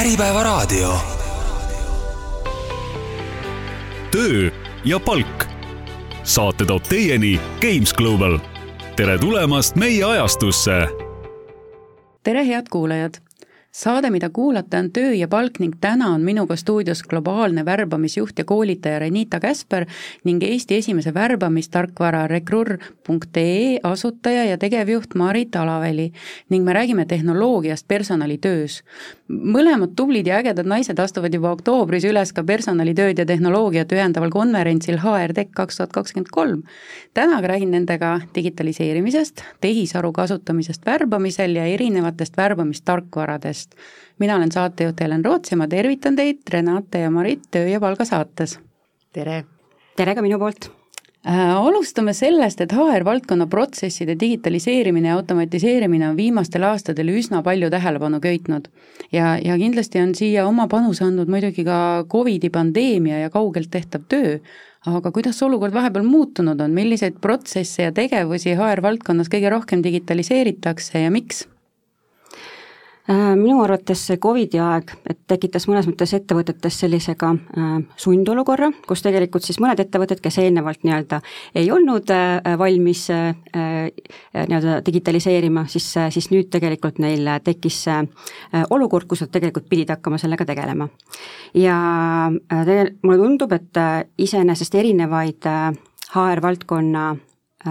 Äripäevaraadio. 0.00 0.98
töö 4.10 4.50
ja 4.84 5.00
palk. 5.00 5.44
saate 6.22 6.64
toob 6.64 6.82
teieni 6.82 7.40
Games 7.60 7.94
Global. 7.94 8.38
tere 8.96 9.18
tulemast 9.18 9.76
meie 9.76 10.04
ajastusse. 10.04 10.72
tere, 12.22 12.46
head 12.46 12.66
kuulajad 12.70 13.25
saade, 13.76 14.10
mida 14.10 14.30
kuulata, 14.30 14.78
on 14.78 14.90
Töö 14.90 15.12
ja 15.12 15.28
palk 15.28 15.58
ning 15.60 15.74
täna 15.80 16.08
on 16.14 16.22
minuga 16.24 16.56
stuudios 16.56 17.02
globaalne 17.02 17.64
värbamisjuht 17.64 18.38
ja 18.38 18.44
koolitaja 18.44 18.98
Renita 18.98 19.40
Käsper 19.40 19.84
ning 20.24 20.42
Eesti 20.42 20.78
esimese 20.80 21.12
värbamistarkvara 21.14 22.26
rekrur.ee 22.26 23.78
asutaja 23.82 24.44
ja 24.44 24.58
tegevjuht 24.58 25.14
Marit 25.14 25.56
Alaväli 25.56 26.12
ning 26.48 26.64
me 26.64 26.72
räägime 26.72 27.04
tehnoloogiast 27.04 27.88
personalitöös. 27.88 28.82
mõlemad 29.28 29.92
tublid 29.96 30.26
ja 30.26 30.36
ägedad 30.38 30.66
naised 30.66 30.98
astuvad 30.98 31.34
juba 31.34 31.50
oktoobris 31.50 32.04
üles 32.04 32.32
ka 32.32 32.44
personalitööd 32.44 33.18
ja 33.18 33.26
tehnoloogiat 33.26 33.92
ühendaval 33.92 34.30
konverentsil 34.30 35.00
HRTech 35.02 35.50
kaks 35.54 35.76
tuhat 35.76 35.92
kakskümmend 35.92 36.30
kolm. 36.30 36.62
täna 37.14 37.38
aga 37.38 37.48
räägin 37.48 37.70
nendega 37.70 38.20
digitaliseerimisest, 38.34 39.42
tehisaru 39.60 40.12
kasutamisest 40.12 40.86
värbamisel 40.86 41.56
ja 41.56 41.66
erinevatest 41.66 42.36
värbamistarkvaradest 42.36 43.65
podcast. 43.66 43.96
mina 44.18 44.36
olen 44.36 44.52
saatejuht 44.52 45.00
Helen 45.00 45.24
Roots 45.24 45.50
ja 45.50 45.56
ma 45.56 45.66
tervitan 45.68 46.16
teid, 46.16 46.40
Renate 46.50 47.00
ja 47.00 47.10
Marit 47.10 47.50
Töö 47.50 47.68
ja 47.68 47.80
palga 47.80 48.04
saates. 48.04 48.58
tere! 49.12 49.44
tere 49.96 50.14
ka 50.14 50.22
minu 50.22 50.38
poolt! 50.38 50.70
Äh, 51.26 51.56
alustame 51.56 52.12
sellest, 52.14 52.60
et 52.60 52.72
HR-valdkonna 52.72 53.48
protsesside 53.50 54.14
digitaliseerimine 54.14 55.08
ja 55.08 55.16
automatiseerimine 55.16 56.08
on 56.08 56.16
viimastel 56.16 56.62
aastatel 56.62 57.08
üsna 57.08 57.42
palju 57.42 57.70
tähelepanu 57.70 58.20
köitnud. 58.20 58.68
ja, 59.12 59.36
ja 59.44 59.56
kindlasti 59.58 60.00
on 60.00 60.14
siia 60.14 60.46
oma 60.46 60.68
panuse 60.68 61.04
andnud 61.04 61.28
muidugi 61.28 61.64
ka 61.64 62.04
Covidi 62.08 62.50
pandeemia 62.50 63.18
ja 63.18 63.30
kaugelt 63.30 63.70
tehtav 63.70 64.06
töö, 64.08 64.38
aga 64.86 65.10
kuidas 65.10 65.42
olukord 65.42 65.74
vahepeal 65.74 66.06
muutunud 66.06 66.60
on, 66.60 66.70
milliseid 66.70 67.18
protsesse 67.20 67.82
ja 67.82 67.92
tegevusi 67.92 68.54
HR-valdkonnas 68.54 69.28
kõige 69.28 69.50
rohkem 69.50 69.82
digitaliseeritakse 69.82 71.02
ja 71.02 71.10
miks? 71.10 71.48
Äh, 73.06 73.36
minu 73.38 73.60
arvates 73.62 74.00
see 74.08 74.18
Covidi 74.18 74.58
aeg, 74.58 74.90
tekitas 75.30 75.68
mõnes 75.70 75.86
mõttes 75.86 76.10
ettevõtetes 76.16 76.74
sellise 76.82 77.12
ka 77.18 77.28
äh, 77.36 77.76
sundolukorra, 78.02 78.72
kus 78.88 79.04
tegelikult 79.04 79.46
siis 79.46 79.60
mõned 79.62 79.78
ettevõtted, 79.78 80.18
kes 80.24 80.40
eelnevalt 80.42 80.82
nii-öelda 80.82 81.20
ei 81.54 81.70
olnud 81.70 82.10
äh, 82.10 82.56
valmis 82.58 83.04
nii-öelda 83.06 84.80
digitaliseerima, 84.86 85.64
siis, 85.70 85.86
siis 86.12 86.28
nüüd 86.32 86.50
tegelikult 86.50 86.98
neil 87.02 87.28
tekkis 87.46 87.78
see 87.86 88.00
olukord, 88.74 89.06
kus 89.06 89.22
nad 89.22 89.30
tegelikult 89.32 89.68
pidid 89.70 89.92
hakkama 89.94 90.18
sellega 90.18 90.44
tegelema. 90.48 90.88
ja 91.54 91.78
tegelikult 92.50 93.06
mulle 93.06 93.22
tundub, 93.22 93.54
et 93.54 93.80
iseenesest 94.26 94.74
erinevaid 94.74 95.46
HR-valdkonna 96.10 97.06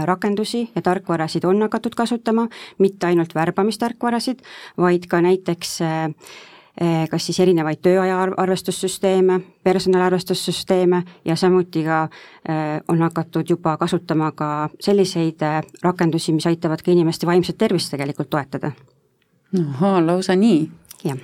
rakendusi 0.05 0.69
ja 0.75 0.81
tarkvarasid 0.81 1.43
on 1.43 1.61
hakatud 1.61 1.95
kasutama, 1.95 2.47
mitte 2.77 3.07
ainult 3.07 3.35
värbamistarkvarasid, 3.35 4.39
vaid 4.77 5.07
ka 5.09 5.21
näiteks 5.21 5.81
eh, 5.81 6.03
eh, 6.81 7.09
kas 7.09 7.25
siis 7.25 7.39
erinevaid 7.39 7.81
tööaja 7.81 8.21
arvestussüsteeme, 8.37 9.39
personaliarvestussüsteeme 9.63 11.03
ja 11.25 11.35
samuti 11.35 11.83
ka 11.83 12.03
eh, 12.49 12.81
on 12.87 13.01
hakatud 13.01 13.49
juba 13.49 13.77
kasutama 13.77 14.31
ka 14.31 14.69
selliseid 14.79 15.45
rakendusi, 15.83 16.33
mis 16.33 16.47
aitavad 16.47 16.81
ka 16.81 16.91
inimeste 16.91 17.27
vaimset 17.27 17.57
tervist 17.57 17.91
tegelikult 17.91 18.29
toetada. 18.29 18.71
ahhaa, 19.59 20.05
lausa 20.05 20.35
nii? 20.35 20.69
jah 21.03 21.17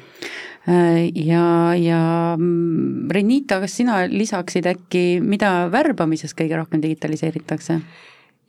ja, 1.16 1.76
ja 1.76 2.36
mm, 2.38 3.10
Renita, 3.10 3.60
kas 3.64 3.76
sina 3.78 4.04
lisaksid 4.10 4.68
äkki, 4.70 5.20
mida 5.24 5.68
värbamises 5.74 6.36
kõige 6.38 6.60
rohkem 6.60 6.82
digitaliseeritakse? 6.84 7.80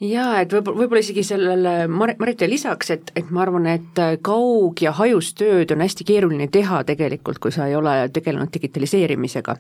Jaa, 0.02 0.40
et 0.42 0.52
võib-olla, 0.52 0.82
võib-olla 0.82 1.02
isegi 1.04 1.24
sellele 1.26 1.74
Mar-, 1.88 2.16
Maritile 2.18 2.50
lisaks, 2.50 2.90
et, 2.94 3.12
et 3.16 3.30
ma 3.30 3.44
arvan, 3.46 3.68
et 3.70 4.00
kaug- 4.26 4.82
ja 4.82 4.94
hajustööd 4.98 5.74
on 5.74 5.84
hästi 5.84 6.06
keeruline 6.08 6.48
teha 6.52 6.82
tegelikult, 6.88 7.38
kui 7.42 7.54
sa 7.54 7.68
ei 7.70 7.76
ole 7.78 8.08
tegelenud 8.12 8.52
digitaliseerimisega 8.54 9.56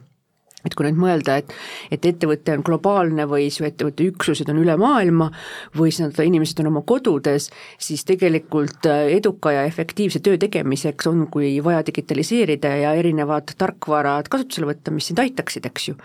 et 0.66 0.76
kui 0.78 0.86
nüüd 0.86 1.00
mõelda, 1.00 1.38
et, 1.42 1.52
et 1.94 2.04
ettevõte 2.12 2.56
on 2.56 2.64
globaalne 2.66 3.26
või 3.30 3.48
su 3.54 3.66
ettevõtte 3.66 4.06
üksused 4.12 4.50
on 4.52 4.60
üle 4.62 4.76
maailma 4.80 5.30
või 5.78 5.92
siis 5.92 6.06
nad, 6.06 6.20
inimesed 6.24 6.62
on 6.62 6.70
oma 6.72 6.84
kodudes, 6.86 7.48
siis 7.82 8.04
tegelikult 8.08 8.86
äh, 8.90 9.12
eduka 9.18 9.54
ja 9.56 9.64
efektiivse 9.68 10.22
töö 10.24 10.38
tegemiseks 10.40 11.08
on, 11.10 11.26
kui 11.32 11.54
vaja 11.64 11.82
digitaliseerida 11.86 12.74
ja 12.82 12.94
erinevad 12.98 13.54
tarkvarad 13.58 14.30
kasutusele 14.32 14.70
võtta, 14.72 14.94
mis 14.94 15.10
sind 15.10 15.22
aitaksid, 15.22 15.66
eks 15.68 15.88
ju. 15.90 15.96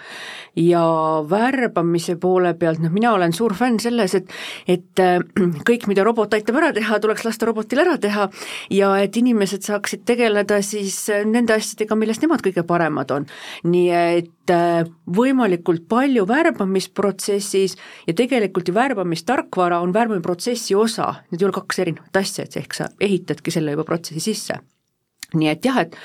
ja 0.68 0.84
värbamise 1.29 2.18
poole 2.22 2.53
pealt, 2.57 2.81
noh 2.84 2.94
mina 2.94 3.13
olen 3.16 3.34
suur 3.35 3.56
fänn 3.57 3.79
selles, 3.81 4.16
et 4.18 4.31
et 4.68 5.03
äh, 5.03 5.19
kõik, 5.69 5.88
mida 5.91 6.06
robot 6.07 6.34
aitab 6.38 6.59
ära 6.62 6.72
teha, 6.75 7.00
tuleks 7.03 7.25
lasta 7.28 7.50
robotil 7.50 7.84
ära 7.84 7.97
teha 8.01 8.28
ja 8.74 8.94
et 9.01 9.18
inimesed 9.18 9.66
saaksid 9.68 10.06
tegeleda 10.07 10.62
siis 10.66 11.00
äh, 11.13 11.25
nende 11.28 11.57
asjadega, 11.57 11.97
milles 12.00 12.22
nemad 12.24 12.44
kõige 12.45 12.66
paremad 12.68 13.12
on. 13.16 13.29
nii 13.68 13.89
et 13.97 14.34
võimalikult 15.17 15.87
palju 15.89 16.25
värbamisprotsessis 16.29 17.77
ja 18.07 18.15
tegelikult 18.17 18.67
ju 18.67 18.75
värbamistarkvara 18.75 19.81
on 19.83 19.93
värbamisprotsessi 19.95 20.75
osa, 20.75 21.13
need 21.31 21.41
ei 21.41 21.49
ole 21.49 21.57
kaks 21.59 21.79
erinevat 21.83 22.21
asja, 22.21 22.47
et 22.47 22.57
ehk 22.61 22.73
sa 22.77 22.89
ehitadki 22.99 23.53
selle 23.53 23.75
juba 23.75 23.87
protsessi 23.87 24.23
sisse. 24.31 24.59
nii 25.33 25.49
et 25.51 25.65
jah, 25.65 25.81
et, 25.83 25.95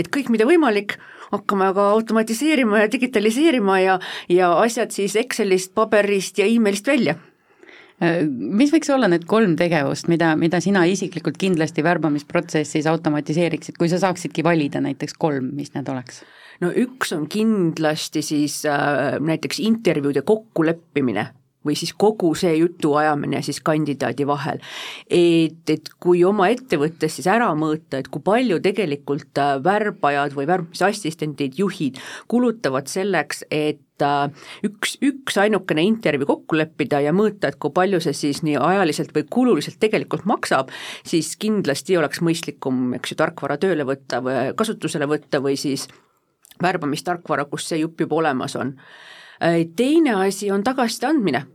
et 0.00 0.08
kõik, 0.08 0.30
mida 0.32 0.46
võimalik, 0.48 0.96
hakkame 1.30 1.66
aga 1.68 1.90
automatiseerima 1.96 2.80
ja 2.80 2.92
digitaliseerima 2.92 3.80
ja, 3.80 3.98
ja 4.28 4.54
asjad 4.62 4.94
siis 4.96 5.16
Excelist, 5.20 5.74
paberist 5.74 6.38
ja 6.40 6.46
emailist 6.48 6.88
välja 6.88 7.14
äh, 7.14 7.29
mis 8.00 8.70
võiks 8.72 8.88
olla 8.94 9.08
need 9.12 9.26
kolm 9.28 9.56
tegevust, 9.60 10.08
mida, 10.08 10.32
mida 10.40 10.60
sina 10.64 10.86
isiklikult 10.88 11.36
kindlasti 11.40 11.84
värbamisprotsessis 11.84 12.88
automatiseeriksid, 12.88 13.76
kui 13.76 13.90
sa 13.92 14.00
saaksidki 14.00 14.44
valida 14.46 14.80
näiteks 14.80 15.18
kolm, 15.20 15.50
mis 15.56 15.74
need 15.76 15.88
oleks? 15.92 16.22
no 16.60 16.70
üks 16.76 17.12
on 17.16 17.26
kindlasti 17.32 18.22
siis 18.24 18.62
äh, 18.68 19.16
näiteks 19.20 19.60
intervjuude 19.64 20.22
kokkuleppimine 20.28 21.26
või 21.66 21.76
siis 21.76 21.92
kogu 21.92 22.32
see 22.38 22.54
jutuajamine 22.56 23.42
siis 23.44 23.60
kandidaadi 23.64 24.26
vahel. 24.26 24.60
et, 25.10 25.70
et 25.70 25.92
kui 26.00 26.24
oma 26.24 26.48
ettevõttes 26.52 27.18
siis 27.18 27.28
ära 27.30 27.50
mõõta, 27.54 28.00
et 28.00 28.08
kui 28.08 28.22
palju 28.24 28.60
tegelikult 28.64 29.38
äh, 29.38 29.56
värbajad 29.64 30.34
või 30.36 30.48
värbamisassistendid, 30.48 31.58
juhid 31.60 32.00
kulutavad 32.28 32.88
selleks, 32.88 33.44
et 33.50 34.04
äh, 34.04 34.48
üks, 34.66 34.96
üks 35.04 35.38
ainukene 35.40 35.84
intervjuu 35.84 36.28
kokku 36.32 36.60
leppida 36.60 37.02
ja 37.04 37.12
mõõta, 37.16 37.52
et 37.52 37.60
kui 37.60 37.74
palju 37.76 38.00
see 38.04 38.16
siis 38.16 38.42
nii 38.46 38.56
ajaliselt 38.56 39.14
või 39.16 39.26
kululiselt 39.30 39.80
tegelikult 39.82 40.24
maksab, 40.30 40.72
siis 41.04 41.34
kindlasti 41.40 41.98
oleks 42.00 42.24
mõistlikum, 42.24 42.94
eks 42.96 43.12
ju, 43.12 43.20
tarkvara 43.20 43.60
tööle 43.60 43.84
võtta 43.88 44.24
või 44.24 44.54
kasutusele 44.56 45.08
võtta 45.10 45.42
või 45.44 45.60
siis 45.60 45.88
värbamistarkvara, 46.62 47.46
kus 47.50 47.68
see 47.70 47.80
jupp 47.82 48.00
juba 48.00 48.20
olemas 48.20 48.56
on. 48.56 48.74
Äh, 49.40 49.64
teine 49.76 50.14
asi 50.14 50.50
on 50.50 50.64
tagasiside 50.64 51.06
andmine. 51.06 51.46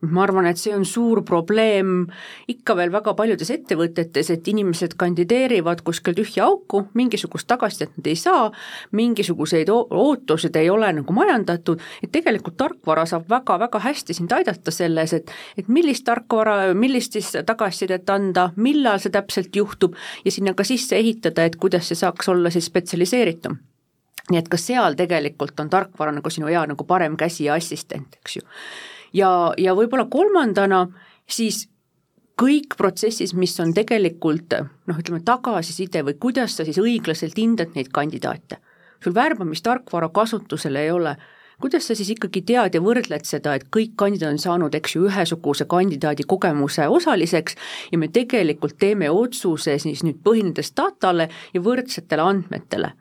Ma 0.00 0.22
arvan, 0.26 0.44
et 0.46 0.60
see 0.60 0.74
on 0.76 0.84
suur 0.84 1.22
probleem 1.24 2.04
ikka 2.52 2.74
veel 2.76 2.90
väga 2.92 3.14
paljudes 3.16 3.48
ettevõtetes, 3.50 4.28
et 4.30 4.48
inimesed 4.52 4.92
kandideerivad 5.00 5.80
kuskil 5.84 6.14
tühja 6.18 6.44
auku, 6.46 6.82
mingisugust 6.94 7.48
tagasisidet 7.48 7.94
nad 7.96 8.10
ei 8.12 8.18
saa, 8.20 8.50
mingisuguseid 8.96 9.72
ootused 9.72 10.56
ei 10.60 10.68
ole 10.70 10.90
nagu 10.98 11.16
majandatud, 11.16 11.80
et 12.04 12.12
tegelikult 12.12 12.58
tarkvara 12.60 13.06
saab 13.08 13.24
väga-väga 13.32 13.80
hästi 13.88 14.16
sind 14.16 14.32
aidata 14.36 14.74
selles, 14.74 15.16
et 15.16 15.32
et 15.56 15.68
millist 15.72 16.04
tarkvara, 16.04 16.74
millist 16.74 17.16
siis 17.16 17.32
tagasisidet 17.48 18.12
anda, 18.12 18.50
millal 18.56 19.00
see 19.00 19.12
täpselt 19.16 19.56
juhtub 19.56 19.96
ja 20.24 20.32
sinna 20.32 20.54
ka 20.54 20.64
sisse 20.64 21.00
ehitada, 21.00 21.48
et 21.48 21.56
kuidas 21.56 21.88
see 21.88 22.04
saaks 22.04 22.28
olla 22.28 22.52
siis 22.52 22.68
spetsialiseeritum 22.68 23.56
nii 24.30 24.40
et 24.40 24.50
ka 24.50 24.58
seal 24.60 24.96
tegelikult 24.98 25.60
on 25.62 25.70
tarkvara 25.70 26.14
nagu 26.16 26.30
sinu 26.32 26.50
hea 26.50 26.64
nagu 26.66 26.86
parem 26.86 27.16
käsi 27.18 27.46
ja 27.46 27.54
assistent, 27.58 28.18
eks 28.20 28.38
ju. 28.40 28.44
ja, 29.14 29.30
ja 29.58 29.74
võib-olla 29.78 30.08
kolmandana 30.10 30.86
siis 31.26 31.66
kõik 32.40 32.76
protsessis, 32.76 33.32
mis 33.34 33.54
on 33.62 33.72
tegelikult 33.76 34.58
noh, 34.60 34.98
ütleme 34.98 35.22
tagasiside 35.24 36.02
või 36.04 36.18
kuidas 36.20 36.58
sa 36.58 36.66
siis 36.66 36.80
õiglaselt 36.82 37.38
hindad 37.38 37.72
neid 37.78 37.92
kandidaate. 37.92 38.58
sul 39.00 39.14
värbamistarkvara 39.14 40.08
kasutusel 40.08 40.76
ei 40.76 40.90
ole, 40.90 41.16
kuidas 41.60 41.86
sa 41.86 41.94
siis 41.94 42.10
ikkagi 42.10 42.42
tead 42.42 42.74
ja 42.74 42.80
võrdled 42.80 43.24
seda, 43.24 43.54
et 43.54 43.64
kõik 43.70 43.94
kandidaadid 43.96 44.34
on 44.34 44.42
saanud, 44.42 44.74
eks 44.74 44.96
ju, 44.96 45.06
ühesuguse 45.06 45.64
kandidaadi 45.64 46.26
kogemuse 46.26 46.88
osaliseks 46.88 47.56
ja 47.92 47.98
me 47.98 48.08
tegelikult 48.08 48.76
teeme 48.78 49.10
otsuse 49.10 49.78
siis 49.78 50.02
nüüd 50.04 50.20
põhinedes 50.24 50.74
datale 50.76 51.30
ja 51.54 51.60
võrdsetele 51.60 52.22
andmetele 52.22 52.92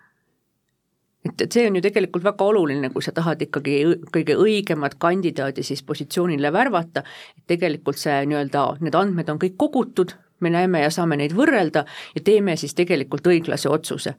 et, 1.25 1.41
et 1.41 1.51
see 1.51 1.65
on 1.67 1.77
ju 1.77 1.83
tegelikult 1.85 2.25
väga 2.25 2.47
oluline, 2.51 2.89
kui 2.93 3.03
sa 3.03 3.13
tahad 3.15 3.41
ikkagi 3.41 3.79
kõige 4.13 4.37
õigemat 4.41 4.97
kandidaadi 5.01 5.63
siis 5.65 5.83
positsioonile 5.83 6.51
värvata, 6.53 7.03
et 7.37 7.47
tegelikult 7.55 7.99
see 8.01 8.17
nii-öelda, 8.29 8.67
need 8.85 8.97
andmed 8.99 9.31
on 9.33 9.41
kõik 9.41 9.57
kogutud, 9.61 10.15
me 10.43 10.51
näeme 10.53 10.83
ja 10.83 10.91
saame 10.93 11.17
neid 11.19 11.35
võrrelda 11.35 11.85
ja 12.15 12.23
teeme 12.23 12.57
siis 12.59 12.75
tegelikult 12.77 13.27
õiglase 13.27 13.71
otsuse. 13.71 14.15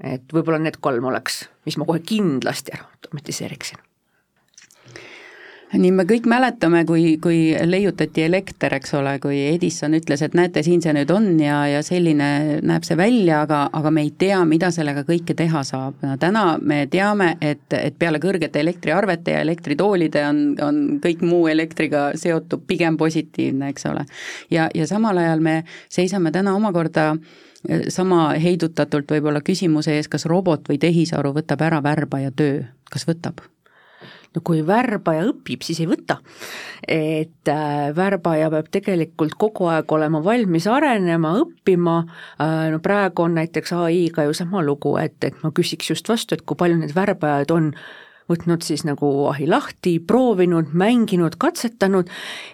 et 0.00 0.32
võib-olla 0.32 0.58
need 0.58 0.80
kolm 0.80 1.04
oleks, 1.04 1.42
mis 1.68 1.76
ma 1.76 1.84
kohe 1.84 2.00
kindlasti 2.00 2.72
ära 2.72 2.86
automatiseeriksin 2.88 3.89
nii 5.78 5.90
me 5.94 6.04
kõik 6.08 6.26
mäletame, 6.30 6.82
kui, 6.86 7.14
kui 7.22 7.52
leiutati 7.66 8.24
elekter, 8.26 8.74
eks 8.74 8.94
ole, 8.98 9.12
kui 9.22 9.38
Edison 9.52 9.94
ütles, 9.94 10.22
et 10.26 10.34
näete, 10.34 10.64
siin 10.66 10.82
see 10.82 10.94
nüüd 10.96 11.10
on 11.14 11.28
ja, 11.40 11.60
ja 11.70 11.82
selline 11.86 12.58
näeb 12.66 12.86
see 12.86 12.96
välja, 12.98 13.42
aga, 13.46 13.62
aga 13.78 13.92
me 13.94 14.02
ei 14.06 14.10
tea, 14.18 14.40
mida 14.48 14.72
sellega 14.74 15.04
kõike 15.06 15.36
teha 15.38 15.62
saab. 15.66 16.00
no 16.02 16.16
täna 16.20 16.44
me 16.62 16.82
teame, 16.90 17.36
et, 17.40 17.68
et 17.76 17.98
peale 17.98 18.18
kõrgete 18.22 18.62
elektriarvete 18.64 19.36
ja 19.36 19.44
elektritoolide 19.46 20.24
on, 20.26 20.42
on 20.64 20.80
kõik 21.04 21.22
muu 21.22 21.46
elektriga 21.52 22.10
seotud 22.18 22.66
pigem 22.66 22.98
positiivne, 22.98 23.70
eks 23.70 23.86
ole. 23.92 24.04
ja, 24.50 24.66
ja 24.74 24.90
samal 24.90 25.22
ajal 25.22 25.44
me 25.44 25.62
seisame 25.88 26.34
täna 26.34 26.56
omakorda 26.58 27.12
eh, 27.68 27.86
sama 27.94 28.32
heidutatult 28.42 29.14
võib-olla 29.14 29.44
küsimuse 29.46 29.94
ees, 30.00 30.10
kas 30.10 30.26
robot 30.26 30.66
või 30.68 30.82
tehisaru 30.82 31.34
võtab 31.38 31.62
ära 31.62 31.82
värbaja 31.84 32.34
töö, 32.34 32.64
kas 32.90 33.06
võtab? 33.06 33.46
No 34.34 34.42
kui 34.46 34.60
värbaja 34.66 35.24
õpib, 35.30 35.64
siis 35.66 35.80
ei 35.82 35.88
võta. 35.90 36.20
et 36.88 37.48
äh, 37.50 37.90
värbaja 37.96 38.50
peab 38.50 38.68
tegelikult 38.72 39.34
kogu 39.38 39.70
aeg 39.70 39.92
olema 39.92 40.22
valmis 40.24 40.66
arenema, 40.70 41.34
õppima 41.44 41.96
äh,, 42.02 42.68
no 42.72 42.78
praegu 42.82 43.26
on 43.26 43.36
näiteks 43.40 43.74
ai-ga 43.76 44.28
ju 44.28 44.36
sama 44.36 44.62
lugu, 44.64 44.96
et, 45.02 45.18
et 45.24 45.42
ma 45.44 45.52
küsiks 45.54 45.90
just 45.92 46.08
vastu, 46.08 46.36
et 46.36 46.46
kui 46.46 46.58
palju 46.58 46.80
neid 46.80 46.94
värbajaid 46.96 47.52
on 47.54 47.74
võtnud 48.30 48.62
siis 48.62 48.84
nagu 48.86 49.08
ahi 49.30 49.48
lahti, 49.50 49.96
proovinud, 50.06 50.70
mänginud, 50.78 51.34
katsetanud 51.42 52.10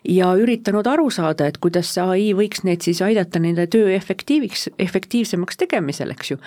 ja 0.08 0.32
üritanud 0.40 0.88
aru 0.88 1.10
saada, 1.12 1.48
et 1.48 1.60
kuidas 1.62 1.92
see 1.94 2.04
ai 2.04 2.26
võiks 2.38 2.64
neid 2.64 2.84
siis 2.86 3.02
aidata 3.04 3.42
nende 3.42 3.68
töö 3.72 3.92
efektiiviks, 3.96 4.70
efektiivsemaks 4.82 5.60
tegemisel, 5.60 6.14
eks 6.16 6.34
ju. 6.34 6.42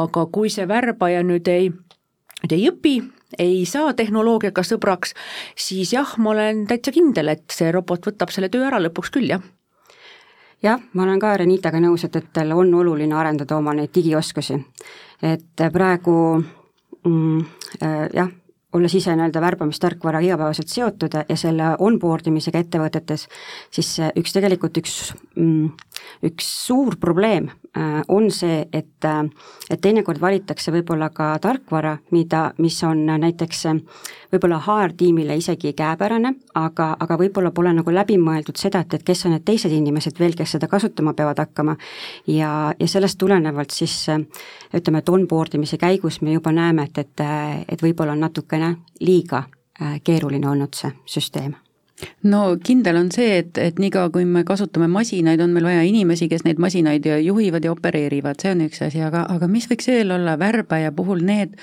aga 0.00 0.26
kui 0.32 0.52
see 0.52 0.68
värbaja 0.68 1.22
nüüd 1.26 1.48
ei, 1.52 1.70
nüüd 2.42 2.56
ei 2.56 2.68
õpi, 2.72 2.96
ei 3.38 3.64
saa 3.68 3.92
tehnoloogiaga 3.94 4.64
sõbraks, 4.66 5.14
siis 5.58 5.92
jah, 5.94 6.16
ma 6.18 6.34
olen 6.34 6.66
täitsa 6.70 6.92
kindel, 6.94 7.34
et 7.36 7.46
see 7.54 7.70
robot 7.72 8.10
võtab 8.10 8.32
selle 8.34 8.50
töö 8.52 8.66
ära 8.66 8.80
lõpuks 8.82 9.12
küll, 9.14 9.30
jah 9.30 9.44
jah, 10.62 10.80
ma 10.92 11.06
olen 11.06 11.20
ka 11.20 11.36
Renitaga 11.40 11.80
nõus, 11.82 12.04
et, 12.04 12.16
et 12.16 12.42
on 12.54 12.74
oluline 12.80 13.16
arendada 13.16 13.56
oma 13.56 13.74
neid 13.76 13.92
digioskusi. 13.94 14.58
et 15.22 15.64
praegu 15.72 16.16
mm, 17.04 17.40
äh, 17.82 18.04
jah, 18.14 18.28
olles 18.72 18.94
ise 18.94 19.14
nii-öelda 19.16 19.40
värbamistarkvaraga 19.42 20.26
igapäevaselt 20.26 20.68
seotud 20.68 21.16
ja 21.28 21.36
selle 21.36 21.74
onboard 21.78 22.28
imisega 22.30 22.62
ettevõtetes, 22.62 23.26
siis 23.70 23.96
üks 24.16 24.36
tegelikult 24.36 24.78
üks, 24.78 25.00
mm, 25.36 25.72
üks 26.30 26.52
suur 26.66 26.96
probleem 27.00 27.50
Äh, 27.50 27.59
on 28.08 28.30
see, 28.30 28.68
et, 28.72 29.04
äh, 29.04 29.24
et 29.70 29.80
teinekord 29.80 30.20
valitakse 30.20 30.72
võib-olla 30.74 31.10
ka 31.14 31.38
tarkvara, 31.42 31.96
mida, 32.10 32.50
mis 32.58 32.80
on 32.84 33.04
näiteks 33.06 33.66
äh, 33.70 33.78
võib-olla 34.32 34.58
HR-tiimile 34.58 35.36
isegi 35.38 35.72
käepärane, 35.78 36.34
aga, 36.58 36.90
aga 37.00 37.18
võib-olla 37.20 37.52
pole 37.54 37.72
nagu 37.76 37.94
läbi 37.94 38.18
mõeldud 38.18 38.58
seda, 38.58 38.82
et, 38.82 38.98
et 38.98 39.06
kes 39.06 39.24
on 39.26 39.36
need 39.36 39.46
teised 39.46 39.72
inimesed 39.72 40.18
veel, 40.18 40.34
kes 40.38 40.56
seda 40.56 40.68
kasutama 40.68 41.14
peavad 41.14 41.38
hakkama. 41.38 41.76
ja, 42.26 42.74
ja 42.78 42.88
sellest 42.88 43.18
tulenevalt 43.18 43.70
siis 43.70 43.96
ütleme, 44.74 44.98
et 44.98 45.08
onboard 45.08 45.54
imise 45.54 45.78
käigus 45.78 46.20
me 46.22 46.34
juba 46.34 46.52
näeme, 46.52 46.90
et, 46.90 46.98
et, 46.98 47.26
et 47.68 47.82
võib-olla 47.82 48.18
on 48.18 48.26
natukene 48.26 48.76
liiga 49.00 49.44
keeruline 50.04 50.48
olnud 50.48 50.74
see 50.76 50.92
süsteem 51.06 51.54
no 52.22 52.42
kindel 52.64 52.98
on 53.00 53.10
see, 53.14 53.38
et, 53.42 53.58
et 53.58 53.78
niikaua, 53.82 54.10
kui 54.14 54.24
me 54.28 54.44
kasutame 54.48 54.88
masinaid, 54.90 55.40
on 55.40 55.54
meil 55.54 55.68
vaja 55.68 55.84
inimesi, 55.86 56.28
kes 56.30 56.44
neid 56.46 56.60
masinaid 56.62 57.06
juhivad 57.24 57.64
ja 57.64 57.72
opereerivad, 57.74 58.40
see 58.42 58.54
on 58.54 58.64
üks 58.66 58.82
asi, 58.86 59.02
aga, 59.04 59.26
aga 59.32 59.48
mis 59.50 59.68
võiks 59.70 59.90
veel 59.90 60.14
olla 60.16 60.36
värbaja 60.40 60.92
puhul 60.96 61.24
need, 61.26 61.56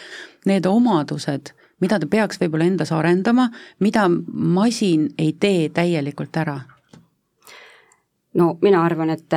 need 0.49 0.69
omadused, 0.69 1.53
mida 1.83 1.99
ta 2.01 2.09
peaks 2.09 2.41
võib-olla 2.41 2.69
endas 2.69 2.93
arendama, 2.95 3.49
mida 3.83 4.07
masin 4.09 5.11
ei 5.17 5.33
tee 5.39 5.69
täielikult 5.69 6.43
ära? 6.43 6.59
no 8.37 8.51
mina 8.61 8.83
arvan, 8.85 9.09
et 9.09 9.33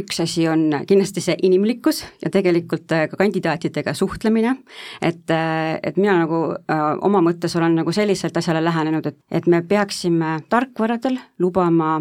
üks 0.00 0.20
asi 0.24 0.46
on 0.50 0.68
kindlasti 0.88 1.22
see 1.24 1.36
inimlikkus 1.46 2.02
ja 2.22 2.30
tegelikult 2.32 2.92
äh, 2.96 3.06
ka 3.10 3.18
kandidaatidega 3.20 3.94
suhtlemine, 3.96 4.56
et, 5.02 5.30
äh, 5.30 5.78
et 5.82 6.00
mina 6.00 6.16
nagu 6.22 6.40
äh, 6.56 6.82
oma 7.06 7.22
mõttes 7.24 7.54
olen 7.58 7.78
nagu 7.80 7.92
selliselt 7.94 8.36
asjale 8.36 8.62
lähenenud, 8.64 9.06
et, 9.06 9.18
et 9.30 9.46
me 9.50 9.62
peaksime 9.66 10.38
tarkvaradel 10.50 11.18
lubama 11.40 12.00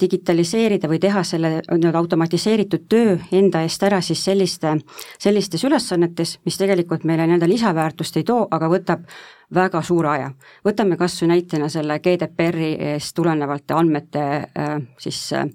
digitaliseerida 0.00 0.86
või 0.86 1.00
teha 1.02 1.24
selle 1.26 1.48
nii-öelda 1.66 1.98
automatiseeritud 1.98 2.84
töö 2.88 3.16
enda 3.34 3.64
eest 3.66 3.82
ära 3.82 3.98
siis 4.04 4.22
selliste, 4.24 4.76
sellistes 5.18 5.64
ülesannetes, 5.66 6.36
mis 6.46 6.58
tegelikult 6.60 7.06
meile 7.08 7.26
nii-öelda 7.26 7.48
lisaväärtust 7.50 8.20
ei 8.20 8.28
too, 8.28 8.46
aga 8.50 8.70
võtab 8.70 9.08
väga 9.54 9.82
suure 9.82 10.08
aja. 10.10 10.30
võtame 10.64 10.96
kas 10.98 11.16
või 11.22 11.30
näitena 11.34 11.68
selle 11.70 11.98
GDPR-i 12.02 12.72
eest 12.92 13.14
tulenevalt 13.16 13.70
andmete 13.70 14.22
äh, 14.22 14.76
siis 14.98 15.32
äh, 15.32 15.46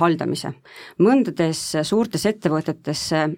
haldamise. 0.00 0.52
mõndades 0.98 1.62
suurtes 1.82 2.26
ettevõtetes 2.26 3.04
äh, 3.16 3.28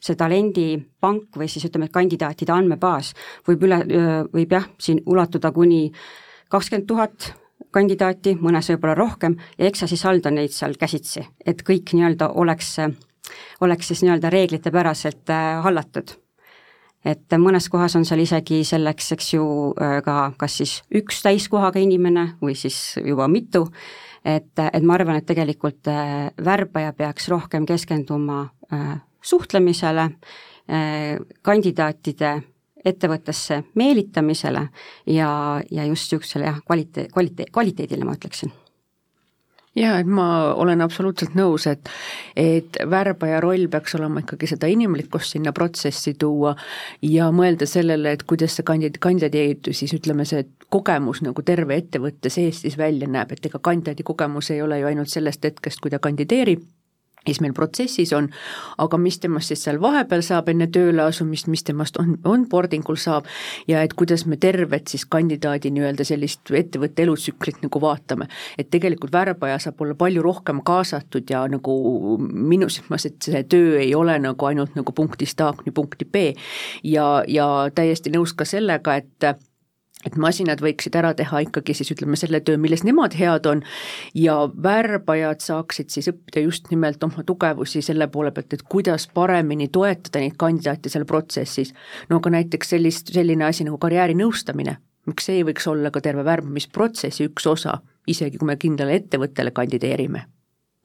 see 0.00 0.16
talendipank 0.16 1.36
või 1.36 1.48
siis 1.48 1.68
ütleme, 1.68 1.88
kandidaatide 1.92 2.52
andmebaas 2.52 3.12
võib 3.48 3.66
üle, 3.68 3.80
võib 4.32 4.52
jah, 4.52 4.68
siin 4.80 5.02
ulatuda 5.06 5.52
kuni 5.52 5.90
kakskümmend 6.50 6.86
tuhat 6.88 7.32
kandidaati, 7.70 8.36
mõnes 8.40 8.70
võib-olla 8.70 8.94
rohkem, 8.96 9.36
ja 9.58 9.66
eks 9.68 9.82
sa 9.82 9.88
siis 9.90 10.04
halda 10.06 10.30
neid 10.30 10.54
seal 10.54 10.76
käsitsi, 10.80 11.26
et 11.44 11.60
kõik 11.66 11.92
nii-öelda 11.92 12.30
oleks, 12.40 12.76
oleks 13.60 13.92
siis 13.92 14.04
nii-öelda 14.06 14.30
reeglitepäraselt 14.32 15.34
hallatud 15.64 16.16
et 17.06 17.36
mõnes 17.38 17.68
kohas 17.70 17.94
on 17.98 18.04
seal 18.08 18.22
isegi 18.24 18.62
selleks, 18.66 19.12
eks 19.16 19.30
ju, 19.36 19.46
äh, 19.80 20.00
ka 20.04 20.32
kas 20.38 20.58
siis 20.60 20.74
üks 20.94 21.22
täiskohaga 21.24 21.80
inimene 21.82 22.32
või 22.42 22.56
siis 22.58 22.96
juba 22.98 23.28
mitu, 23.30 23.66
et, 24.24 24.52
et 24.58 24.82
ma 24.82 24.98
arvan, 24.98 25.20
et 25.20 25.28
tegelikult 25.28 25.88
äh, 25.92 26.28
värbaja 26.42 26.92
peaks 26.96 27.30
rohkem 27.32 27.68
keskenduma 27.68 28.46
äh, 28.72 28.98
suhtlemisele, 29.26 30.10
kandidaatide 31.46 32.30
ettevõttesse 32.86 33.60
meelitamisele 33.78 34.64
ja, 35.14 35.30
ja 35.70 35.84
just 35.86 36.10
niisugusele 36.10 36.48
jah, 36.48 36.58
kvaliteet, 36.66 37.12
kvaliteet, 37.14 37.52
kvaliteedile 37.54 38.06
ma 38.06 38.16
ütleksin 38.18 38.50
jaa, 39.76 39.98
et 40.00 40.08
ma 40.08 40.26
olen 40.54 40.82
absoluutselt 40.84 41.36
nõus, 41.38 41.66
et 41.70 41.90
et 42.36 42.78
värbaja 42.90 43.40
roll 43.44 43.68
peaks 43.72 43.94
olema 43.98 44.22
ikkagi 44.24 44.48
seda 44.50 44.70
inimlikkust 44.72 45.36
sinna 45.36 45.52
protsessi 45.56 46.14
tuua 46.18 46.54
ja 47.02 47.30
mõelda 47.32 47.68
sellele, 47.68 48.12
et 48.16 48.24
kuidas 48.28 48.56
see 48.56 48.66
kandidaat, 48.66 49.00
kandidaat 49.02 49.72
siis 49.72 49.94
ütleme, 49.96 50.24
see 50.28 50.46
kogemus 50.72 51.22
nagu 51.22 51.42
terve 51.46 51.76
ettevõtte 51.78 52.32
sees 52.32 52.62
siis 52.64 52.78
välja 52.78 53.08
näeb, 53.08 53.32
et 53.32 53.46
ega 53.46 53.60
kandidaadi 53.62 54.06
kogemus 54.06 54.50
ei 54.50 54.62
ole 54.62 54.80
ju 54.80 54.90
ainult 54.90 55.12
sellest 55.12 55.44
hetkest, 55.44 55.80
kui 55.80 55.92
ta 55.92 56.00
kandideerib, 56.02 56.64
mis 57.26 57.40
meil 57.42 57.54
protsessis 57.56 58.12
on, 58.16 58.28
aga 58.82 58.98
mis 59.00 59.18
temast 59.22 59.52
siis 59.52 59.64
seal 59.66 59.80
vahepeal 59.82 60.24
saab 60.26 60.50
enne 60.52 60.68
tööle 60.72 61.04
asumist, 61.06 61.50
mis 61.52 61.64
temast 61.66 61.98
on, 62.02 62.16
onboarding 62.24 62.86
ul 62.88 62.98
saab 63.00 63.28
ja 63.68 63.82
et 63.86 63.94
kuidas 63.98 64.26
me 64.26 64.38
tervet 64.40 64.88
siis 64.92 65.06
kandidaadi 65.10 65.72
nii-öelda 65.74 66.06
sellist 66.06 66.50
ettevõtte 66.50 67.06
elutsüklit 67.06 67.62
nagu 67.64 67.80
vaatame. 67.82 68.28
et 68.58 68.70
tegelikult 68.70 69.12
värbaja 69.12 69.58
saab 69.58 69.80
olla 69.80 69.94
palju 69.94 70.22
rohkem 70.22 70.62
kaasatud 70.64 71.30
ja 71.30 71.46
nagu 71.48 72.18
minu 72.20 72.68
silmas, 72.68 73.06
et 73.06 73.20
see 73.22 73.42
töö 73.44 73.80
ei 73.80 73.94
ole 73.94 74.18
nagu 74.18 74.46
ainult 74.46 74.76
nagu 74.76 74.92
punktist 74.92 75.40
A 75.40 75.52
kuni 75.52 75.72
punkti 75.74 76.04
B 76.04 76.30
ja, 76.84 77.22
ja 77.28 77.46
täiesti 77.74 78.10
nõus 78.14 78.34
ka 78.36 78.44
sellega, 78.44 78.96
et 78.96 79.46
et 80.04 80.16
masinad 80.20 80.60
võiksid 80.62 80.96
ära 80.98 81.12
teha 81.16 81.40
ikkagi 81.46 81.74
siis 81.74 81.90
ütleme 81.94 82.18
selle 82.20 82.40
töö, 82.44 82.58
milles 82.60 82.84
nemad 82.86 83.16
head 83.18 83.48
on. 83.50 83.62
Ja 84.14 84.36
värbajad 84.62 85.42
saaksid 85.44 85.90
siis 85.94 86.10
õppida 86.12 86.44
just 86.44 86.70
nimelt 86.70 87.02
oma 87.06 87.24
tugevusi 87.26 87.82
selle 87.84 88.08
poole 88.12 88.30
pealt, 88.36 88.54
et 88.54 88.66
kuidas 88.68 89.08
paremini 89.14 89.68
toetada 89.72 90.22
neid 90.22 90.36
kandidaate 90.38 90.92
seal 90.92 91.08
protsessis. 91.08 91.74
no 92.10 92.20
aga 92.20 92.36
näiteks 92.38 92.76
sellist, 92.76 93.12
selline 93.14 93.48
asi 93.48 93.66
nagu 93.66 93.80
karjäärinõustamine, 93.82 94.76
miks 95.10 95.26
see 95.26 95.40
ei 95.40 95.48
võiks 95.48 95.66
olla 95.70 95.90
ka 95.90 96.04
terve 96.04 96.24
värbamisprotsessi 96.24 97.30
üks 97.30 97.46
osa, 97.50 97.80
isegi 98.06 98.38
kui 98.38 98.46
me 98.46 98.56
kindlale 98.60 99.00
ettevõttele 99.00 99.54
kandideerime? 99.56 100.26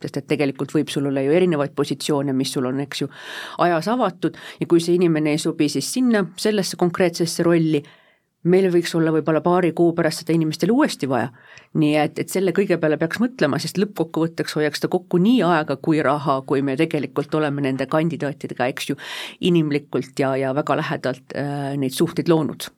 Sest 0.01 0.18
et 0.18 0.25
tegelikult 0.32 0.72
võib 0.74 0.89
sul 0.89 1.06
olla 1.12 1.22
ju 1.22 1.34
erinevaid 1.38 1.75
positsioone, 1.77 2.34
mis 2.34 2.50
sul 2.56 2.65
on, 2.65 2.80
eks 2.82 3.03
ju, 3.03 3.08
ajas 3.62 3.86
avatud. 3.91 4.38
Ja 4.58 4.65
kui 4.65 4.82
see 4.82 4.96
inimene 4.98 5.36
ei 5.36 5.41
sobi 5.41 5.68
siis 5.70 5.91
sinna, 5.94 6.24
sellesse 6.41 6.80
konkreetsesse 6.82 7.46
rolli, 7.46 7.84
meil 8.43 8.69
võiks 8.74 8.93
olla 8.98 9.13
võib-olla 9.13 9.41
paari 9.45 9.71
kuu 9.77 9.93
pärast 9.98 10.24
seda 10.24 10.33
inimestel 10.33 10.74
uuesti 10.74 11.10
vaja. 11.10 11.29
nii 11.77 11.93
et, 12.01 12.19
et 12.19 12.29
selle 12.29 12.51
kõige 12.55 12.77
peale 12.81 12.98
peaks 12.98 13.21
mõtlema, 13.21 13.60
sest 13.62 13.77
lõppkokkuvõtteks 13.79 14.57
hoiaks 14.57 14.83
ta 14.83 14.89
kokku 14.91 15.21
nii 15.21 15.39
aega 15.48 15.77
kui 15.77 16.01
raha, 16.03 16.41
kui 16.48 16.62
me 16.65 16.75
tegelikult 16.79 17.36
oleme 17.36 17.62
nende 17.62 17.88
kandidaatidega, 17.88 18.67
eks 18.74 18.91
ju, 18.91 19.00
inimlikult 19.51 20.19
ja, 20.19 20.36
ja 20.36 20.55
väga 20.57 20.81
lähedalt 20.81 21.38
äh, 21.38 21.74
neid 21.77 21.95
suhteid 21.95 22.31
loonud 22.31 22.71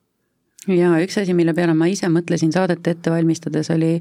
ja 0.72 0.93
üks 1.03 1.17
asi, 1.20 1.34
mille 1.36 1.53
peale 1.55 1.74
ma 1.75 1.88
ise 1.91 2.08
mõtlesin 2.12 2.53
saadet 2.53 2.88
ette 2.88 3.12
valmistades, 3.12 3.70
oli, 3.74 3.98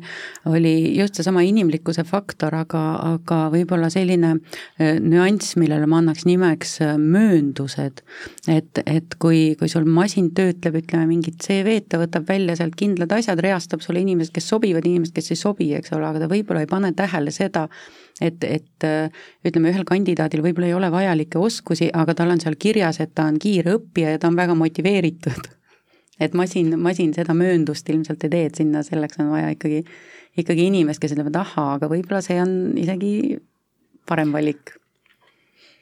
oli 0.46 0.74
just 0.94 1.18
seesama 1.18 1.42
inimlikkuse 1.46 2.04
faktor, 2.06 2.54
aga, 2.54 2.82
aga 3.16 3.38
võib-olla 3.52 3.88
selline 3.92 4.36
äh, 4.36 5.00
nüanss, 5.02 5.56
millele 5.58 5.88
ma 5.90 5.98
annaks 6.02 6.26
nimeks 6.28 6.76
äh, 6.84 6.92
mööndused. 7.00 8.04
et, 8.46 8.82
et 8.86 9.16
kui, 9.22 9.56
kui 9.58 9.70
sul 9.72 9.88
masin 9.88 10.30
töötleb, 10.36 10.78
ütleme, 10.82 11.08
mingit 11.10 11.42
CV-d, 11.42 11.88
ta 11.92 12.02
võtab 12.02 12.28
välja 12.28 12.56
sealt 12.60 12.76
kindlad 12.78 13.12
asjad, 13.16 13.42
reastab 13.42 13.82
sulle 13.82 14.02
inimesed, 14.04 14.34
kes 14.34 14.46
sobivad, 14.54 14.86
inimesed, 14.86 15.14
kes 15.16 15.32
ei 15.34 15.40
sobi, 15.40 15.72
eks 15.78 15.94
ole, 15.96 16.06
aga 16.06 16.22
ta 16.22 16.30
võib-olla 16.30 16.62
ei 16.62 16.70
pane 16.70 16.92
tähele 16.98 17.34
seda, 17.34 17.66
et, 18.20 18.44
et 18.46 18.86
äh, 18.86 19.24
ütleme, 19.46 19.72
ühel 19.74 19.88
kandidaadil 19.88 20.44
võib-olla 20.46 20.70
ei 20.70 20.78
ole 20.78 20.92
vajalikke 20.94 21.42
oskusi, 21.42 21.90
aga 21.90 22.14
tal 22.14 22.30
on 22.36 22.44
seal 22.44 22.54
kirjas, 22.60 23.02
et 23.02 23.16
ta 23.16 23.26
on 23.26 23.42
kiire 23.42 23.74
õppija 23.80 24.14
ja 24.14 24.22
ta 24.22 24.30
on 24.30 24.38
väga 24.38 24.54
motiveeritud 24.58 25.50
et 26.20 26.34
masin, 26.34 26.74
masin 26.80 27.14
seda 27.16 27.34
mööndust 27.36 27.88
ilmselt 27.88 28.24
ei 28.26 28.32
tee, 28.32 28.44
et 28.50 28.60
sinna 28.60 28.82
selleks 28.86 29.20
on 29.22 29.32
vaja 29.32 29.52
ikkagi, 29.54 29.82
ikkagi 30.42 30.68
inimest, 30.68 31.00
kes 31.02 31.16
ütleb, 31.16 31.32
et 31.32 31.40
ahaa, 31.40 31.78
aga 31.78 31.88
võib-olla 31.92 32.22
see 32.24 32.38
on 32.42 32.76
isegi 32.80 33.12
parem 34.08 34.32
valik. 34.34 34.76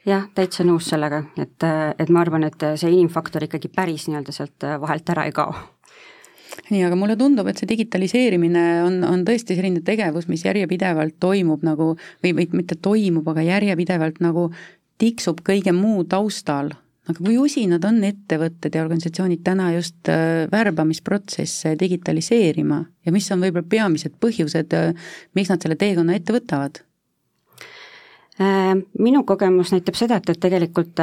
Jah, 0.07 0.25
täitsa 0.33 0.65
nõus 0.65 0.87
sellega, 0.89 1.21
et, 1.37 1.61
et 1.61 2.09
ma 2.09 2.23
arvan, 2.23 2.47
et 2.47 2.63
see 2.79 2.89
inimfaktor 2.89 3.45
ikkagi 3.45 3.69
päris 3.69 4.07
nii-öelda 4.09 4.33
sealt 4.33 4.65
vahelt 4.81 5.13
ära 5.13 5.27
ei 5.29 5.35
kao. 5.35 5.53
Nii, 6.71 6.81
aga 6.83 6.97
mulle 6.99 7.15
tundub, 7.19 7.47
et 7.47 7.59
see 7.59 7.69
digitaliseerimine 7.69 8.63
on, 8.83 8.97
on 9.07 9.21
tõesti 9.27 9.55
selline 9.55 9.83
tegevus, 9.87 10.27
mis 10.27 10.43
järjepidevalt 10.43 11.15
toimub 11.21 11.63
nagu 11.63 11.93
või, 12.23 12.33
või 12.33 12.47
mitte 12.59 12.75
toimub, 12.81 13.27
aga 13.31 13.45
järjepidevalt 13.45 14.19
nagu 14.23 14.49
tiksub 15.01 15.43
kõige 15.47 15.73
muu 15.75 16.03
taustal 16.09 16.73
aga 17.09 17.17
kui 17.17 17.37
usinad 17.41 17.85
on 17.87 18.03
ettevõtted 18.05 18.75
ja 18.75 18.83
organisatsioonid 18.83 19.41
täna 19.45 19.71
just 19.73 20.09
äh, 20.11 20.45
värbamisprotsesse 20.51 21.73
digitaliseerima 21.79 22.81
ja 23.05 23.13
mis 23.13 23.29
on 23.33 23.41
võib-olla 23.41 23.67
peamised 23.69 24.17
põhjused, 24.21 24.75
äh, 24.77 25.11
miks 25.37 25.49
nad 25.49 25.63
selle 25.63 25.79
teekonna 25.81 26.17
ette 26.17 26.35
võtavad? 26.35 26.83
Äh, 28.41 28.75
minu 29.01 29.23
kogemus 29.27 29.73
näitab 29.73 29.97
seda, 29.97 30.21
et, 30.21 30.29
et 30.29 30.41
tegelikult 30.41 31.01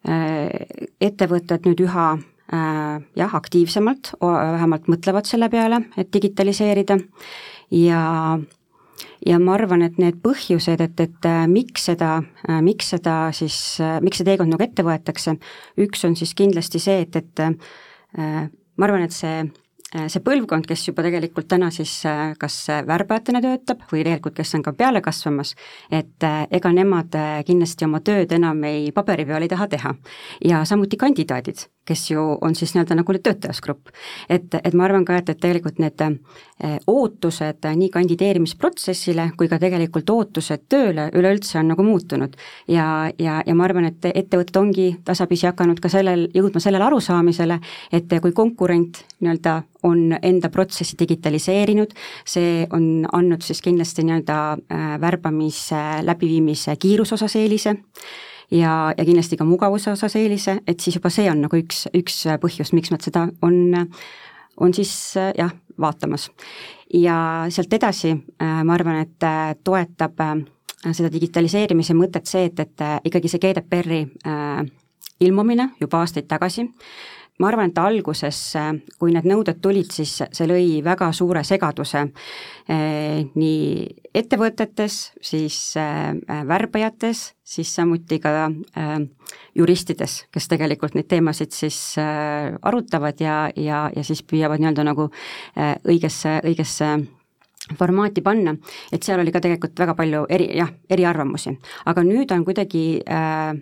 ettevõtted 0.00 1.66
nüüd 1.68 1.80
üha 1.84 2.04
jah, 2.48 3.34
aktiivsemalt 3.36 4.14
vähemalt 4.24 4.86
mõtlevad 4.88 5.28
selle 5.28 5.50
peale, 5.52 5.82
et 6.00 6.08
digitaliseerida 6.14 6.96
ja 7.76 8.00
ja 9.26 9.38
ma 9.42 9.54
arvan, 9.56 9.84
et 9.86 9.98
need 10.00 10.20
põhjused, 10.24 10.82
et, 10.84 11.00
et 11.00 11.28
äh, 11.28 11.44
miks 11.50 11.88
seda, 11.90 12.18
äh, 12.48 12.60
miks 12.64 12.92
seda 12.94 13.16
siis, 13.36 13.56
äh, 13.82 13.98
miks 14.04 14.20
see 14.20 14.28
teekond 14.28 14.52
nagu 14.54 14.64
ette 14.64 14.84
võetakse, 14.86 15.36
üks 15.80 16.04
on 16.08 16.16
siis 16.18 16.34
kindlasti 16.38 16.82
see, 16.82 17.04
et, 17.06 17.16
et 17.16 17.44
ma 18.16 18.86
arvan, 18.86 19.04
et 19.06 19.14
see 19.14 19.44
see 19.90 20.22
põlvkond, 20.22 20.68
kes 20.70 20.84
juba 20.88 21.02
tegelikult 21.02 21.48
täna 21.50 21.70
siis 21.74 21.96
kas 22.38 22.56
värbajatena 22.86 23.40
töötab 23.42 23.82
või 23.90 24.04
tegelikult, 24.04 24.36
kes 24.38 24.54
on 24.54 24.62
ka 24.62 24.72
peale 24.78 25.02
kasvamas, 25.02 25.56
et 25.90 26.26
ega 26.50 26.72
nemad 26.74 27.16
kindlasti 27.46 27.88
oma 27.88 27.98
tööd 28.06 28.30
enam 28.36 28.62
ei 28.68 28.92
paberi 28.94 29.26
peal 29.26 29.42
ei 29.42 29.50
taha 29.50 29.66
teha. 29.68 29.94
ja 30.44 30.64
samuti 30.64 30.96
kandidaadid, 30.96 31.66
kes 31.84 32.10
ju 32.10 32.22
on 32.40 32.54
siis 32.54 32.74
nii-öelda 32.74 32.94
nagu 33.00 33.18
töötajasgrupp. 33.18 33.88
et, 34.28 34.54
et 34.64 34.74
ma 34.74 34.84
arvan 34.84 35.04
ka, 35.04 35.16
et, 35.16 35.28
et 35.28 35.40
tegelikult 35.40 35.80
need 35.82 35.98
ootused 36.86 37.66
nii 37.76 37.90
kandideerimisprotsessile 37.90 39.30
kui 39.36 39.48
ka 39.48 39.58
tegelikult 39.58 40.10
ootused 40.10 40.68
tööle 40.68 41.08
üleüldse 41.16 41.58
on 41.58 41.72
nagu 41.74 41.82
muutunud. 41.82 42.36
ja, 42.68 43.10
ja, 43.18 43.42
ja 43.46 43.54
ma 43.54 43.66
arvan, 43.66 43.90
et 43.90 44.10
ettevõtted 44.14 44.56
ongi 44.60 44.88
tasapisi 45.04 45.50
hakanud 45.50 45.80
ka 45.80 45.88
sellel, 45.88 46.28
jõudma 46.34 46.62
sellele 46.62 46.86
arusaamisele, 46.86 47.58
et 47.92 48.20
kui 48.22 48.32
konkurent 48.32 49.04
nii-öelda 49.20 49.62
on 49.86 50.16
enda 50.22 50.50
protsessi 50.52 50.98
digitaliseerinud, 50.98 51.94
see 52.28 52.66
on 52.72 53.06
andnud 53.12 53.44
siis 53.46 53.62
kindlasti 53.64 54.04
nii-öelda 54.06 54.40
äh, 54.56 54.90
värbamise 55.00 56.02
läbiviimise 56.06 56.76
kiiruse 56.80 57.16
osas 57.16 57.36
eelise 57.40 57.76
ja, 58.50 58.92
ja 58.96 59.04
kindlasti 59.04 59.38
ka 59.40 59.46
mugavuse 59.48 59.92
osas 59.94 60.16
eelise, 60.20 60.60
et 60.66 60.80
siis 60.80 60.98
juba 60.98 61.12
see 61.12 61.30
on 61.30 61.44
nagu 61.46 61.60
üks, 61.60 61.86
üks 61.96 62.24
põhjus, 62.42 62.74
miks 62.76 62.92
nad 62.92 63.04
seda 63.04 63.28
on, 63.46 63.86
on 64.60 64.74
siis 64.76 64.92
jah, 65.16 65.54
vaatamas. 65.80 66.30
ja 66.94 67.46
sealt 67.48 67.72
edasi 67.72 68.10
äh, 68.10 68.64
ma 68.64 68.74
arvan, 68.74 69.00
et 69.04 69.22
äh, 69.22 69.54
toetab 69.64 70.20
äh, 70.20 70.34
seda 70.92 71.10
digitaliseerimise 71.12 71.94
mõtet 71.94 72.26
see, 72.26 72.48
et, 72.50 72.60
et 72.60 72.84
ikkagi 73.04 73.28
see 73.28 73.40
GDPR-i 73.42 74.00
ilmumine 75.20 75.66
juba 75.80 76.00
aastaid 76.00 76.24
tagasi 76.28 76.64
ma 77.40 77.48
arvan, 77.48 77.72
et 77.72 77.80
alguses, 77.80 78.38
kui 79.00 79.14
need 79.14 79.26
nõuded 79.28 79.60
tulid, 79.64 79.90
siis 79.94 80.12
see 80.22 80.48
lõi 80.48 80.80
väga 80.84 81.10
suure 81.16 81.42
segaduse 81.46 82.04
eh, 82.04 83.26
nii 83.34 83.86
ettevõtetes, 84.14 84.98
siis 85.24 85.58
eh, 85.80 86.12
värbajates, 86.46 87.24
siis 87.50 87.70
samuti 87.74 88.20
ka 88.22 88.50
juristides, 89.58 90.20
kes 90.30 90.46
tegelikult 90.52 90.94
neid 90.94 91.08
teemasid 91.10 91.50
siis 91.50 91.96
arutavad 91.98 93.18
ja, 93.18 93.48
ja, 93.58 93.88
ja 93.90 94.04
siis 94.06 94.22
püüavad 94.22 94.62
nii-öelda 94.62 94.84
nagu 94.86 95.08
õigesse, 95.58 96.36
õigesse 96.46 96.92
formaati 97.78 98.22
panna, 98.22 98.54
et 98.92 99.02
seal 99.04 99.20
oli 99.22 99.32
ka 99.32 99.42
tegelikult 99.42 99.78
väga 99.78 99.94
palju 99.98 100.24
eri, 100.32 100.48
jah, 100.58 100.70
eriarvamusi. 100.90 101.56
aga 101.86 102.04
nüüd 102.06 102.32
on 102.34 102.44
kuidagi 102.44 102.84
äh, 103.04 103.52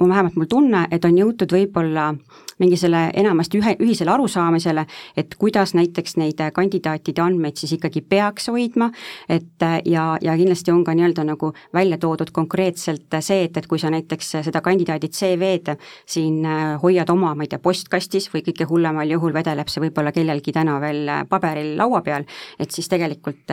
on 0.00 0.08
vähemalt 0.08 0.36
mul 0.36 0.44
tunne, 0.48 0.86
et 0.90 1.04
on 1.04 1.16
jõutud 1.18 1.52
võib-olla 1.52 2.10
mingi 2.58 2.76
selle 2.80 3.06
enamasti 3.16 3.60
ühe, 3.60 3.74
ühisele 3.84 4.12
arusaamisele, 4.12 4.84
et 5.16 5.34
kuidas 5.40 5.74
näiteks 5.76 6.16
neid 6.20 6.40
kandidaatide 6.54 7.22
andmeid 7.22 7.56
siis 7.60 7.72
ikkagi 7.76 8.00
peaks 8.00 8.48
hoidma, 8.52 8.90
et 9.28 9.64
ja, 9.84 10.06
ja 10.20 10.36
kindlasti 10.36 10.72
on 10.72 10.84
ka 10.84 10.94
nii-öelda 10.96 11.24
nagu 11.28 11.52
välja 11.74 11.98
toodud 11.98 12.32
konkreetselt 12.32 13.18
see, 13.20 13.44
et, 13.48 13.56
et 13.56 13.66
kui 13.66 13.80
sa 13.80 13.90
näiteks 13.92 14.36
seda 14.48 14.60
kandidaadi 14.64 15.08
CV-d 15.08 15.76
siin 16.04 16.44
hoiad 16.82 17.12
oma, 17.12 17.34
ma 17.34 17.44
ei 17.44 17.52
tea, 17.52 17.60
postkastis 17.62 18.30
või 18.32 18.44
kõige 18.46 18.68
hullemal 18.68 19.16
juhul 19.16 19.36
vedeleb 19.36 19.72
see 19.72 19.84
võib-olla 19.88 20.12
kellelgi 20.16 20.52
täna 20.56 20.78
veel 20.80 21.12
paberil 21.28 21.76
laua 21.76 22.02
peal, 22.04 22.28
et 22.60 22.70
siis 22.70 22.88
tegelikult 22.92 23.52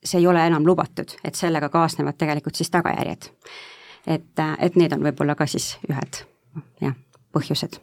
see 0.00 0.20
ei 0.20 0.26
ole 0.26 0.46
enam 0.48 0.64
lubatud, 0.64 1.12
et 1.24 1.36
sellega 1.36 1.68
kaasnevad 1.72 2.16
tegelikult 2.20 2.56
siis 2.56 2.72
tagajärjed 2.72 3.32
et, 4.06 4.42
et 4.58 4.76
need 4.76 4.92
on 4.96 5.04
võib-olla 5.04 5.36
ka 5.38 5.46
siis 5.50 5.74
ühed 5.88 6.24
jah, 6.80 6.96
põhjused. 7.34 7.80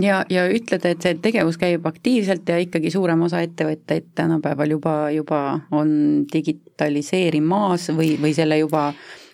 Ja, 0.00 0.22
ja 0.32 0.46
ütled, 0.48 0.84
et 0.88 1.04
see 1.04 1.18
tegevus 1.20 1.58
käib 1.60 1.84
aktiivselt 1.86 2.48
ja 2.48 2.56
ikkagi 2.62 2.90
suurem 2.90 3.26
osa 3.26 3.42
ettevõtteid 3.44 4.14
tänapäeval 4.16 4.72
juba, 4.72 4.94
juba 5.12 5.40
on 5.70 5.90
digitaliseerimas 6.32 7.90
või, 7.92 8.14
või 8.22 8.32
selle 8.36 8.56
juba 8.62 8.86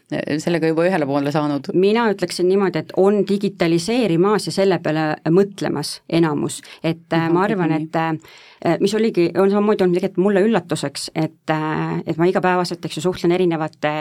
sellega 0.09 0.71
juba 0.71 0.87
ühele 0.89 1.07
poole 1.09 1.33
saanud? 1.33 1.71
mina 1.77 2.07
ütleksin 2.13 2.49
niimoodi, 2.49 2.83
et 2.83 2.93
on 2.97 3.21
digitaliseerimas 3.29 4.49
ja 4.49 4.55
selle 4.55 4.79
peale 4.85 5.07
mõtlemas 5.35 5.99
enamus, 6.09 6.63
et 6.83 7.05
no, 7.13 7.19
äh, 7.19 7.27
ma 7.35 7.45
arvan, 7.45 7.75
et 7.77 7.99
äh, 8.01 8.79
mis 8.81 8.95
oligi, 8.97 9.29
on 9.37 9.53
samamoodi 9.53 9.85
olnud 9.85 10.01
tegelikult 10.01 10.25
mulle 10.25 10.45
üllatuseks, 10.47 11.11
et, 11.15 11.53
äh, 11.53 12.01
et 12.07 12.17
ma 12.21 12.29
igapäevaselt, 12.31 12.85
eks 12.85 13.01
ju, 13.01 13.05
suhtlen 13.05 13.37
erinevate 13.37 13.93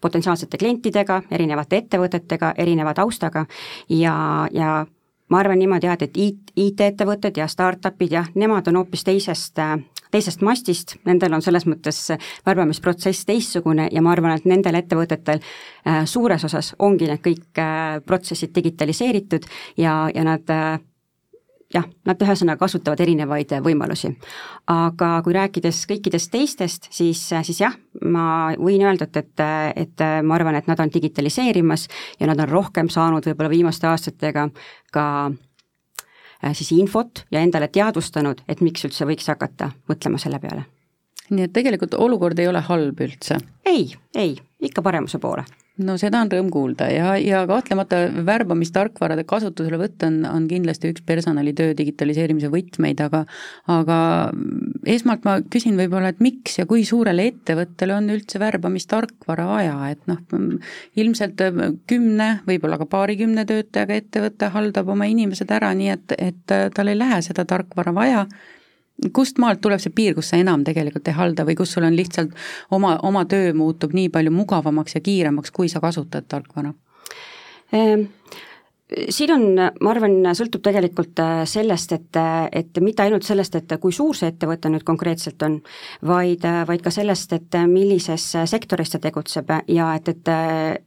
potentsiaalsete 0.00 0.60
klientidega, 0.60 1.22
erinevate 1.32 1.82
ettevõtetega, 1.84 2.52
erineva 2.60 2.94
taustaga 2.96 3.46
ja, 3.88 4.14
ja 4.52 4.84
ma 5.28 5.42
arvan 5.42 5.58
niimoodi 5.58 5.86
jah, 5.86 5.98
et, 5.98 6.16
et 6.16 6.52
IT-ettevõtted 6.56 7.36
ja 7.36 7.46
startup'id 7.48 8.12
jah, 8.12 8.28
nemad 8.34 8.68
on 8.68 8.82
hoopis 8.82 9.04
teisest 9.04 9.60
teisest 10.10 10.42
mastist, 10.44 10.96
nendel 11.04 11.34
on 11.36 11.42
selles 11.44 11.66
mõttes 11.68 12.00
värbamisprotsess 12.46 13.26
teistsugune 13.28 13.88
ja 13.92 14.02
ma 14.04 14.14
arvan, 14.14 14.38
et 14.38 14.46
nendel 14.48 14.78
ettevõtetel 14.80 15.42
äh, 15.42 16.04
suures 16.08 16.44
osas 16.48 16.72
ongi 16.78 17.10
need 17.10 17.24
kõik 17.24 17.60
äh, 17.60 17.98
protsessid 18.06 18.54
digitaliseeritud 18.56 19.48
ja, 19.76 20.06
ja 20.14 20.24
nad 20.24 20.48
äh, 20.54 20.78
jah, 21.74 21.84
nad 22.08 22.22
ühesõnaga 22.24 22.62
kasutavad 22.62 23.00
erinevaid 23.04 23.52
võimalusi. 23.64 24.14
aga 24.72 25.10
kui 25.24 25.36
rääkides 25.36 25.82
kõikidest 25.90 26.30
teistest, 26.32 26.88
siis, 26.90 27.24
siis 27.28 27.60
jah, 27.60 27.74
ma 28.04 28.54
võin 28.56 28.86
öelda, 28.86 29.08
et, 29.10 29.16
et, 29.16 29.46
et 29.76 30.06
ma 30.22 30.38
arvan, 30.38 30.56
et 30.56 30.66
nad 30.66 30.80
on 30.80 30.92
digitaliseerimas 30.94 31.88
ja 32.20 32.30
nad 32.30 32.40
on 32.40 32.48
rohkem 32.48 32.88
saanud 32.88 33.26
võib-olla 33.26 33.52
viimaste 33.52 33.86
aastatega 33.90 34.48
ka 34.92 35.04
Äh, 36.44 36.54
siis 36.54 36.72
infot 36.72 37.24
ja 37.30 37.40
endale 37.40 37.68
teadvustanud, 37.68 38.44
et 38.48 38.60
miks 38.62 38.86
üldse 38.86 39.06
võiks 39.08 39.26
hakata 39.26 39.72
mõtlema 39.90 40.22
selle 40.22 40.38
peale 40.38 40.68
nii 41.30 41.48
et 41.48 41.54
tegelikult 41.56 41.94
olukord 41.98 42.38
ei 42.38 42.50
ole 42.50 42.62
halb 42.70 43.00
üldse? 43.06 43.40
ei, 43.68 43.90
ei, 44.16 44.36
ikka 44.64 44.84
paremuse 44.84 45.20
poole 45.22 45.46
no 45.84 45.94
seda 46.00 46.20
on 46.24 46.30
rõõm 46.32 46.48
kuulda 46.52 46.88
ja, 46.90 47.12
ja 47.22 47.42
kahtlemata 47.48 48.00
värbamistarkvarade 48.26 49.24
kasutuselevõtt 49.28 50.02
on, 50.08 50.18
on 50.26 50.48
kindlasti 50.50 50.90
üks 50.92 51.04
personalitöö 51.06 51.74
digitaliseerimise 51.78 52.50
võtmeid, 52.52 53.02
aga 53.04 53.24
aga 53.70 53.98
esmalt 54.88 55.26
ma 55.28 55.38
küsin 55.46 55.78
võib-olla, 55.78 56.12
et 56.12 56.22
miks 56.24 56.58
ja 56.58 56.66
kui 56.70 56.84
suurele 56.88 57.28
ettevõttele 57.32 57.94
on 57.98 58.10
üldse 58.14 58.42
värbamistarkvara 58.42 59.46
vaja, 59.50 59.78
et 59.92 60.04
noh, 60.10 60.20
ilmselt 60.98 61.42
kümne, 61.90 62.28
võib-olla 62.48 62.80
ka 62.80 62.88
paarikümne 62.90 63.46
töötajaga 63.48 63.98
ettevõte 64.02 64.52
haldab 64.54 64.94
oma 64.94 65.08
inimesed 65.10 65.50
ära, 65.54 65.72
nii 65.78 65.94
et, 65.94 66.18
et 66.18 66.58
tal 66.74 66.90
ei 66.90 66.98
lähe 66.98 67.22
seda 67.26 67.46
tarkvara 67.48 67.94
vaja 67.94 68.26
kust 69.14 69.38
maalt 69.38 69.60
tuleb 69.62 69.80
see 69.82 69.94
piir, 69.94 70.14
kus 70.16 70.32
sa 70.32 70.40
enam 70.40 70.64
tegelikult 70.66 71.08
ei 71.08 71.16
halda 71.16 71.46
või 71.46 71.56
kus 71.58 71.72
sul 71.76 71.86
on 71.86 71.96
lihtsalt 71.96 72.34
oma, 72.74 72.96
oma 73.06 73.24
töö 73.30 73.52
muutub 73.54 73.94
nii 73.94 74.10
palju 74.14 74.32
mugavamaks 74.34 74.98
ja 74.98 75.02
kiiremaks, 75.04 75.54
kui 75.54 75.70
sa 75.70 75.80
kasutad 75.84 76.26
tarkvara? 76.28 76.74
Ehm, 77.72 78.08
siin 78.88 79.32
on, 79.34 79.42
ma 79.56 79.90
arvan, 79.92 80.30
sõltub 80.36 80.62
tegelikult 80.64 81.20
äh, 81.20 81.42
sellest, 81.48 81.92
et, 81.92 82.18
et 82.56 82.80
mitte 82.84 83.04
ainult 83.04 83.26
sellest, 83.26 83.58
et 83.58 83.74
kui 83.82 83.92
suur 83.92 84.16
see 84.16 84.30
ettevõte 84.32 84.70
nüüd 84.72 84.84
konkreetselt 84.86 85.42
on, 85.44 85.58
vaid, 86.08 86.44
äh, 86.48 86.62
vaid 86.68 86.82
ka 86.84 86.92
sellest, 86.94 87.34
et 87.36 87.58
millises 87.68 88.24
sektoris 88.48 88.94
ta 88.94 89.00
tegutseb 89.02 89.52
ja 89.68 89.92
et, 89.98 90.08
et 90.08 90.32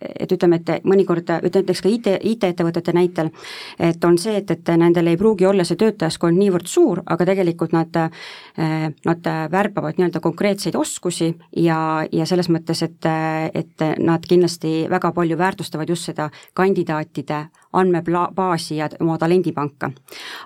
et 0.02 0.34
ütleme, 0.34 0.60
et 0.62 0.86
mõnikord, 0.88 1.30
näiteks 1.46 1.82
ka 1.82 1.90
IT, 1.90 2.10
IT-ettevõtete 2.34 2.94
näitel, 2.94 3.32
et 3.80 4.04
on 4.06 4.18
see, 4.22 4.36
et, 4.42 4.52
et 4.54 4.74
nendel 4.78 5.12
ei 5.12 5.20
pruugi 5.20 5.46
olla 5.50 5.66
see 5.68 5.80
töötajaskond 5.80 6.38
niivõrd 6.38 6.70
suur, 6.70 7.04
aga 7.06 7.28
tegelikult 7.30 7.76
nad, 7.76 8.02
äh, 8.02 8.90
nad 9.06 9.32
värbavad 9.52 9.98
nii-öelda 10.00 10.24
konkreetseid 10.24 10.78
oskusi 10.80 11.32
ja, 11.58 11.80
ja 12.12 12.26
selles 12.30 12.50
mõttes, 12.50 12.82
et, 12.86 13.10
et 13.54 13.90
nad 14.02 14.26
kindlasti 14.26 14.88
väga 14.90 15.14
palju 15.16 15.38
väärtustavad 15.38 15.90
just 15.90 16.10
seda 16.10 16.32
kandidaatide 16.58 17.46
andmebaasi 17.74 18.78
ja 18.78 18.90
oma 19.00 19.18
talendipanka. 19.18 19.92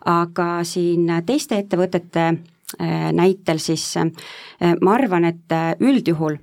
aga 0.06 0.64
siin 0.64 1.10
teiste 1.26 1.58
ettevõtete 1.58 2.26
äh, 2.28 3.12
näitel 3.14 3.60
siis 3.60 3.98
äh, 3.98 4.12
ma 4.82 4.94
arvan, 4.94 5.26
et 5.26 5.52
äh, 5.52 5.74
üldjuhul 5.80 6.38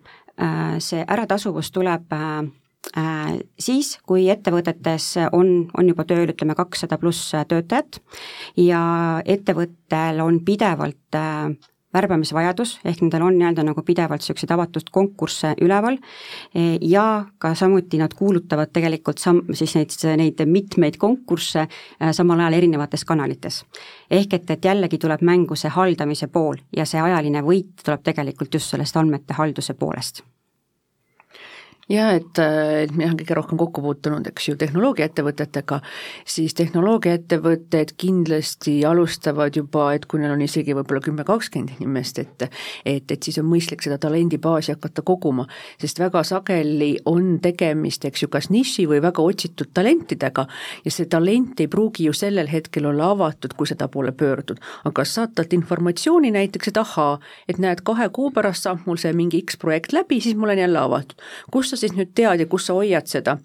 see 0.83 1.03
äratasuvus 1.13 1.69
tuleb 1.71 2.15
siis, 3.61 3.91
kui 4.09 4.25
ettevõtetes 4.33 5.05
on, 5.37 5.69
on 5.79 5.91
juba 5.91 6.07
tööl 6.09 6.33
ütleme 6.33 6.57
kakssada 6.59 6.97
pluss 6.99 7.35
töötajat 7.49 8.01
ja 8.57 8.81
ettevõttel 9.29 10.23
on 10.25 10.41
pidevalt 10.43 11.21
värbamisvajadus, 11.95 12.79
ehk 12.85 13.03
nendel 13.05 13.23
on 13.27 13.37
nii-öelda 13.39 13.65
nagu 13.67 13.83
pidevalt 13.87 14.23
niisuguseid 14.23 14.55
avatud 14.55 14.91
konkursse 14.91 15.55
üleval 15.61 15.99
ja 16.81 17.25
ka 17.39 17.55
samuti 17.59 18.01
nad 18.01 18.15
kuulutavad 18.17 18.73
tegelikult 18.73 19.21
sam-, 19.21 19.45
siis 19.53 19.77
neid, 19.77 19.97
neid 20.17 20.43
mitmeid 20.49 20.97
konkursse 21.01 21.67
äh, 21.67 22.13
samal 22.13 22.41
ajal 22.41 22.59
erinevates 22.61 23.05
kanalites. 23.05 23.65
ehk 24.11 24.35
et, 24.35 24.51
et 24.51 24.65
jällegi 24.65 24.99
tuleb 24.99 25.23
mängu 25.23 25.57
see 25.57 25.71
haldamise 25.71 26.27
pool 26.27 26.57
ja 26.77 26.87
see 26.89 27.01
ajaline 27.01 27.43
võit 27.43 27.85
tuleb 27.85 28.03
tegelikult 28.03 28.55
just 28.55 28.71
sellest 28.71 28.97
andmete 28.97 29.35
halduse 29.35 29.75
poolest 29.75 30.25
jah, 31.91 32.13
et, 32.15 32.39
et 32.39 32.93
mina 32.95 33.11
olen 33.11 33.19
kõige 33.19 33.35
rohkem 33.37 33.59
kokku 33.59 33.83
puutunud, 33.83 34.27
eks 34.31 34.49
ju, 34.49 34.55
tehnoloogiaettevõtetega, 34.61 35.81
siis 36.29 36.55
tehnoloogiaettevõtted 36.59 37.95
kindlasti 37.99 38.77
alustavad 38.87 39.57
juba, 39.59 39.89
et 39.97 40.07
kui 40.07 40.23
neil 40.23 40.35
on 40.37 40.45
isegi 40.45 40.77
võib-olla 40.79 41.03
kümme, 41.03 41.27
kakskümmend 41.27 41.75
inimest, 41.81 42.23
et 42.23 42.47
et, 42.87 43.11
et 43.11 43.23
siis 43.23 43.37
on 43.39 43.47
mõistlik 43.47 43.83
seda 43.85 43.99
talendibaasi 44.03 44.73
hakata 44.75 45.03
koguma, 45.07 45.47
sest 45.81 45.99
väga 46.01 46.23
sageli 46.27 46.93
on 47.11 47.37
tegemist, 47.43 48.05
eks 48.07 48.25
ju, 48.25 48.31
kas 48.33 48.49
niši 48.55 48.87
või 48.91 49.03
väga 49.03 49.23
otsitud 49.23 49.73
talentidega 49.75 50.47
ja 50.85 50.95
see 50.95 51.11
talent 51.11 51.61
ei 51.61 51.69
pruugi 51.71 52.07
ju 52.09 52.15
sellel 52.17 52.51
hetkel 52.51 52.87
olla 52.91 53.11
avatud, 53.17 53.57
kui 53.59 53.69
seda 53.69 53.89
poole 53.93 54.13
pöördud. 54.13 54.63
aga 54.85 55.05
saad 55.05 55.35
talt 55.35 55.53
informatsiooni 55.53 56.31
näiteks, 56.31 56.73
et 56.73 56.81
ahaa, 56.81 57.19
et 57.49 57.59
näed, 57.59 57.83
kahe 57.85 58.09
kuu 58.15 58.31
pärast 58.31 58.67
saab 58.67 58.87
mul 58.87 59.01
see 59.01 59.13
mingi 59.13 59.43
X 59.43 59.59
projekt 59.59 59.93
läbi, 59.93 60.21
siis 60.21 60.37
mul 60.37 60.55
on 60.55 60.59
jälle 60.59 60.79
avatud. 60.79 61.19
kus 61.51 61.72
sa 61.73 61.81
siis 61.81 61.97
nüüd 61.97 62.13
tead 62.17 62.45
ja 62.45 62.49
kus 62.51 62.69
sa 62.69 62.77
hoiad 62.77 63.09
seda, 63.09 63.39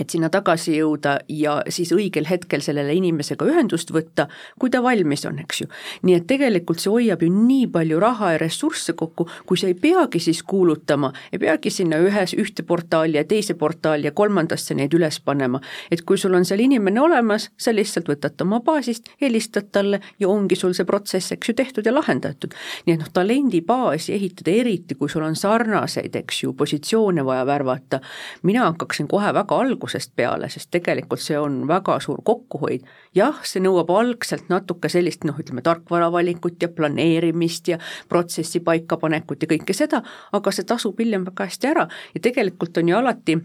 et 0.00 0.08
sinna 0.08 0.30
tagasi 0.32 0.72
jõuda 0.78 1.18
ja 1.28 1.58
siis 1.68 1.90
õigel 1.92 2.24
hetkel 2.24 2.62
sellele 2.64 2.94
inimesega 2.96 3.44
ühendust 3.44 3.90
võtta, 3.92 4.24
kui 4.56 4.70
ta 4.72 4.80
valmis 4.80 5.26
on, 5.28 5.36
eks 5.42 5.58
ju. 5.60 5.66
nii 6.08 6.14
et 6.16 6.24
tegelikult 6.30 6.80
see 6.80 6.88
hoiab 6.88 7.20
ju 7.20 7.28
nii 7.32 7.66
palju 7.74 7.98
raha 8.00 8.30
ja 8.32 8.38
ressursse 8.40 8.94
kokku, 8.96 9.26
kui 9.44 9.60
sa 9.60 9.68
ei 9.68 9.76
peagi 9.76 10.22
siis 10.24 10.40
kuulutama, 10.48 11.10
ei 11.28 11.42
peagi 11.42 11.70
sinna 11.70 11.98
ühes, 12.00 12.32
ühte 12.40 12.64
portaali 12.64 13.20
ja 13.20 13.24
teise 13.28 13.52
portaali 13.60 14.08
ja 14.08 14.14
kolmandasse 14.16 14.72
neid 14.78 14.96
üles 14.96 15.18
panema. 15.20 15.60
et 15.90 16.00
kui 16.08 16.16
sul 16.16 16.32
on 16.40 16.48
seal 16.48 16.64
inimene 16.64 17.00
olemas, 17.00 17.50
sa 17.60 17.76
lihtsalt 17.76 18.08
võtad 18.08 18.32
ta 18.36 18.48
oma 18.48 18.62
baasist, 18.64 19.12
helistad 19.20 19.68
talle 19.76 20.00
ja 20.18 20.28
ongi 20.32 20.56
sul 20.56 20.72
see 20.72 20.88
protsess, 20.88 21.36
eks 21.36 21.52
ju, 21.52 21.54
tehtud 21.54 21.84
ja 21.84 21.92
lahendatud. 21.92 22.56
nii 22.86 22.96
et 22.96 23.04
noh, 23.04 23.12
talendibaasi 23.12 24.16
ehitada, 24.16 24.56
eriti 24.56 24.96
kui 24.96 25.12
sul 25.12 25.28
on 25.28 25.36
sarnaseid, 25.36 26.16
eks 26.16 26.42
ju, 26.46 26.56
positsioone 26.56 27.28
vaja 27.28 27.44
värvata, 27.44 28.00
mina 28.42 28.70
hakkaksin 28.70 29.12
kohe 29.12 29.36
väga 29.36 29.60
alguses 29.60 29.81
algusest 29.82 30.14
peale, 30.16 30.48
sest 30.48 30.70
tegelikult 30.70 31.20
see 31.20 31.38
on 31.38 31.66
väga 31.68 31.98
suur 32.00 32.22
kokkuhoid. 32.24 32.84
jah, 33.14 33.40
see 33.42 33.60
nõuab 33.60 33.90
algselt 33.90 34.48
natuke 34.48 34.88
sellist 34.88 35.24
noh, 35.24 35.34
ütleme 35.38 35.62
tarkvaravalikut 35.62 36.62
ja 36.62 36.68
planeerimist 36.68 37.68
ja 37.68 37.78
protsessi 38.08 38.60
paikapanekut 38.60 39.42
ja 39.42 39.48
kõike 39.48 39.74
seda, 39.74 40.02
aga 40.32 40.52
see 40.52 40.64
tasub 40.64 40.98
hiljem 40.98 41.24
väga 41.24 41.48
hästi 41.48 41.66
ära. 41.66 41.88
Ja 42.14 42.20
tegelikult 42.20 42.78
on 42.78 42.88
ju 42.88 42.96
alati 42.96 43.36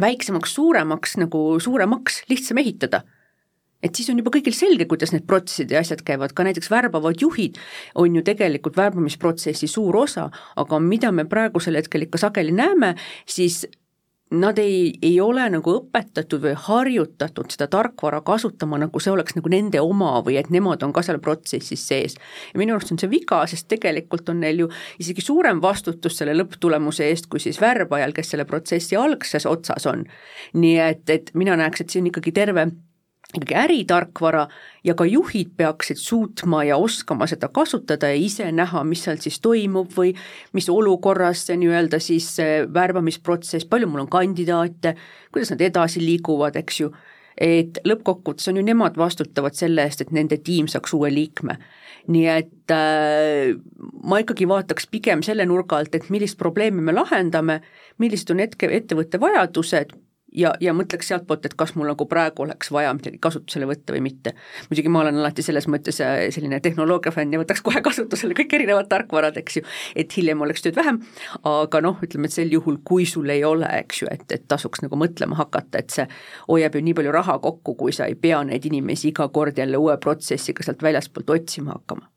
väiksemaks, 0.00 0.54
suuremaks 0.54 1.16
nagu 1.16 1.58
suuremaks 1.60 2.24
lihtsam 2.28 2.58
ehitada. 2.58 3.02
Et 3.82 3.94
siis 3.96 4.06
on 4.12 4.18
juba 4.20 4.30
kõigil 4.30 4.54
selge, 4.54 4.86
kuidas 4.86 5.10
need 5.10 5.24
protsessid 5.26 5.72
ja 5.74 5.80
asjad 5.82 6.04
käivad, 6.06 6.36
ka 6.36 6.44
näiteks 6.46 6.70
värbavad 6.70 7.18
juhid 7.18 7.58
on 7.98 8.14
ju 8.14 8.22
tegelikult 8.22 8.76
värbamisprotsessi 8.78 9.66
suur 9.66 9.96
osa, 10.04 10.28
aga 10.56 10.78
mida 10.78 11.10
me 11.10 11.24
praegusel 11.26 11.80
hetkel 11.80 12.06
ikka 12.06 12.20
sageli 12.22 12.54
näeme, 12.54 12.94
siis 13.26 13.64
nad 14.32 14.58
ei, 14.58 14.92
ei 15.02 15.20
ole 15.20 15.44
nagu 15.52 15.74
õpetatud 15.76 16.42
või 16.42 16.52
harjutatud 16.66 17.52
seda 17.52 17.68
tarkvara 17.72 18.22
kasutama, 18.24 18.78
nagu 18.80 19.00
see 19.02 19.12
oleks 19.12 19.36
nagu 19.36 19.52
nende 19.52 19.80
oma 19.84 20.14
või 20.24 20.38
et 20.40 20.48
nemad 20.54 20.82
on 20.86 20.94
ka 20.94 21.04
seal 21.04 21.20
protsessis 21.22 21.84
sees. 21.88 22.16
ja 22.52 22.60
minu 22.60 22.76
arust 22.76 22.94
on 22.94 23.00
see 23.02 23.10
viga, 23.12 23.42
sest 23.50 23.68
tegelikult 23.72 24.28
on 24.32 24.40
neil 24.40 24.64
ju 24.64 24.70
isegi 25.02 25.24
suurem 25.24 25.60
vastutus 25.62 26.16
selle 26.18 26.36
lõpptulemuse 26.38 27.10
eest, 27.10 27.28
kui 27.28 27.42
siis 27.44 27.60
värbajal, 27.60 28.14
kes 28.16 28.32
selle 28.32 28.48
protsessi 28.48 28.96
algses 28.96 29.46
otsas 29.46 29.86
on. 29.90 30.06
nii 30.54 30.78
et, 30.80 31.04
et 31.10 31.30
mina 31.34 31.56
näeks, 31.60 31.84
et 31.84 32.00
on 32.00 32.08
ikkagi 32.08 32.32
terve 32.32 32.70
ikkagi 33.32 33.54
äritarkvara 33.56 34.46
ja 34.84 34.94
ka 34.94 35.06
juhid 35.08 35.54
peaksid 35.56 35.96
suutma 35.96 36.64
ja 36.64 36.76
oskama 36.76 37.26
seda 37.30 37.48
kasutada 37.48 38.10
ja 38.12 38.18
ise 38.18 38.50
näha, 38.52 38.84
mis 38.84 39.04
seal 39.06 39.20
siis 39.22 39.40
toimub 39.40 39.92
või 39.96 40.12
mis 40.52 40.68
olukorras 40.68 41.46
see 41.46 41.56
nii-öelda 41.62 42.00
siis 42.02 42.28
see 42.36 42.60
värbamisprotsess, 42.74 43.68
palju 43.68 43.88
mul 43.88 44.04
on 44.04 44.12
kandidaate, 44.12 44.96
kuidas 45.32 45.54
nad 45.54 45.64
edasi 45.64 46.04
liiguvad, 46.04 46.58
eks 46.60 46.82
ju, 46.82 46.90
et 47.40 47.80
lõppkokkuvõttes 47.88 48.52
on 48.52 48.60
ju 48.60 48.66
nemad 48.66 49.00
vastutavad 49.00 49.56
selle 49.56 49.86
eest, 49.88 50.04
et 50.04 50.12
nende 50.12 50.36
tiim 50.44 50.68
saaks 50.68 50.92
uue 50.98 51.12
liikme. 51.12 51.58
nii 52.02 52.24
et 52.26 52.72
äh, 52.74 53.52
ma 54.02 54.18
ikkagi 54.18 54.48
vaataks 54.50 54.88
pigem 54.90 55.20
selle 55.22 55.44
nurga 55.46 55.78
alt, 55.78 55.94
et 55.94 56.08
millist 56.10 56.34
probleemi 56.38 56.82
me 56.82 56.92
lahendame, 56.92 57.60
millised 58.02 58.32
on 58.34 58.42
hetke, 58.42 58.66
ettevõtte 58.66 59.20
vajadused 59.22 59.94
ja, 60.32 60.52
ja 60.60 60.72
mõtleks 60.76 61.08
sealtpoolt, 61.10 61.46
et 61.46 61.54
kas 61.58 61.74
mul 61.76 61.88
nagu 61.90 62.06
praegu 62.08 62.44
oleks 62.44 62.70
vaja 62.74 62.92
midagi 62.96 63.20
kasutusele 63.22 63.68
võtta 63.68 63.94
või 63.94 64.02
mitte. 64.08 64.34
muidugi 64.70 64.92
ma 64.92 65.02
olen 65.04 65.20
alati 65.20 65.44
selles 65.44 65.68
mõttes 65.70 66.00
äh, 66.04 66.26
selline 66.34 66.60
tehnoloogia 66.64 67.12
fänn 67.14 67.34
ja 67.34 67.40
võtaks 67.42 67.62
kohe 67.64 67.82
kasutusele 67.84 68.36
kõik 68.38 68.54
erinevad 68.58 68.88
tarkvarad, 68.92 69.36
eks 69.40 69.60
ju, 69.60 69.64
et 69.96 70.16
hiljem 70.16 70.40
oleks 70.46 70.64
tööd 70.64 70.78
vähem, 70.78 71.02
aga 71.48 71.82
noh, 71.84 71.98
ütleme, 72.04 72.30
et 72.30 72.36
sel 72.36 72.52
juhul, 72.52 72.80
kui 72.84 73.06
sul 73.08 73.30
ei 73.32 73.44
ole, 73.48 73.68
eks 73.82 74.02
ju, 74.04 74.10
et, 74.12 74.26
et 74.32 74.46
tasuks 74.48 74.84
nagu 74.84 74.98
mõtlema 74.98 75.38
hakata, 75.40 75.82
et 75.82 75.94
see 75.94 76.08
hoiab 76.48 76.78
ju 76.78 76.84
nii 76.86 76.96
palju 76.98 77.14
raha 77.14 77.38
kokku, 77.42 77.76
kui 77.84 77.96
sa 77.96 78.08
ei 78.10 78.16
pea 78.18 78.42
neid 78.46 78.66
inimesi 78.68 79.12
iga 79.12 79.28
kord 79.32 79.58
jälle 79.58 79.80
uue 79.80 79.98
protsessiga 80.00 80.64
sealt 80.64 80.82
väljaspoolt 80.82 81.30
otsima 81.36 81.76
hakkama 81.76 82.08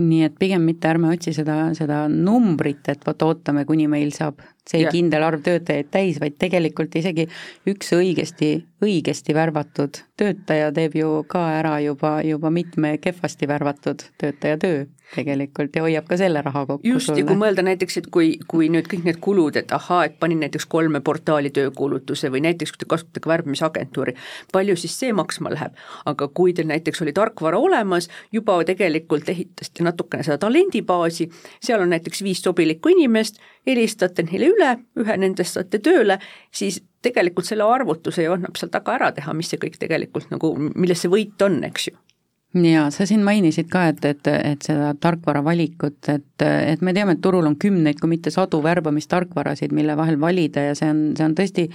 nii 0.00 0.24
et 0.26 0.34
pigem 0.38 0.64
mitte 0.66 0.88
ärme 0.90 1.12
otsi 1.14 1.34
seda, 1.36 1.68
seda 1.76 2.04
numbrit, 2.10 2.88
et 2.90 3.04
vot 3.06 3.22
ootame, 3.28 3.64
kuni 3.68 3.86
meil 3.90 4.10
saab 4.14 4.42
see 4.68 4.80
yeah. 4.80 4.92
kindel 4.92 5.24
arv 5.26 5.42
töötajaid 5.44 5.90
täis, 5.92 6.18
vaid 6.22 6.38
tegelikult 6.40 6.94
isegi 6.96 7.26
üks 7.68 7.92
õigesti, 7.96 8.50
õigesti 8.84 9.36
värvatud 9.36 10.00
töötaja 10.20 10.70
teeb 10.74 10.96
ju 10.96 11.20
ka 11.28 11.44
ära 11.58 11.76
juba, 11.84 12.16
juba 12.24 12.50
mitme 12.54 12.96
kehvasti 13.02 13.48
värvatud 13.50 14.06
töötaja 14.20 14.58
töö 14.60 14.84
tegelikult 15.14 15.76
ja 15.76 15.84
hoiab 15.84 16.06
ka 16.08 16.16
selle 16.18 16.40
raha 16.42 16.64
kokku 16.66 16.88
just, 16.88 17.12
ja 17.12 17.26
kui 17.26 17.36
mõelda 17.38 17.62
näiteks, 17.66 17.98
et 18.00 18.08
kui, 18.14 18.30
kui 18.50 18.70
nüüd 18.72 18.88
kõik 18.90 19.04
need 19.06 19.20
kulud, 19.22 19.58
et 19.60 19.72
ahaa, 19.76 20.04
et 20.08 20.16
panin 20.20 20.40
näiteks 20.42 20.66
kolme 20.70 21.02
portaali 21.04 21.52
töökuulutuse 21.54 22.30
või 22.32 22.40
näiteks 22.46 22.72
kui 22.74 22.82
te 22.82 22.88
kasutate 22.90 23.22
ka 23.22 23.30
värbamisagentuuri, 23.30 24.16
palju 24.54 24.76
siis 24.80 24.96
see 25.02 25.12
maksma 25.16 25.52
läheb, 25.54 25.76
aga 26.10 26.28
kui 26.34 26.56
teil 26.56 26.70
näiteks 26.72 27.04
oli 27.04 27.14
tarkvara 27.16 27.60
olemas, 27.60 28.08
juba 28.32 28.56
tegelikult 28.66 29.28
ehitasite 29.30 29.83
vaadatakse 29.84 29.94
natukene 29.94 30.24
seda 30.24 30.38
talendibaasi, 30.38 31.28
seal 31.62 31.82
on 31.82 31.90
näiteks 31.90 32.22
viis 32.22 32.42
sobilikku 32.42 32.92
inimest, 32.94 33.38
helistate 33.66 34.24
neile 34.24 34.50
üle, 34.52 34.78
ühe 35.00 35.16
nendest 35.16 35.54
saate 35.54 35.78
tööle, 35.78 36.18
siis 36.52 36.82
tegelikult 37.02 37.46
selle 37.46 37.64
arvutuse 37.64 38.24
ju 38.24 38.32
annab 38.32 38.56
seal 38.56 38.70
taga 38.72 38.94
ära 38.94 39.12
teha, 39.12 39.34
mis 39.34 39.50
see 39.50 39.60
kõik 39.60 39.78
tegelikult 39.78 40.30
nagu, 40.32 40.54
milles 40.74 41.04
see 41.04 41.12
võit 41.12 41.40
on, 41.44 41.62
eks 41.64 41.90
ju. 41.90 41.98
Jaa, 42.54 42.86
sa 42.94 43.02
siin 43.02 43.24
mainisid 43.26 43.66
ka, 43.66 43.88
et, 43.90 44.04
et, 44.06 44.28
et 44.30 44.62
seda 44.62 44.92
tarkvara 44.94 45.42
valikut, 45.42 45.98
et, 46.08 46.42
et 46.44 46.82
me 46.86 46.94
teame, 46.94 47.16
et 47.16 47.22
turul 47.22 47.48
on 47.48 47.56
kümneid, 47.58 47.98
kui 47.98 48.12
mitte 48.12 48.30
sadu 48.30 48.62
värbamistarkvarasid, 48.62 49.74
mille 49.74 49.96
vahel 49.98 50.20
valida 50.22 50.68
ja 50.68 50.76
see 50.78 50.92
on, 50.92 51.00
see 51.18 51.26
on 51.26 51.34
tõesti 51.34 51.66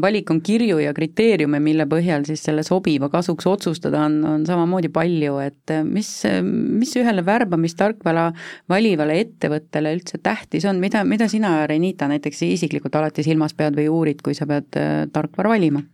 valik 0.00 0.30
on 0.30 0.40
kirju 0.40 0.78
ja 0.80 0.92
kriteeriume, 0.96 1.60
mille 1.60 1.86
põhjal 1.90 2.24
siis 2.28 2.42
selle 2.46 2.64
sobiva 2.66 3.08
kasuks 3.12 3.46
otsustada 3.48 4.04
on, 4.06 4.18
on 4.24 4.46
samamoodi 4.48 4.88
palju, 4.92 5.38
et 5.44 5.74
mis, 5.84 6.10
mis 6.42 6.94
ühele 7.00 7.24
värbamistarkvara 7.26 8.28
valivale 8.72 9.18
ettevõttele 9.20 9.94
üldse 9.98 10.20
tähtis 10.22 10.66
on, 10.68 10.80
mida, 10.80 11.04
mida 11.08 11.28
sina, 11.28 11.54
Renita, 11.68 12.08
näiteks 12.08 12.44
isiklikult 12.48 12.96
alati 12.96 13.24
silmas 13.26 13.56
pead 13.58 13.76
või 13.78 13.88
uurid, 13.92 14.22
kui 14.24 14.36
sa 14.38 14.48
pead 14.48 14.80
äh, 14.80 14.94
tarkvara 15.12 15.56
valima? 15.56 15.84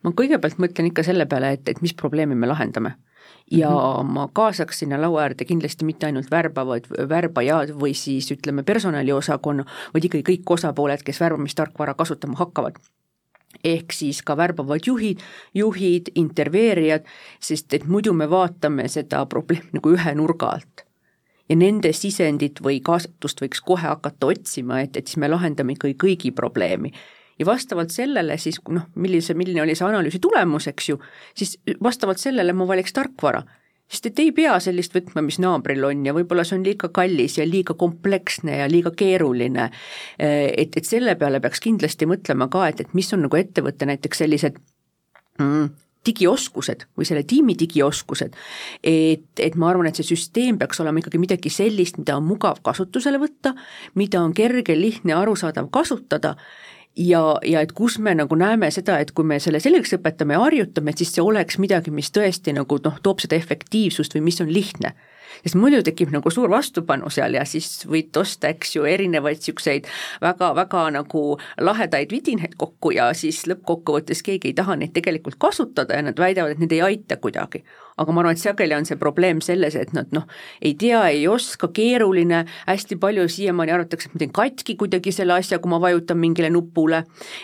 ma 0.00 0.14
kõigepealt 0.16 0.56
mõtlen 0.56 0.86
ikka 0.88 1.04
selle 1.04 1.26
peale, 1.28 1.52
et, 1.58 1.66
et 1.68 1.82
mis 1.84 1.92
probleemi 1.94 2.34
me 2.34 2.48
lahendame 2.48 2.94
ja 3.50 3.68
mm 3.68 3.76
-hmm. 3.76 4.12
ma 4.14 4.28
kaasaks 4.32 4.78
sinna 4.78 5.00
laua 5.00 5.22
äärde 5.22 5.44
kindlasti 5.44 5.84
mitte 5.84 6.06
ainult 6.06 6.30
värbavad, 6.30 6.86
värbajad 7.08 7.74
või 7.74 7.94
siis 7.94 8.30
ütleme, 8.32 8.62
personaliosakonna, 8.62 9.64
vaid 9.94 10.04
ikkagi 10.04 10.24
kõik 10.32 10.54
osapooled, 10.56 11.02
kes 11.04 11.20
värbamistarkvara 11.20 11.94
kasutama 11.94 12.38
hakkavad 12.38 12.80
ehk 13.64 13.92
siis 13.92 14.22
ka 14.22 14.36
värbavad 14.36 14.86
juhid, 14.86 15.20
juhid, 15.54 16.12
intervjueerijad, 16.14 17.06
sest 17.40 17.74
et 17.74 17.84
muidu 17.84 18.12
me 18.16 18.30
vaatame 18.30 18.88
seda 18.88 19.24
probleemi 19.26 19.78
nagu 19.78 19.94
ühe 19.96 20.14
nurga 20.14 20.54
alt. 20.56 20.86
ja 21.50 21.56
nende 21.58 21.90
sisendit 21.92 22.60
või 22.62 22.76
kaasatust 22.78 23.40
võiks 23.42 23.58
kohe 23.66 23.82
hakata 23.82 24.28
otsima, 24.30 24.80
et, 24.84 24.96
et 24.96 25.08
siis 25.10 25.18
me 25.18 25.28
lahendame 25.28 25.74
ikkagi 25.74 25.96
kõigi 25.98 26.30
probleemi 26.30 26.92
ja 27.40 27.46
vastavalt 27.46 27.90
sellele 27.90 28.36
siis 28.38 28.60
noh, 28.68 28.86
millise, 28.94 29.34
milline 29.34 29.64
oli 29.64 29.74
see 29.74 29.88
analüüsi 29.88 30.20
tulemus, 30.22 30.68
eks 30.70 30.92
ju, 30.92 31.00
siis 31.34 31.56
vastavalt 31.82 32.22
sellele 32.22 32.54
ma 32.54 32.68
valiks 32.68 32.94
tarkvara 32.94 33.42
sest 33.90 34.06
et 34.06 34.22
ei 34.22 34.30
pea 34.34 34.54
sellist 34.62 34.94
võtma, 34.94 35.24
mis 35.26 35.40
naabril 35.42 35.84
on 35.88 36.06
ja 36.06 36.14
võib-olla 36.14 36.44
see 36.46 36.60
on 36.60 36.64
liiga 36.66 36.92
kallis 36.94 37.38
ja 37.40 37.46
liiga 37.48 37.74
kompleksne 37.78 38.60
ja 38.62 38.70
liiga 38.70 38.94
keeruline. 38.96 39.70
et, 40.18 40.76
et 40.76 40.86
selle 40.86 41.16
peale 41.18 41.40
peaks 41.42 41.60
kindlasti 41.60 42.06
mõtlema 42.06 42.48
ka, 42.52 42.68
et, 42.70 42.80
et 42.84 42.94
mis 42.94 43.12
on 43.16 43.26
nagu 43.26 43.40
ettevõtte 43.40 43.88
näiteks 43.90 44.22
sellised 44.22 44.60
mm, 45.40 45.70
digioskused 46.06 46.86
või 46.96 47.08
selle 47.08 47.24
tiimi 47.28 47.54
digioskused, 47.58 48.36
et, 48.84 49.26
et 49.36 49.56
ma 49.60 49.68
arvan, 49.72 49.90
et 49.90 49.98
see 49.98 50.14
süsteem 50.14 50.58
peaks 50.60 50.80
olema 50.80 51.02
ikkagi 51.02 51.20
midagi 51.20 51.52
sellist, 51.52 51.98
mida 52.00 52.16
on 52.16 52.24
mugav 52.28 52.62
kasutusele 52.64 53.20
võtta, 53.20 53.52
mida 54.00 54.22
on 54.24 54.32
kerge, 54.36 54.76
lihtne, 54.78 55.12
arusaadav 55.18 55.68
kasutada 55.74 56.36
ja, 56.96 57.22
ja 57.46 57.60
et 57.60 57.72
kus 57.72 57.98
me 57.98 58.14
nagu 58.14 58.36
näeme 58.36 58.70
seda, 58.74 58.98
et 58.98 59.12
kui 59.12 59.24
me 59.24 59.38
selle 59.42 59.60
selgeks 59.60 59.94
õpetame 59.98 60.36
ja 60.36 60.42
harjutame, 60.44 60.90
et 60.90 61.02
siis 61.02 61.14
see 61.14 61.24
oleks 61.24 61.58
midagi, 61.62 61.92
mis 61.94 62.10
tõesti 62.14 62.54
nagu 62.56 62.80
noh, 62.84 62.98
toob 63.02 63.22
seda 63.22 63.38
efektiivsust 63.38 64.16
või 64.16 64.26
mis 64.30 64.40
on 64.42 64.52
lihtne 64.52 64.94
sest 65.42 65.58
muidu 65.58 65.82
tekib 65.86 66.12
nagu 66.14 66.30
suur 66.32 66.50
vastupanu 66.52 67.10
seal 67.12 67.36
ja 67.38 67.44
siis 67.48 67.84
võid 67.88 68.16
osta, 68.20 68.50
eks 68.52 68.76
ju, 68.76 68.86
erinevaid 68.88 69.40
niisuguseid 69.40 69.88
väga-väga 70.22 70.86
nagu 70.98 71.24
lahedaid 71.60 72.12
vidinaid 72.12 72.56
kokku 72.60 72.94
ja 72.96 73.10
siis 73.16 73.42
lõppkokkuvõttes 73.50 74.24
keegi 74.26 74.50
ei 74.50 74.58
taha 74.58 74.76
neid 74.80 74.94
tegelikult 74.96 75.38
kasutada 75.40 75.98
ja 75.98 76.06
nad 76.06 76.18
väidavad, 76.20 76.56
et 76.56 76.62
need 76.62 76.74
ei 76.76 76.82
aita 76.90 77.20
kuidagi. 77.20 77.64
Aga 78.00 78.14
ma 78.16 78.22
arvan, 78.22 78.36
et 78.36 78.40
sageli 78.40 78.72
on 78.72 78.86
see 78.88 78.96
probleem 78.96 79.42
selles, 79.44 79.74
et 79.76 79.90
nad 79.92 80.08
noh, 80.16 80.24
ei 80.64 80.72
tea, 80.80 81.02
ei 81.12 81.26
oska, 81.28 81.68
keeruline, 81.76 82.44
hästi 82.68 82.96
palju 83.00 83.26
siiamaani 83.28 83.74
arvatakse, 83.74 84.08
et 84.08 84.14
ma 84.14 84.22
teen 84.22 84.32
katki 84.36 84.76
kuidagi 84.80 85.12
selle 85.12 85.36
asja, 85.36 85.58
kui 85.60 85.72
ma 85.72 85.80
vajutan 85.82 86.16
mingile 86.20 86.48
nupule, 86.54 87.02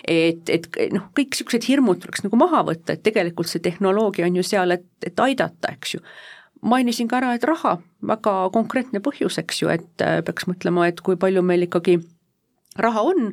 et, 0.08 0.48
et 0.48 0.70
noh, 0.94 1.10
kõik 1.16 1.34
niisugused 1.34 1.68
hirmud 1.68 2.00
tuleks 2.00 2.24
nagu 2.24 2.40
maha 2.40 2.64
võtta, 2.70 2.96
et 2.96 3.04
tegelikult 3.04 3.50
see 3.50 3.64
tehnoloogia 3.64 4.30
on 4.30 4.40
ju 4.40 4.46
seal, 4.46 4.72
et, 4.78 4.88
et 5.04 5.26
aidata, 5.26 5.74
eks 5.76 5.98
ju 5.98 6.04
mainisin 6.62 7.08
ka 7.08 7.20
ära, 7.20 7.34
et 7.36 7.44
raha, 7.44 7.76
väga 8.06 8.34
konkreetne 8.54 9.00
põhjus, 9.04 9.38
eks 9.42 9.62
ju, 9.62 9.70
et 9.72 10.04
äh, 10.04 10.20
peaks 10.26 10.48
mõtlema, 10.50 10.88
et 10.88 11.00
kui 11.04 11.18
palju 11.20 11.42
meil 11.42 11.66
ikkagi 11.66 11.98
raha 12.78 13.02
on 13.08 13.30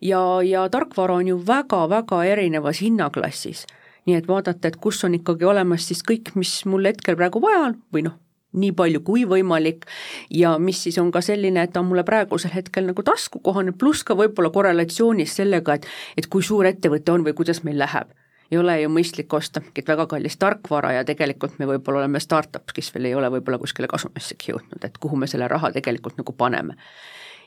ja, 0.00 0.20
ja 0.44 0.68
tarkvara 0.72 1.20
on 1.20 1.32
ju 1.32 1.40
väga-väga 1.46 2.22
erinevas 2.32 2.80
hinnaklassis. 2.84 3.66
Nii 4.06 4.20
et 4.20 4.28
vaadata, 4.28 4.68
et 4.68 4.78
kus 4.78 5.02
on 5.04 5.16
ikkagi 5.18 5.44
olemas 5.44 5.88
siis 5.88 6.04
kõik, 6.06 6.30
mis 6.38 6.60
mul 6.70 6.86
hetkel 6.86 7.18
praegu 7.18 7.42
vaja 7.42 7.64
on 7.66 7.80
või 7.92 8.04
noh, 8.06 8.14
nii 8.56 8.72
palju 8.76 9.02
kui 9.04 9.24
võimalik 9.28 9.84
ja 10.30 10.54
mis 10.62 10.84
siis 10.86 10.98
on 11.02 11.10
ka 11.12 11.20
selline, 11.24 11.66
et 11.66 11.74
ta 11.74 11.82
on 11.82 11.90
mulle 11.90 12.06
praegusel 12.06 12.54
hetkel 12.54 12.86
nagu 12.88 13.02
taskukohane, 13.04 13.74
pluss 13.76 14.06
ka 14.06 14.16
võib-olla 14.16 14.52
korrelatsioonis 14.54 15.34
sellega, 15.40 15.76
et 15.76 15.90
et 16.16 16.30
kui 16.30 16.46
suur 16.46 16.68
ettevõte 16.70 17.12
on 17.12 17.26
või 17.26 17.34
kuidas 17.36 17.64
meil 17.66 17.82
läheb 17.82 18.14
ei 18.50 18.58
ole 18.58 18.80
ju 18.80 18.90
mõistlik 18.92 19.32
osta 19.34 19.60
mingit 19.64 19.88
väga 19.88 20.06
kallist 20.10 20.38
tarkvara 20.42 20.92
ja 20.98 21.04
tegelikult 21.06 21.58
me 21.58 21.68
võib-olla 21.70 22.04
oleme 22.04 22.20
startup, 22.22 22.72
kes 22.74 22.92
veel 22.94 23.10
ei 23.10 23.14
ole 23.18 23.30
võib-olla 23.36 23.58
kuskile 23.62 23.90
kasumissegi 23.90 24.52
jõudnud, 24.52 24.82
et 24.86 24.98
kuhu 25.02 25.18
me 25.18 25.28
selle 25.30 25.48
raha 25.50 25.72
tegelikult 25.74 26.18
nagu 26.20 26.34
paneme. 26.36 26.76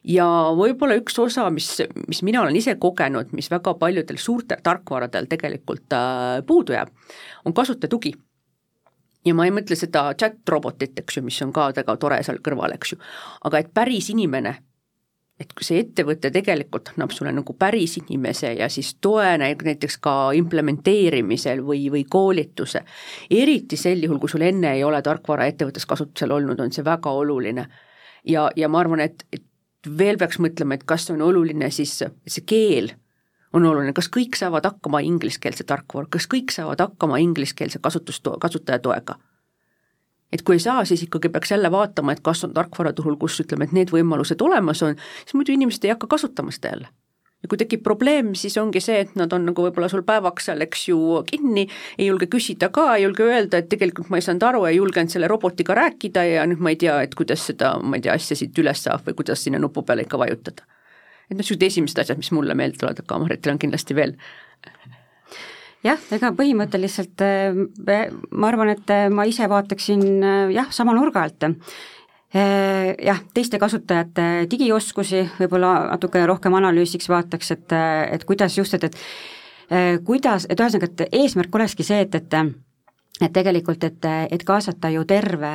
Ja 0.08 0.26
võib-olla 0.56 0.96
üks 1.00 1.18
osa, 1.20 1.50
mis, 1.52 1.74
mis 2.08 2.22
mina 2.24 2.42
olen 2.42 2.56
ise 2.56 2.78
kogenud, 2.80 3.34
mis 3.36 3.52
väga 3.52 3.74
paljudel 3.80 4.20
suurtel 4.20 4.64
tarkvaradel 4.64 5.28
tegelikult 5.28 5.96
äh, 5.96 6.40
puudu 6.48 6.76
jääb, 6.76 6.94
on 7.46 7.56
kasutaja 7.56 7.92
tugi 7.92 8.14
ja 9.26 9.36
ma 9.36 9.46
ei 9.48 9.54
mõtle 9.54 9.76
seda 9.76 10.10
chat-robotit, 10.20 10.96
eks 11.02 11.20
ju, 11.20 11.24
mis 11.26 11.40
on 11.44 11.52
ka 11.56 11.70
väga 11.76 11.96
tore 12.00 12.22
seal 12.26 12.40
kõrval, 12.44 12.76
eks 12.78 12.94
ju, 12.96 13.00
aga 13.50 13.62
et 13.62 13.72
päris 13.76 14.10
inimene, 14.14 14.56
et 15.40 15.54
kui 15.56 15.64
see 15.64 15.80
ettevõte 15.86 16.32
tegelikult 16.36 16.92
annab 16.94 17.14
sulle 17.16 17.32
nagu 17.32 17.54
päris 17.60 17.96
inimese 18.02 18.52
ja 18.60 18.68
siis 18.70 18.94
toe 19.02 19.38
näiteks 19.40 19.98
ka 20.04 20.16
implementeerimisel 20.36 21.64
või, 21.66 21.86
või 21.94 22.04
koolituse, 22.04 22.84
eriti 23.32 23.80
sel 23.80 24.04
juhul, 24.04 24.20
kui 24.20 24.32
sul 24.32 24.44
enne 24.48 24.74
ei 24.76 24.84
ole 24.84 25.02
tarkvara 25.06 25.48
ettevõttes 25.48 25.88
kasutusel 25.88 26.36
olnud, 26.36 26.60
on 26.60 26.74
see 26.76 26.86
väga 26.86 27.12
oluline. 27.12 27.68
ja, 28.28 28.50
ja 28.56 28.68
ma 28.68 28.84
arvan, 28.84 29.00
et, 29.00 29.24
et 29.32 29.46
veel 29.98 30.20
peaks 30.20 30.40
mõtlema, 30.44 30.76
et 30.76 30.84
kas 30.84 31.08
on 31.14 31.22
oluline 31.24 31.72
siis 31.72 31.96
see 32.04 32.46
keel, 32.46 32.92
on 33.54 33.66
oluline, 33.66 33.94
kas 33.96 34.10
kõik 34.12 34.36
saavad 34.38 34.68
hakkama 34.68 35.00
ingliskeelse 35.08 35.64
tarkvara, 35.64 36.10
kas 36.12 36.28
kõik 36.30 36.52
saavad 36.54 36.82
hakkama 36.84 37.18
ingliskeelse 37.24 37.80
kasutus, 37.82 38.22
kasutajatoega. 38.40 39.16
Et 40.34 40.46
kui 40.46 40.60
ei 40.60 40.64
saa, 40.64 40.86
siis 40.86 41.04
ikkagi 41.08 41.30
peaks 41.34 41.52
jälle 41.52 41.72
vaatama, 41.72 42.14
et 42.14 42.24
kas 42.26 42.44
on 42.48 42.54
tarkvara 42.54 42.94
turul, 42.94 43.18
kus 43.22 43.40
ütleme, 43.44 43.66
et 43.66 43.76
need 43.76 43.94
võimalused 43.94 44.42
olemas 44.46 44.84
on, 44.86 44.98
siis 45.24 45.38
muidu 45.38 45.56
inimesed 45.56 45.86
ei 45.86 45.96
hakka 45.96 46.10
kasutama 46.12 46.54
seda 46.56 46.74
jälle 46.76 46.92
ja 47.40 47.48
kui 47.48 47.60
tekib 47.60 47.84
probleem, 47.84 48.34
siis 48.36 48.58
ongi 48.60 48.82
see, 48.84 48.98
et 49.06 49.14
nad 49.20 49.32
on 49.36 49.46
nagu 49.48 49.64
võib-olla 49.64 49.88
sul 49.92 50.04
päevaks 50.08 50.50
seal, 50.50 50.64
eks 50.66 50.88
ju, 50.90 51.00
kinni, 51.30 51.66
ei 51.98 52.10
julge 52.10 52.28
küsida 52.32 52.68
ka, 52.76 52.90
ei 52.98 53.06
julge 53.06 53.24
öelda, 53.28 53.62
et 53.62 53.70
tegelikult 53.72 54.12
ma 54.12 54.20
ei 54.20 54.26
saanud 54.26 54.44
aru, 54.50 54.66
ei 54.68 54.80
julgenud 54.80 55.14
selle 55.14 55.30
robotiga 55.32 55.78
rääkida 55.80 56.26
ja 56.28 56.44
nüüd 56.50 56.64
ma 56.64 56.74
ei 56.74 56.80
tea, 56.82 56.98
et 57.06 57.16
kuidas 57.16 57.46
seda, 57.52 57.78
ma 57.80 58.00
ei 58.00 58.04
tea, 58.06 58.18
asja 58.20 58.38
siit 58.40 58.60
üles 58.60 58.84
saab 58.84 59.08
või 59.08 59.16
kuidas 59.22 59.46
sinna 59.46 59.62
nupu 59.62 59.86
peale 59.88 60.04
ikka 60.08 60.20
vajutada. 60.20 60.68
et 61.30 61.38
noh, 61.38 61.44
niisugused 61.44 61.68
esimesed 61.70 62.04
asjad, 62.04 62.20
mis 62.20 62.32
mulle 62.36 62.56
meelde 62.58 62.82
tulevad, 62.82 63.00
aga 63.06 63.24
Maritel 63.24 63.56
on 63.56 63.62
kindlasti 63.62 63.96
veel 63.96 64.18
jah, 65.86 66.02
ega 66.16 66.32
põhimõtteliselt 66.36 67.24
äh, 67.24 67.56
ma 68.32 68.52
arvan, 68.52 68.74
et 68.76 68.92
äh, 68.94 69.08
ma 69.14 69.26
ise 69.30 69.48
vaataksin 69.50 70.06
äh, 70.20 70.54
jah, 70.56 70.70
sama 70.76 70.96
nurga 70.98 71.26
alt. 71.28 71.50
Jah, 72.30 73.24
teiste 73.34 73.58
kasutajate 73.58 74.46
digioskusi 74.52 75.24
võib-olla 75.40 75.72
natuke 75.88 76.22
rohkem 76.30 76.54
analüüsiks, 76.60 77.08
vaataks, 77.10 77.50
et, 77.56 77.74
et 78.14 78.26
kuidas 78.30 78.54
just, 78.54 78.76
et, 78.78 78.86
et 78.86 80.04
kuidas, 80.06 80.46
et 80.46 80.62
ühesõnaga, 80.62 80.92
et 80.92 81.18
eesmärk 81.24 81.58
olekski 81.58 81.88
see, 81.88 82.04
et, 82.06 82.20
et 82.20 82.38
et 83.20 83.34
tegelikult, 83.36 83.84
et, 83.84 84.06
et 84.32 84.44
kaasata 84.48 84.92
ju 84.94 85.04
terve, 85.08 85.52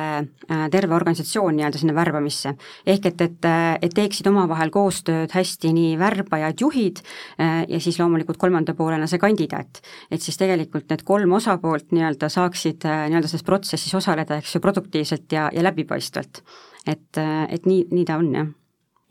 terve 0.71 0.95
organisatsioon 0.95 1.55
nii-öelda 1.57 1.81
sinna 1.81 1.95
värbamisse. 1.97 2.55
ehk 2.85 3.05
et, 3.11 3.21
et, 3.21 3.47
et 3.81 3.95
teeksid 3.95 4.27
omavahel 4.29 4.69
koostööd 4.73 5.33
hästi 5.33 5.73
nii 5.73 5.95
värbajad, 5.99 6.61
juhid 6.61 7.01
ja 7.39 7.79
siis 7.79 7.99
loomulikult 7.99 8.37
kolmanda 8.37 8.75
poolena 8.77 9.07
see 9.07 9.21
kandidaat. 9.21 9.81
et 10.11 10.21
siis 10.21 10.37
tegelikult 10.37 10.89
need 10.89 11.03
kolm 11.03 11.33
osapoolt 11.39 11.91
nii-öelda 11.91 12.29
saaksid 12.29 12.85
nii-öelda 12.85 13.31
selles 13.31 13.47
protsessis 13.47 13.95
osaleda, 13.97 14.37
eks 14.37 14.55
ju, 14.55 14.61
produktiivselt 14.61 15.31
ja, 15.31 15.49
ja 15.53 15.63
läbipaistvalt. 15.63 16.43
et, 16.87 17.17
et 17.49 17.65
nii, 17.65 17.87
nii 17.91 18.05
ta 18.05 18.21
on, 18.21 18.31
jah 18.35 18.53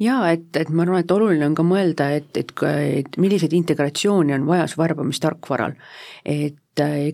jaa, 0.02 0.32
et, 0.32 0.50
et 0.58 0.70
ma 0.70 0.82
arvan, 0.82 1.04
et 1.04 1.14
oluline 1.14 1.46
on 1.46 1.54
ka 1.54 1.64
mõelda, 1.66 2.10
et, 2.18 2.30
et, 2.36 2.52
et 2.64 3.16
milliseid 3.20 3.54
integratsioone 3.54 4.34
on 4.34 4.46
vaja 4.48 4.66
su 4.70 4.80
värbamistarkvaral. 4.80 5.76
et 6.24 6.58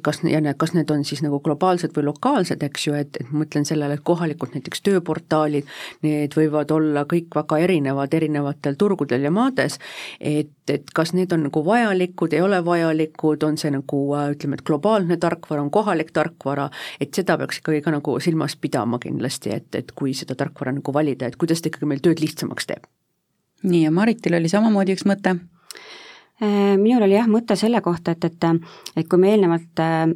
kas, 0.03 0.21
ja 0.25 0.41
need, 0.41 0.57
kas 0.59 0.73
need 0.75 0.91
on 0.91 1.05
siis 1.05 1.23
nagu 1.25 1.41
globaalsed 1.45 1.93
või 1.97 2.07
lokaalsed, 2.09 2.63
eks 2.65 2.87
ju, 2.87 2.95
et, 2.97 3.17
et 3.21 3.29
ma 3.33 3.43
mõtlen 3.43 3.67
sellele, 3.69 3.99
et 3.99 4.05
kohalikult 4.07 4.55
näiteks 4.57 4.83
tööportaalid, 4.87 5.69
need 6.07 6.37
võivad 6.37 6.73
olla 6.75 7.05
kõik 7.11 7.35
väga 7.37 7.59
erinevad 7.67 8.15
erinevatel 8.17 8.79
turgudel 8.81 9.27
ja 9.29 9.33
maades, 9.35 9.79
et, 10.21 10.53
et 10.69 10.95
kas 10.97 11.13
need 11.17 11.33
on 11.37 11.47
nagu 11.49 11.65
vajalikud, 11.67 12.33
ei 12.37 12.45
ole 12.45 12.63
vajalikud, 12.65 13.45
on 13.47 13.61
see 13.61 13.73
nagu 13.75 14.03
ütleme, 14.17 14.59
et 14.59 14.67
globaalne 14.67 15.21
tarkvara, 15.21 15.63
on 15.63 15.71
kohalik 15.75 16.15
tarkvara, 16.17 16.71
et 17.01 17.15
seda 17.15 17.39
peaks 17.41 17.61
ikkagi 17.61 17.85
ka 17.85 17.95
nagu 17.95 18.19
silmas 18.21 18.57
pidama 18.57 19.01
kindlasti, 19.03 19.55
et, 19.55 19.71
et 19.77 19.93
kui 19.93 20.17
seda 20.17 20.39
tarkvara 20.39 20.75
nagu 20.79 20.95
valida, 20.95 21.29
et 21.29 21.41
kuidas 21.41 21.61
ta 21.61 21.73
ikkagi 21.73 21.89
meil 21.91 22.05
tööd 22.05 22.25
lihtsamaks 22.25 22.71
teeb. 22.71 22.89
nii, 23.63 23.85
ja 23.85 23.91
Maritil 23.93 24.35
oli 24.39 24.49
samamoodi 24.49 24.97
üks 24.97 25.05
mõte 25.05 25.37
Äh, 25.37 26.00
minul 26.41 27.05
oli 27.05 27.17
jah 27.17 27.29
mõte 27.29 27.57
selle 27.59 27.83
kohta, 27.85 28.15
et, 28.17 28.25
et 28.25 28.47
et 28.97 29.09
kui 29.09 29.21
me 29.21 29.33
eelnevalt 29.35 29.83
äh, 29.85 30.07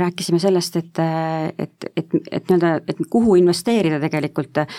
rääkisime 0.00 0.38
sellest, 0.40 0.76
et, 0.76 1.02
et, 1.58 1.90
et, 1.96 2.16
et 2.30 2.48
nii-öelda, 2.48 2.70
et 2.88 3.02
kuhu 3.10 3.36
investeerida 3.36 4.00
tegelikult 4.00 4.62
äh,, 4.64 4.70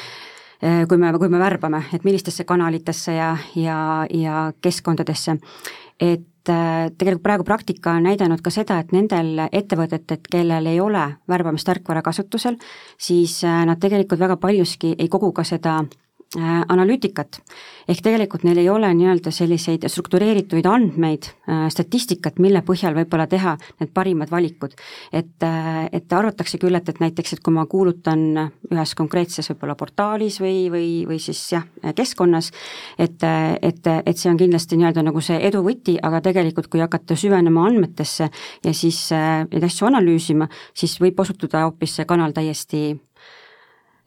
kui 0.89 0.97
me, 0.97 1.11
kui 1.19 1.29
me 1.29 1.39
värbame, 1.39 1.83
et 1.93 2.07
millistesse 2.07 2.47
kanalitesse 2.49 3.13
ja, 3.13 3.35
ja, 3.55 4.07
ja 4.09 4.47
keskkondadesse, 4.61 5.37
et 5.99 6.49
äh, 6.49 6.89
tegelikult 6.97 7.23
praegu 7.23 7.45
praktika 7.45 7.93
on 7.97 8.09
näidanud 8.09 8.41
ka 8.41 8.53
seda, 8.53 8.79
et 8.81 8.91
nendel 8.95 9.45
ettevõtetel, 9.51 10.23
kellel 10.31 10.73
ei 10.73 10.81
ole 10.81 11.05
värbamistarkvara 11.29 12.01
kasutusel, 12.01 12.57
siis 12.97 13.43
äh, 13.45 13.63
nad 13.69 13.81
tegelikult 13.81 14.19
väga 14.19 14.41
paljuski 14.41 14.95
ei 14.97 15.09
kogu 15.13 15.31
ka 15.31 15.45
seda 15.47 15.83
Äh, 15.83 16.06
analüütikat. 16.35 17.39
ehk 17.87 18.01
tegelikult 18.03 18.43
neil 18.43 18.57
ei 18.59 18.69
ole 18.69 18.89
nii-öelda 18.93 19.31
selliseid 19.31 19.85
struktureerituid 19.87 20.65
andmeid, 20.67 21.29
äh, 21.47 21.69
statistikat, 21.71 22.39
mille 22.43 22.59
põhjal 22.67 22.97
võib-olla 22.97 23.27
teha 23.31 23.55
need 23.79 23.93
parimad 23.93 24.31
valikud. 24.31 24.73
et, 25.13 25.43
äh, 25.43 25.87
et 25.91 26.13
arvatakse 26.13 26.57
küll, 26.57 26.75
et, 26.75 26.89
et 26.89 26.99
näiteks, 26.99 27.33
et 27.33 27.39
kui 27.39 27.53
ma 27.53 27.65
kuulutan 27.65 28.51
ühes 28.71 28.95
konkreetses 28.95 29.49
võib-olla 29.51 29.75
portaalis 29.75 30.41
või, 30.41 30.69
või, 30.69 31.07
või 31.07 31.19
siis 31.19 31.51
jah, 31.51 31.63
keskkonnas, 31.95 32.51
et, 32.99 33.23
et, 33.61 33.87
et 34.05 34.17
see 34.17 34.29
on 34.29 34.37
kindlasti 34.37 34.75
nii-öelda 34.75 35.03
nagu 35.03 35.21
see 35.21 35.39
edu 35.39 35.63
võti, 35.63 35.97
aga 36.01 36.21
tegelikult 36.21 36.67
kui 36.67 36.83
hakata 36.83 37.15
süvenema 37.15 37.67
andmetesse 37.67 38.29
ja 38.65 38.73
siis 38.73 39.11
neid 39.13 39.63
asju 39.63 39.87
analüüsima, 39.87 40.49
siis 40.73 40.99
võib 40.99 41.19
osutuda 41.19 41.63
hoopis 41.63 41.95
see 41.95 42.05
kanal 42.05 42.35
täiesti 42.35 42.97
Äh, 42.97 43.06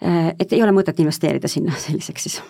et 0.01 0.53
ei 0.53 0.63
ole 0.63 0.73
mõtet 0.73 1.01
investeerida 1.03 1.49
sinna 1.49 1.77
selliseks 1.87 2.29
siis 2.29 2.41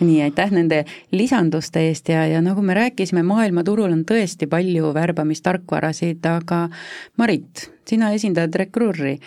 nii, 0.00 0.22
aitäh 0.22 0.50
nende 0.50 0.82
lisanduste 1.12 1.82
eest 1.88 2.08
ja, 2.08 2.24
ja 2.26 2.40
nagu 2.42 2.62
me 2.64 2.74
rääkisime, 2.74 3.22
maailmaturul 3.26 3.92
on 3.92 4.04
tõesti 4.08 4.48
palju 4.50 4.92
värbamistarkvarasid, 4.94 6.24
aga 6.26 6.62
Marit, 7.20 7.68
sina 7.88 8.12
esindad 8.16 8.54
Recruuri. 8.54 9.18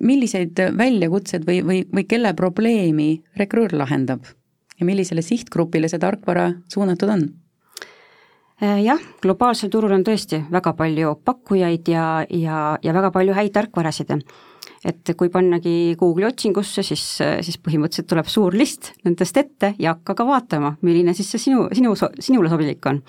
milliseid 0.00 0.60
väljakutsed 0.78 1.46
või, 1.46 1.62
või, 1.64 1.84
või 1.94 2.06
kelle 2.08 2.34
probleemi 2.34 3.22
Recruur 3.36 3.72
lahendab 3.72 4.26
ja 4.80 4.86
millisele 4.86 5.22
sihtgrupile 5.22 5.88
see 5.88 6.02
tarkvara 6.02 6.50
suunatud 6.72 7.08
on? 7.08 7.28
Äh, 8.62 8.82
jah, 8.84 9.00
globaalsel 9.22 9.70
turul 9.70 9.92
on 9.96 10.04
tõesti 10.06 10.44
väga 10.50 10.74
palju 10.78 11.16
pakkujaid 11.24 11.88
ja, 11.90 12.24
ja, 12.30 12.78
ja 12.82 12.94
väga 12.94 13.10
palju 13.14 13.34
häid 13.34 13.54
tarkvarasid 13.54 14.12
et 14.84 15.12
kui 15.16 15.30
pannagi 15.32 15.94
Google'i 15.98 16.28
otsingusse, 16.28 16.84
siis, 16.84 17.02
siis 17.16 17.56
põhimõtteliselt 17.62 18.08
tuleb 18.10 18.28
suur 18.30 18.56
list 18.56 18.92
nendest 19.06 19.38
ette 19.40 19.72
ja 19.80 19.94
hakka 19.94 20.16
ka 20.18 20.26
vaatama, 20.28 20.74
milline 20.84 21.14
siis 21.16 21.30
see 21.32 21.46
sinu, 21.46 21.66
sinu, 21.74 21.94
sinule 21.96 22.52
sobilik 22.52 22.84
on. 22.90 23.00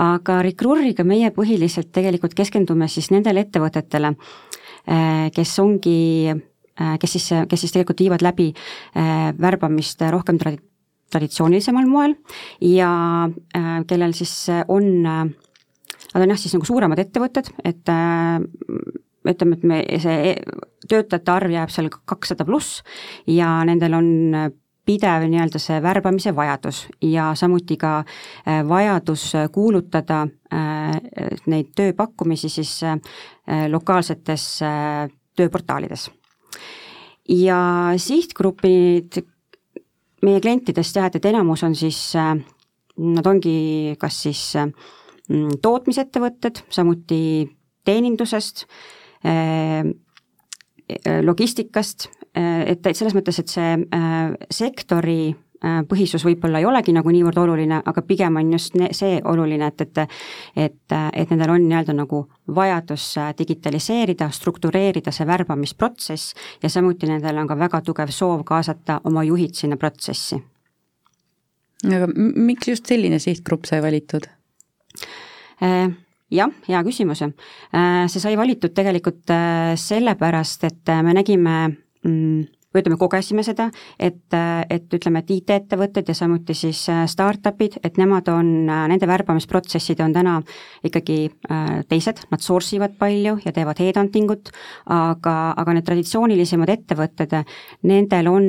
aga 0.00 0.40
Recruuriga 0.46 1.04
meie 1.04 1.32
põhiliselt 1.36 1.90
tegelikult 1.92 2.36
keskendume 2.38 2.88
siis 2.88 3.10
nendele 3.12 3.44
ettevõtetele, 3.44 4.14
eh, 4.86 5.26
kes 5.36 5.52
ongi, 5.60 6.30
eh, 6.30 6.96
kes 7.02 7.16
siis, 7.18 7.28
kes 7.50 7.66
siis 7.66 7.76
tegelikult 7.76 8.00
viivad 8.00 8.24
läbi 8.24 8.48
eh, 8.54 9.28
värbamist 9.36 10.00
rohkem 10.10 10.40
tradi-, 10.40 10.62
traditsioonilisemal 11.12 11.86
moel 11.90 12.16
ja 12.62 13.28
kellel 13.90 14.12
siis 14.14 14.32
on, 14.70 15.02
nad 15.02 16.22
on 16.22 16.30
jah, 16.30 16.38
siis 16.38 16.54
nagu 16.54 16.68
suuremad 16.68 17.02
ettevõtted, 17.02 17.50
et 17.66 17.90
ütleme, 19.28 19.56
et 19.58 19.64
me, 19.68 19.82
see 20.00 20.34
töötajate 20.88 21.32
arv 21.32 21.52
jääb 21.52 21.72
seal 21.72 21.90
kakssada 21.90 22.46
pluss 22.48 22.80
ja 23.28 23.58
nendel 23.68 23.98
on 23.98 24.08
pidev 24.90 25.26
nii-öelda 25.28 25.60
see 25.60 25.78
värbamise 25.82 26.32
vajadus 26.36 26.84
ja 27.04 27.30
samuti 27.38 27.76
ka 27.80 28.00
äh, 28.00 28.62
vajadus 28.68 29.30
kuulutada 29.52 30.22
äh, 30.52 30.96
neid 31.50 31.72
tööpakkumisi 31.76 32.50
siis 32.50 32.80
äh, 32.84 32.96
lokaalsetes 33.70 34.46
tööportaalides. 35.36 36.10
ja 37.28 37.60
sihtgrupid 37.96 39.20
meie 40.22 40.40
klientidest 40.40 40.96
jah, 40.96 41.06
et, 41.06 41.16
et 41.16 41.30
enamus 41.30 41.62
on 41.64 41.74
siis, 41.74 42.00
nad 42.16 43.26
ongi 43.26 43.94
kas 43.98 44.18
siis 44.26 44.42
tootmisettevõtted, 45.62 46.64
samuti 46.68 47.20
teenindusest, 47.86 48.66
Äh, 48.66 48.99
logistikast, 51.22 52.08
äh, 52.36 52.70
et, 52.72 52.86
et 52.86 52.96
selles 52.96 53.14
mõttes, 53.14 53.38
et 53.38 53.48
see 53.52 53.76
äh, 53.76 54.34
sektori 54.50 55.36
põhisus 55.60 56.22
võib-olla 56.24 56.56
ei 56.62 56.64
olegi 56.64 56.92
nagu 56.96 57.12
niivõrd 57.12 57.36
oluline, 57.42 57.82
aga 57.84 58.02
pigem 58.08 58.38
on 58.40 58.52
just 58.54 58.78
ne, 58.80 58.86
see 58.96 59.18
oluline, 59.28 59.66
et, 59.68 59.82
et 59.84 59.98
et, 60.56 60.94
et 61.12 61.30
nendel 61.34 61.52
on 61.52 61.66
nii-öelda 61.68 61.92
nagu 61.98 62.22
vajadus 62.48 63.04
digitaliseerida, 63.38 64.30
struktureerida 64.32 65.12
see 65.12 65.26
värbamisprotsess 65.28 66.34
ja 66.62 66.70
samuti 66.72 67.10
nendel 67.10 67.42
on 67.42 67.50
ka 67.50 67.58
väga 67.60 67.82
tugev 67.84 68.08
soov 68.08 68.44
kaasata 68.48 69.02
oma 69.04 69.24
juhid 69.28 69.54
sinna 69.54 69.76
protsessi. 69.76 70.40
aga 71.84 72.08
miks 72.16 72.68
just 72.68 72.86
selline 72.86 73.18
sihtgrupp 73.18 73.68
sai 73.68 73.82
valitud? 73.82 74.30
Jah, 76.30 76.54
hea 76.68 76.84
küsimus. 76.86 77.24
Äh, 77.26 78.06
see 78.10 78.22
sai 78.22 78.36
valitud 78.38 78.74
tegelikult 78.76 79.30
äh, 79.34 79.74
sellepärast, 79.80 80.64
et 80.70 80.92
äh, 80.92 81.02
me 81.06 81.14
nägime 81.16 81.56
mm, 82.06 82.48
või 82.70 82.84
ütleme, 82.84 82.98
kogesime 83.00 83.42
seda, 83.42 83.66
et, 83.98 84.30
et 84.30 84.94
ütleme, 84.94 85.24
et 85.24 85.30
IT-ettevõtted 85.34 86.06
ja 86.06 86.14
samuti 86.14 86.54
siis 86.54 86.84
startup'id, 86.86 87.80
et 87.82 87.98
nemad 87.98 88.30
on, 88.30 88.52
nende 88.70 89.08
värbamisprotsessid 89.10 89.98
on 90.04 90.14
täna 90.14 90.36
ikkagi 90.86 91.16
teised, 91.90 92.22
nad 92.30 92.46
source 92.46 92.76
ivad 92.78 92.94
palju 93.00 93.40
ja 93.42 93.50
teevad 93.56 93.82
headhunting 93.82 94.30
ut, 94.30 94.52
aga, 94.86 95.34
aga 95.58 95.74
need 95.74 95.88
traditsioonilisemad 95.90 96.70
ettevõtted, 96.76 97.34
nendel 97.90 98.30
on 98.30 98.46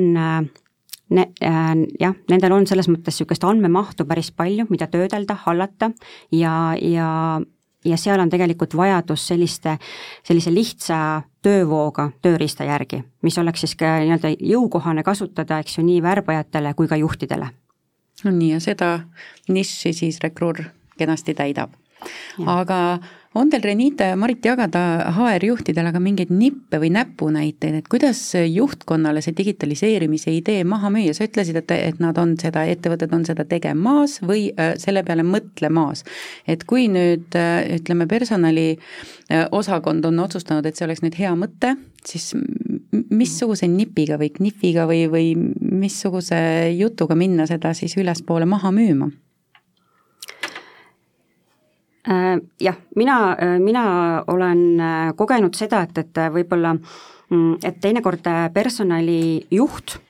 ne-, 1.12 1.32
äh, 1.42 1.72
jah, 2.00 2.14
nendel 2.30 2.56
on 2.56 2.68
selles 2.68 2.88
mõttes 2.90 3.16
niisugust 3.16 3.44
andmemahtu 3.46 4.06
päris 4.08 4.32
palju, 4.34 4.66
mida 4.72 4.88
töödelda, 4.92 5.36
hallata 5.44 5.92
ja, 6.34 6.54
ja 6.78 7.08
ja 7.84 7.96
seal 7.96 8.20
on 8.20 8.30
tegelikult 8.30 8.76
vajadus 8.76 9.26
selliste, 9.28 9.76
sellise 10.26 10.52
lihtsa 10.54 10.98
töövooga 11.42 12.10
tööriista 12.22 12.64
järgi, 12.64 13.02
mis 13.22 13.38
oleks 13.38 13.64
siis 13.64 13.74
ka 13.78 13.96
nii-öelda 14.02 14.34
jõukohane 14.38 15.02
kasutada, 15.06 15.58
eks 15.62 15.78
ju, 15.78 15.86
nii 15.86 16.02
värbajatele 16.02 16.74
kui 16.78 16.88
ka 16.88 16.96
juhtidele. 16.96 17.50
no 18.24 18.30
nii, 18.30 18.52
ja 18.52 18.60
seda 18.60 18.92
nišši 19.48 19.92
siis 19.92 20.20
Recruur 20.22 20.62
kenasti 20.98 21.34
täidab. 21.34 21.74
aga 22.46 22.98
on 23.34 23.50
teil, 23.50 23.62
Renita 23.64 24.04
ja 24.10 24.16
Marit, 24.16 24.44
jagada 24.44 25.12
HR-juhtidele 25.14 25.92
ka 25.94 26.00
mingeid 26.02 26.30
nippe 26.34 26.78
või 26.82 26.90
näpunäiteid, 26.92 27.74
et 27.80 27.88
kuidas 27.90 28.20
juhtkonnale 28.36 29.22
see 29.24 29.34
digitaliseerimise 29.38 30.34
idee 30.36 30.64
maha 30.68 30.90
müüa, 30.92 31.14
sa 31.16 31.24
ütlesid, 31.28 31.56
et, 31.62 31.70
et 31.72 32.00
nad 32.02 32.18
on 32.20 32.34
seda, 32.40 32.64
ettevõtted 32.68 33.14
on 33.16 33.24
seda 33.28 33.44
tegemas 33.48 34.18
või 34.24 34.50
äh, 34.52 34.74
selle 34.80 35.02
peale 35.06 35.24
mõtlemas. 35.26 36.04
et 36.46 36.64
kui 36.68 36.88
nüüd 36.92 37.36
äh, 37.38 37.76
ütleme, 37.78 38.06
personaliosakond 38.10 40.04
äh, 40.04 40.08
on 40.12 40.18
otsustanud, 40.26 40.66
et 40.66 40.76
see 40.76 40.86
oleks 40.88 41.02
nüüd 41.04 41.16
hea 41.18 41.32
mõte, 41.38 41.76
siis 42.04 42.34
missuguse 43.12 43.68
nipiga 43.68 44.18
või 44.20 44.30
knifiga 44.34 44.86
või, 44.90 45.06
või 45.08 45.34
missuguse 45.60 46.36
jutuga 46.76 47.14
minna 47.16 47.46
seda 47.48 47.72
siis 47.76 47.96
ülespoole 47.96 48.46
maha 48.48 48.70
müüma? 48.74 49.08
Äh, 52.08 52.40
jah, 52.60 52.76
mina, 52.96 53.32
äh, 53.32 53.58
mina 53.58 54.24
olen 54.26 54.80
äh, 54.80 55.12
kogenud 55.16 55.54
seda, 55.54 55.84
et, 55.86 55.98
et 55.98 56.18
võib-olla, 56.34 56.72
mm, 56.74 57.60
et 57.62 57.78
teinekord 57.80 58.26
personalijuht 58.54 60.00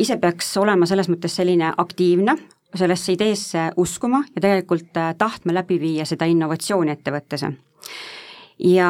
ise 0.00 0.16
peaks 0.16 0.48
olema 0.56 0.86
selles 0.88 1.10
mõttes 1.12 1.34
selline 1.36 1.68
aktiivne, 1.78 2.32
sellesse 2.74 3.12
ideesse 3.12 3.66
uskuma 3.76 4.22
ja 4.32 4.40
tegelikult 4.40 4.96
tahtma 5.20 5.52
läbi 5.52 5.76
viia 5.78 6.06
seda 6.08 6.24
innovatsiooni 6.24 6.90
ettevõttes. 6.94 7.44
ja 8.64 8.88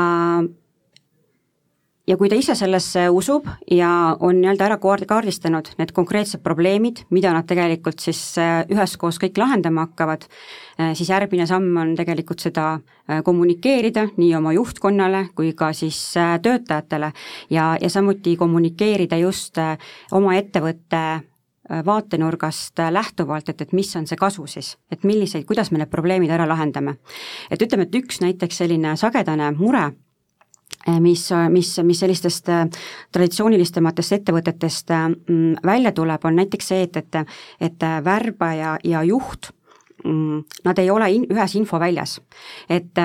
ja 2.10 2.16
kui 2.18 2.30
ta 2.30 2.38
ise 2.38 2.56
sellesse 2.58 3.06
usub 3.14 3.46
ja 3.70 3.90
on 4.20 4.40
nii-öelda 4.40 4.66
ära 4.66 4.78
kaardistanud 4.80 5.70
need 5.78 5.92
konkreetsed 5.94 6.42
probleemid, 6.42 7.04
mida 7.14 7.32
nad 7.34 7.46
tegelikult 7.48 8.02
siis 8.02 8.20
äh, 8.40 8.64
üheskoos 8.72 9.20
kõik 9.22 9.38
lahendama 9.38 9.86
hakkavad, 9.86 10.26
äh, 10.80 10.92
siis 10.98 11.12
järgmine 11.12 11.46
samm 11.50 11.76
on 11.80 11.94
tegelikult 11.98 12.42
seda 12.42 12.72
kommunikeerida 13.26 14.04
nii 14.16 14.34
oma 14.38 14.52
juhtkonnale 14.54 15.24
kui 15.34 15.50
ka 15.58 15.72
siis 15.74 15.98
töötajatele 16.14 17.08
ja, 17.50 17.72
ja 17.80 17.90
samuti 17.90 18.36
kommunikeerida 18.38 19.18
just 19.18 19.58
oma 20.14 20.36
ettevõtte 20.38 21.00
vaatenurgast 21.86 22.78
lähtuvalt, 22.90 23.48
et, 23.48 23.60
et 23.62 23.72
mis 23.74 23.90
on 23.98 24.06
see 24.06 24.18
kasu 24.18 24.46
siis, 24.50 24.72
et 24.90 25.04
milliseid, 25.06 25.44
kuidas 25.46 25.70
me 25.70 25.78
need 25.78 25.90
probleemid 25.90 26.30
ära 26.30 26.46
lahendame. 26.48 26.96
et 27.50 27.62
ütleme, 27.62 27.86
et 27.86 27.98
üks 27.98 28.22
näiteks 28.22 28.62
selline 28.62 28.96
sagedane 28.98 29.50
mure, 29.58 29.90
mis, 31.00 31.28
mis, 31.52 31.70
mis 31.84 32.00
sellistest 32.00 32.48
traditsioonilisematest 33.12 34.12
ettevõtetest 34.18 34.92
mm, 34.96 35.62
välja 35.66 35.92
tuleb, 35.92 36.24
on 36.24 36.38
näiteks 36.40 36.70
see, 36.72 36.82
et, 36.88 36.96
et, 36.96 37.36
et 37.60 37.88
värbaja 38.04 38.76
ja 38.84 39.02
juht, 39.04 39.50
mm, 40.04 40.44
nad 40.64 40.78
ei 40.78 40.90
ole 40.90 41.10
in, 41.12 41.26
ühes 41.30 41.56
infoväljas. 41.60 42.20
et 42.68 43.02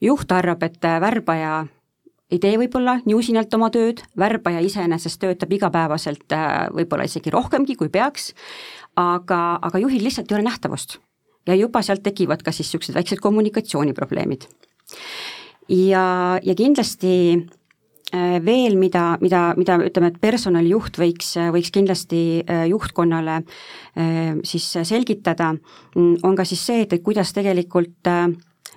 juht 0.00 0.32
arvab, 0.32 0.62
et 0.62 0.92
värbaja 1.00 1.64
ei 2.34 2.40
tee 2.42 2.56
võib-olla 2.58 2.98
nii 3.04 3.16
usinalt 3.16 3.52
oma 3.56 3.70
tööd, 3.74 4.02
värbaja 4.18 4.62
iseenesest 4.64 5.20
töötab 5.22 5.52
igapäevaselt 5.54 6.34
äh, 6.34 6.66
võib-olla 6.74 7.06
isegi 7.08 7.32
rohkemgi, 7.34 7.76
kui 7.78 7.90
peaks, 7.92 8.32
aga, 9.00 9.40
aga 9.62 9.82
juhil 9.82 10.04
lihtsalt 10.06 10.32
ei 10.32 10.38
ole 10.38 10.48
nähtavust. 10.48 10.98
ja 11.46 11.54
juba 11.54 11.82
sealt 11.84 12.02
tekivad 12.02 12.40
ka 12.42 12.52
siis 12.52 12.70
niisugused 12.70 12.94
väiksed 12.96 13.20
kommunikatsiooniprobleemid. 13.20 14.48
Ja, 15.68 16.06
ja 16.42 16.54
kindlasti 16.54 17.14
äh, 18.14 18.38
veel, 18.44 18.76
mida, 18.80 19.18
mida, 19.20 19.44
mida 19.56 19.78
ütleme, 19.86 20.12
et 20.12 20.20
personalijuht 20.22 20.98
võiks, 21.00 21.34
võiks 21.54 21.72
kindlasti 21.74 22.24
äh, 22.42 22.66
juhtkonnale 22.72 23.42
siis 24.42 24.64
selgitada, 24.82 25.52
mm, 25.94 26.24
on 26.26 26.34
ka 26.34 26.44
siis 26.48 26.64
see, 26.66 26.80
et, 26.82 26.96
et 26.96 27.02
kuidas 27.04 27.30
tegelikult 27.36 28.10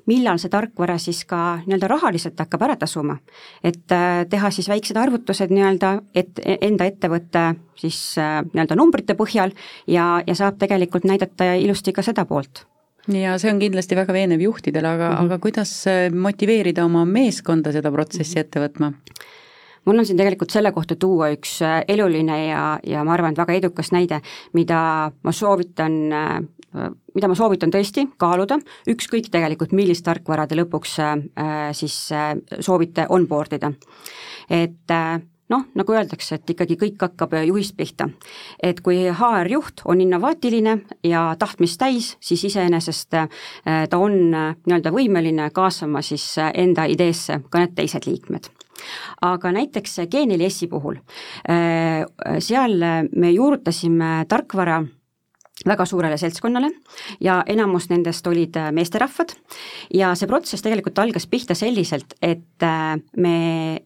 millal 0.06 0.38
see 0.42 0.52
tarkvara 0.54 0.98
siis 1.02 1.24
ka 1.26 1.60
nii-öelda 1.64 1.90
rahaliselt 1.90 2.40
hakkab 2.40 2.68
ära 2.68 2.76
tasuma. 2.78 3.18
et 3.64 3.92
äh, 3.92 4.26
teha 4.30 4.52
siis 4.52 4.70
väiksed 4.70 4.98
arvutused 4.98 5.52
nii-öelda, 5.52 6.02
et 6.16 6.40
enda 6.46 6.86
ettevõtte 6.86 7.56
siis 7.76 8.18
äh, 8.22 8.42
nii-öelda 8.54 8.76
numbrite 8.76 9.18
põhjal 9.18 9.56
ja, 9.88 10.22
ja 10.28 10.36
saab 10.36 10.60
tegelikult 10.60 11.08
näidata 11.08 11.54
ilusti 11.56 11.94
ka 11.94 12.06
seda 12.06 12.26
poolt 12.26 12.66
ja 13.14 13.38
see 13.40 13.52
on 13.54 13.60
kindlasti 13.60 13.96
väga 13.96 14.14
veenev 14.14 14.42
juhtidele, 14.42 14.88
aga 14.88 15.10
mm, 15.10 15.16
-hmm. 15.16 15.26
aga 15.26 15.40
kuidas 15.40 15.72
äh, 15.88 16.12
motiveerida 16.14 16.86
oma 16.86 17.06
meeskonda 17.06 17.72
seda 17.72 17.92
protsessi 17.92 18.40
ette 18.40 18.60
võtma? 18.60 18.94
mul 19.86 20.00
on 20.00 20.06
siin 20.06 20.18
tegelikult 20.18 20.52
selle 20.52 20.72
kohta 20.72 20.96
tuua 20.96 21.30
üks 21.32 21.62
eluline 21.88 22.48
ja, 22.48 22.80
ja 22.84 23.04
ma 23.04 23.14
arvan, 23.14 23.32
et 23.32 23.38
väga 23.38 23.54
edukas 23.54 23.92
näide, 23.92 24.22
mida 24.54 25.12
ma 25.24 25.32
soovitan 25.32 26.12
mida 27.16 27.30
ma 27.30 27.38
soovitan 27.38 27.72
tõesti 27.74 28.06
kaaluda, 28.20 28.60
ükskõik 28.92 29.32
tegelikult, 29.34 29.74
millist 29.78 30.06
tarkvara 30.06 30.48
te 30.48 30.58
lõpuks 30.60 30.98
äh, 31.04 31.16
siis 31.78 31.96
äh, 32.16 32.34
soovite 32.60 33.08
onboard 33.10 33.58
ida. 33.58 33.72
et 34.50 34.92
äh, 34.92 35.22
noh, 35.50 35.64
nagu 35.76 35.96
öeldakse, 35.96 36.38
et 36.38 36.50
ikkagi 36.54 36.78
kõik 36.80 37.02
hakkab 37.02 37.38
juhist 37.48 37.76
pihta. 37.78 38.10
et 38.64 38.82
kui 38.82 39.08
HR-juht 39.10 39.86
on 39.86 40.02
innovaatiline 40.02 40.78
ja 41.04 41.36
tahtmist 41.40 41.80
täis, 41.80 42.16
siis 42.20 42.44
iseenesest 42.44 43.10
ta 43.10 43.98
on 43.98 44.32
nii-öelda 44.32 44.92
võimeline 44.92 45.50
kaasama 45.52 46.02
siis 46.02 46.36
enda 46.54 46.86
ideesse 46.86 47.42
ka 47.50 47.60
need 47.60 47.76
teised 47.76 48.08
liikmed 48.08 48.52
aga 49.26 49.52
näiteks 49.52 50.04
G4S-i 50.06 50.68
puhul, 50.70 51.00
seal 52.40 52.78
me 53.16 53.32
juurutasime 53.32 54.28
tarkvara 54.30 54.84
väga 55.66 55.86
suurele 55.86 56.18
seltskonnale 56.18 56.70
ja 57.24 57.42
enamus 57.50 57.90
nendest 57.90 58.28
olid 58.28 58.58
äh, 58.60 58.72
meesterahvad 58.76 59.34
ja 59.94 60.14
see 60.16 60.30
protsess 60.30 60.64
tegelikult 60.66 61.00
algas 61.02 61.28
pihta 61.30 61.56
selliselt, 61.58 62.14
et 62.22 62.64
äh, 62.66 62.98
me 63.18 63.38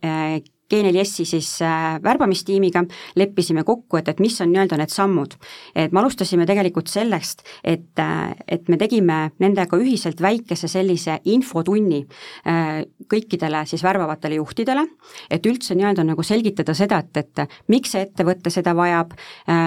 äh, 0.04 0.42
G4S-i 0.72 1.26
siis 1.26 1.50
äh, 1.62 1.98
värbamistiimiga 2.04 2.84
leppisime 3.20 3.64
kokku, 3.68 3.98
et, 4.00 4.08
et 4.08 4.20
mis 4.24 4.38
on 4.42 4.52
nii-öelda 4.54 4.78
need 4.80 4.94
sammud. 4.94 5.36
et 5.76 5.92
me 5.92 6.00
alustasime 6.00 6.46
tegelikult 6.48 6.88
sellest, 6.88 7.44
et, 7.64 8.00
äh, 8.00 8.32
et 8.48 8.70
me 8.70 8.78
tegime 8.80 9.32
nendega 9.40 9.78
ühiselt 9.78 10.22
väikese 10.22 10.70
sellise 10.72 11.20
infotunni 11.26 12.06
äh, 12.48 12.84
kõikidele 13.12 13.66
siis 13.68 13.84
värvavatele 13.84 14.40
juhtidele, 14.40 14.86
et 15.30 15.46
üldse 15.46 15.76
nii-öelda 15.76 16.06
nagu 16.08 16.24
selgitada 16.24 16.74
seda, 16.78 17.02
et, 17.04 17.18
et 17.18 17.58
miks 17.68 17.92
see 17.92 18.06
ettevõte 18.06 18.52
seda 18.54 18.72
vajab, 18.78 19.12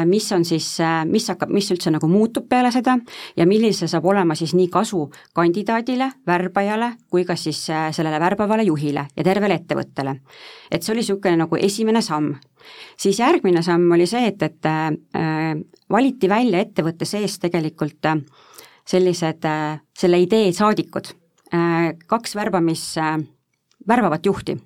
mis 0.09 0.27
on 0.33 0.45
siis, 0.49 0.67
mis 1.11 1.27
hakkab, 1.29 1.51
mis 1.53 1.69
üldse 1.73 1.91
nagu 1.93 2.09
muutub 2.09 2.47
peale 2.49 2.71
seda 2.73 2.97
ja 3.37 3.47
milline 3.49 3.75
see 3.77 3.91
saab 3.91 4.07
olema 4.09 4.37
siis 4.39 4.55
nii 4.57 4.71
kasu 4.73 5.03
kandidaadile, 5.37 6.11
värbajale 6.27 6.95
kui 7.13 7.27
ka 7.29 7.37
siis 7.37 7.61
sellele 7.69 8.21
värbavale 8.23 8.65
juhile 8.65 9.07
ja 9.17 9.27
tervele 9.27 9.59
ettevõttele. 9.61 10.17
et 10.71 10.83
see 10.83 10.94
oli 10.95 11.03
niisugune 11.03 11.37
nagu 11.43 11.59
esimene 11.59 12.03
samm. 12.03 12.35
siis 12.97 13.19
järgmine 13.19 13.63
samm 13.63 13.91
oli 13.93 14.07
see, 14.07 14.29
et, 14.31 14.43
et 14.43 14.67
äh, 14.71 15.59
valiti 15.91 16.29
välja 16.29 16.63
ettevõtte 16.65 17.05
sees 17.05 17.39
tegelikult 17.43 18.07
äh, 18.07 18.21
sellised 18.89 19.45
äh,, 19.49 19.81
selle 19.99 20.21
idee 20.23 20.53
saadikud 20.53 21.11
äh,, 21.55 21.93
kaks 22.07 22.37
värbamis 22.37 22.87
äh,, 22.99 23.19
värvavat 23.89 24.27
juhti 24.27 24.57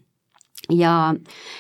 ja, 0.71 1.15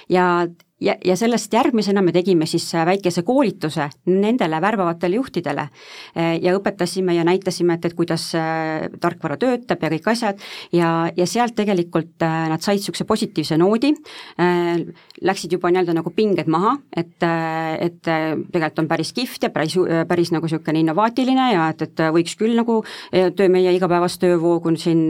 ja 0.09 0.47
ja, 0.81 0.95
ja 1.05 1.17
sellest 1.17 1.53
järgmisena 1.53 2.03
me 2.03 2.13
tegime 2.15 2.47
siis 2.47 2.67
äh, 2.75 2.87
väikese 2.87 3.23
koolituse 3.27 3.89
nendele 4.07 4.61
värbavatele 4.61 5.19
juhtidele. 5.19 5.69
Äh, 6.17 6.37
ja 6.43 6.55
õpetasime 6.57 7.17
ja 7.17 7.25
näitasime, 7.27 7.79
et, 7.79 7.89
et 7.89 7.97
kuidas 7.99 8.31
äh, 8.39 8.89
tarkvara 9.01 9.39
töötab 9.41 9.83
ja 9.83 9.93
kõik 9.93 10.11
asjad. 10.13 10.43
Ja, 10.73 11.11
ja 11.17 11.27
sealt 11.27 11.57
tegelikult 11.59 12.21
nad 12.21 12.63
said 12.63 12.79
niisuguse 12.79 13.05
positiivse 13.09 13.57
noodi, 13.59 13.91
läksid 15.27 15.53
juba 15.57 15.71
nii-öelda 15.73 15.97
nagu 15.97 16.13
pinged 16.15 16.47
maha, 16.51 16.77
et, 16.97 17.17
et 17.25 17.99
tegelikult 18.05 18.83
on 18.83 18.89
päris 18.91 19.11
kihvt 19.17 19.49
ja 19.49 19.51
päris, 19.51 19.75
päris 20.09 20.31
nagu 20.35 20.47
niisugune 20.47 20.83
innovaatiline 20.85 21.49
ja 21.53 21.65
et, 21.73 21.83
et 21.89 22.03
võiks 22.15 22.37
küll 22.39 22.55
nagu 22.59 22.79
töö, 23.11 23.49
meie 23.51 23.73
igapäevast 23.75 24.21
töövoogu 24.23 24.75
siin 24.79 25.09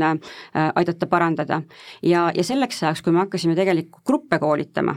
aidata 0.54 1.08
parandada. 1.10 1.60
ja, 2.02 2.28
ja 2.34 2.44
selleks 2.44 2.82
ajaks, 2.82 3.02
kui 3.04 3.12
me 3.12 3.24
hakkasime 3.24 3.56
tegelikult 3.58 4.04
gruppe 4.08 4.38
koolitama, 4.40 4.96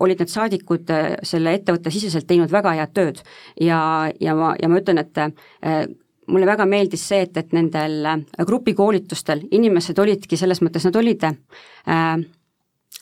olid 0.00 0.22
need 0.22 0.32
saadikud 0.32 0.92
äh, 0.94 1.08
selle 1.26 1.54
ettevõtte 1.58 1.92
siseselt 1.92 2.28
teinud 2.28 2.52
väga 2.52 2.74
head 2.78 2.94
tööd. 2.96 3.20
Ja, 3.60 3.80
ja 4.20 4.36
ma, 4.36 4.54
ja 4.60 4.70
ma 4.70 4.80
ütlen, 4.80 5.02
et 5.02 5.20
äh, 5.20 5.84
mulle 6.30 6.48
väga 6.48 6.66
meeldis 6.68 7.04
see, 7.10 7.24
et, 7.26 7.36
et 7.40 7.54
nendel 7.56 8.00
äh, 8.08 8.24
grupikoolitustel 8.48 9.46
inimesed 9.50 9.98
olidki 9.98 10.38
selles 10.40 10.62
mõttes, 10.64 10.86
nad 10.88 10.98
olid 11.00 11.28
äh,, 11.28 11.36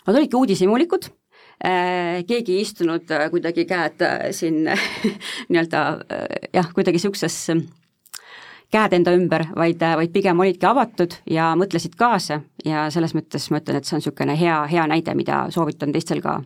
nad 0.08 0.14
olidki 0.16 0.36
uudishimulikud 0.38 1.12
keegi 1.58 2.52
ei 2.54 2.60
istunud 2.62 3.10
kuidagi 3.32 3.64
käed 3.66 4.02
siin 4.30 4.60
nii-öelda 5.50 5.80
jah, 6.54 6.68
kuidagi 6.70 7.00
niisuguses 7.00 7.48
käed 8.70 8.94
enda 8.94 9.10
ümber, 9.16 9.42
vaid, 9.58 9.82
vaid 9.82 10.12
pigem 10.14 10.38
olidki 10.38 10.68
avatud 10.70 11.16
ja 11.26 11.48
mõtlesid 11.58 11.96
kaasa. 11.98 12.44
Ja 12.62 12.86
selles 12.94 13.16
mõttes 13.18 13.48
ma 13.50 13.58
ütlen, 13.58 13.80
et 13.80 13.90
see 13.90 13.96
on 13.96 14.04
niisugune 14.04 14.38
hea, 14.38 14.60
hea 14.70 14.86
näide, 14.86 15.18
mida 15.18 15.48
soovitan 15.50 15.90
teistel 15.90 16.22
ka 16.22 16.38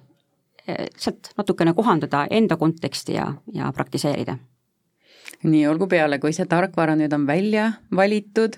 sealt 0.97 1.33
natukene 1.37 1.75
kohandada 1.75 2.27
enda 2.31 2.57
konteksti 2.57 3.17
ja, 3.19 3.33
ja 3.53 3.73
praktiseerida 3.75 4.39
nii, 5.43 5.67
olgu 5.67 5.87
peale, 5.91 6.19
kui 6.23 6.33
see 6.35 6.47
tarkvara 6.49 6.95
nüüd 6.99 7.13
on 7.17 7.27
välja 7.27 7.73
valitud, 7.97 8.57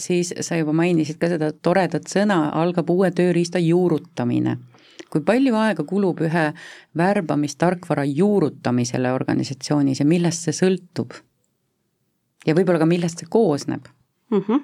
siis 0.00 0.32
sa 0.40 0.56
juba 0.56 0.72
mainisid 0.76 1.18
ka 1.20 1.28
seda 1.32 1.50
toredat 1.52 2.08
sõna, 2.10 2.48
algab 2.56 2.90
uue 2.90 3.10
tööriista 3.10 3.58
juurutamine. 3.62 4.58
kui 5.10 5.20
palju 5.22 5.54
aega 5.54 5.84
kulub 5.86 6.20
ühe 6.26 6.52
värbamistarkvara 6.98 8.04
juurutamisele 8.04 9.12
organisatsioonis 9.14 10.00
ja 10.00 10.06
millest 10.06 10.42
see 10.42 10.52
sõltub? 10.52 11.12
ja 12.46 12.54
võib-olla 12.54 12.78
ka 12.78 12.86
millest 12.86 13.18
see 13.18 13.28
koosneb 13.30 13.86
mm? 14.30 14.40
-hmm 14.40 14.60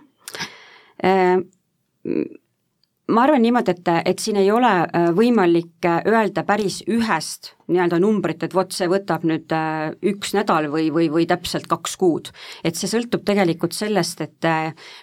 ma 3.11 3.25
arvan 3.25 3.43
niimoodi, 3.45 3.75
et, 3.75 3.89
et 4.13 4.23
siin 4.23 4.39
ei 4.41 4.51
ole 4.53 4.71
äh, 4.71 5.09
võimalik 5.17 5.87
äh, 5.89 6.01
öelda 6.09 6.45
päris 6.49 6.81
ühest 6.91 7.55
nii-öelda 7.71 8.01
numbrit, 8.03 8.43
et 8.47 8.55
vot 8.55 8.73
see 8.75 8.89
võtab 8.91 9.25
nüüd 9.29 9.53
äh, 9.55 9.93
üks 10.13 10.35
nädal 10.37 10.71
või, 10.73 10.89
või, 10.95 11.09
või 11.13 11.27
täpselt 11.31 11.69
kaks 11.71 11.97
kuud. 12.01 12.31
et 12.65 12.79
see 12.79 12.91
sõltub 12.91 13.25
tegelikult 13.27 13.77
sellest, 13.77 14.21
et 14.27 14.51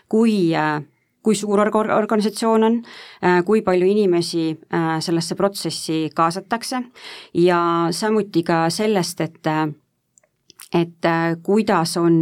kui 0.10 0.54
kui 1.28 1.36
suur 1.36 1.60
org-, 1.60 1.76
organisatsioon 1.92 2.64
on, 2.64 2.76
kui 3.44 3.60
palju 3.66 3.88
inimesi 3.90 4.46
sellesse 5.04 5.36
protsessi 5.36 5.98
kaasatakse 6.16 6.80
ja 7.42 7.60
samuti 7.92 8.46
ka 8.48 8.68
sellest, 8.72 9.26
et 9.26 9.52
et 10.78 11.10
kuidas 11.44 11.98
on 12.00 12.22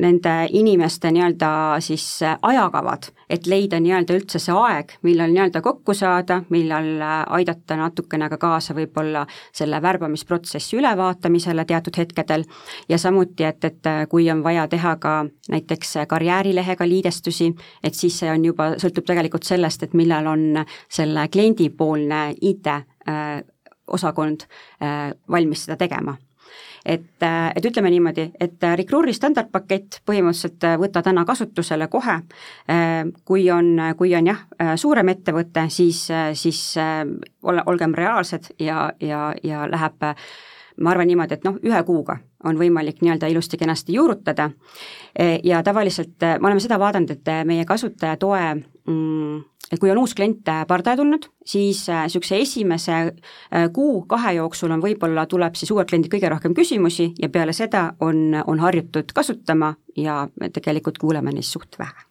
nende 0.00 0.32
inimeste 0.56 1.10
nii-öelda 1.12 1.50
siis 1.84 2.04
ajakavad, 2.42 3.10
et 3.30 3.46
leida 3.46 3.80
nii-öelda 3.80 4.16
üldse 4.16 4.40
see 4.42 4.54
aeg, 4.56 4.94
millal 5.06 5.32
nii-öelda 5.32 5.62
kokku 5.64 5.94
saada, 5.94 6.40
millal 6.50 7.02
aidata 7.36 7.76
natukene 7.78 8.28
ka 8.32 8.38
kaasa 8.40 8.74
võib-olla 8.76 9.26
selle 9.52 9.82
värbamisprotsessi 9.82 10.78
ülevaatamisele 10.80 11.64
teatud 11.68 11.98
hetkedel. 12.00 12.44
Ja 12.88 12.98
samuti, 12.98 13.44
et, 13.44 13.64
et 13.64 13.90
kui 14.10 14.30
on 14.32 14.44
vaja 14.44 14.66
teha 14.68 14.96
ka 15.02 15.14
näiteks 15.50 15.94
karjäärilehega 16.08 16.88
liidestusi, 16.88 17.52
et 17.84 17.94
siis 17.94 18.18
see 18.22 18.30
on 18.32 18.44
juba, 18.44 18.72
sõltub 18.80 19.06
tegelikult 19.06 19.48
sellest, 19.48 19.84
et 19.86 19.94
millal 19.98 20.26
on 20.30 20.64
selle 20.88 21.28
kliendipoolne 21.32 22.24
IT 22.40 22.72
äh, 22.72 23.40
osakond 23.90 24.46
äh, 24.82 25.12
valmis 25.30 25.66
seda 25.66 25.76
tegema 25.80 26.16
et, 26.84 27.22
äh, 27.22 27.52
et 27.56 27.64
ütleme 27.64 27.90
niimoodi, 27.90 28.30
et 28.40 28.62
Recruuri 28.76 29.12
standardpakett 29.16 30.00
põhimõtteliselt 30.06 30.66
võta 30.80 31.02
täna 31.02 31.24
kasutusele 31.28 31.88
kohe, 31.92 32.20
kui 33.24 33.50
on, 33.50 33.72
kui 33.98 34.14
on 34.16 34.30
jah, 34.30 34.44
suurem 34.80 35.08
ettevõte, 35.12 35.66
siis, 35.68 36.06
siis 36.34 36.60
ole, 37.42 37.62
olgem 37.66 37.94
reaalsed 37.94 38.52
ja, 38.58 38.90
ja, 39.00 39.30
ja 39.42 39.66
läheb 39.70 40.06
ma 40.80 40.94
arvan 40.94 41.10
niimoodi, 41.10 41.36
et 41.36 41.44
noh, 41.44 41.58
ühe 41.66 41.82
kuuga 41.84 42.16
on 42.44 42.56
võimalik 42.56 43.02
nii-öelda 43.02 43.28
ilusti-kenasti 43.28 43.92
juurutada. 43.98 44.48
Ja 45.44 45.62
tavaliselt 45.62 46.22
me 46.22 46.48
oleme 46.48 46.62
seda 46.62 46.78
vaadanud, 46.80 47.10
et 47.12 47.32
meie 47.44 47.66
kasutajatoe 47.68 48.44
mm, 48.54 49.42
et 49.70 49.78
kui 49.78 49.90
on 49.92 50.00
uus 50.02 50.14
klient 50.18 50.42
pardale 50.68 50.98
tulnud, 50.98 51.28
siis 51.46 51.84
niisuguse 51.88 52.36
äh, 52.36 52.44
esimese 52.44 52.98
äh, 52.98 53.68
kuu-kahe 53.72 54.34
jooksul 54.40 54.74
on 54.74 54.82
võib-olla, 54.82 55.26
tuleb 55.30 55.58
siis 55.58 55.70
uuelt 55.70 55.90
kliendilt 55.90 56.12
kõige 56.14 56.30
rohkem 56.32 56.54
küsimusi 56.56 57.12
ja 57.20 57.30
peale 57.32 57.54
seda 57.56 57.90
on, 58.00 58.34
on 58.46 58.62
harjutud 58.62 59.12
kasutama 59.14 59.74
ja 59.96 60.24
tegelikult 60.52 60.98
kuuleme 60.98 61.34
neist 61.34 61.56
suht 61.56 61.78
vähe 61.78 62.08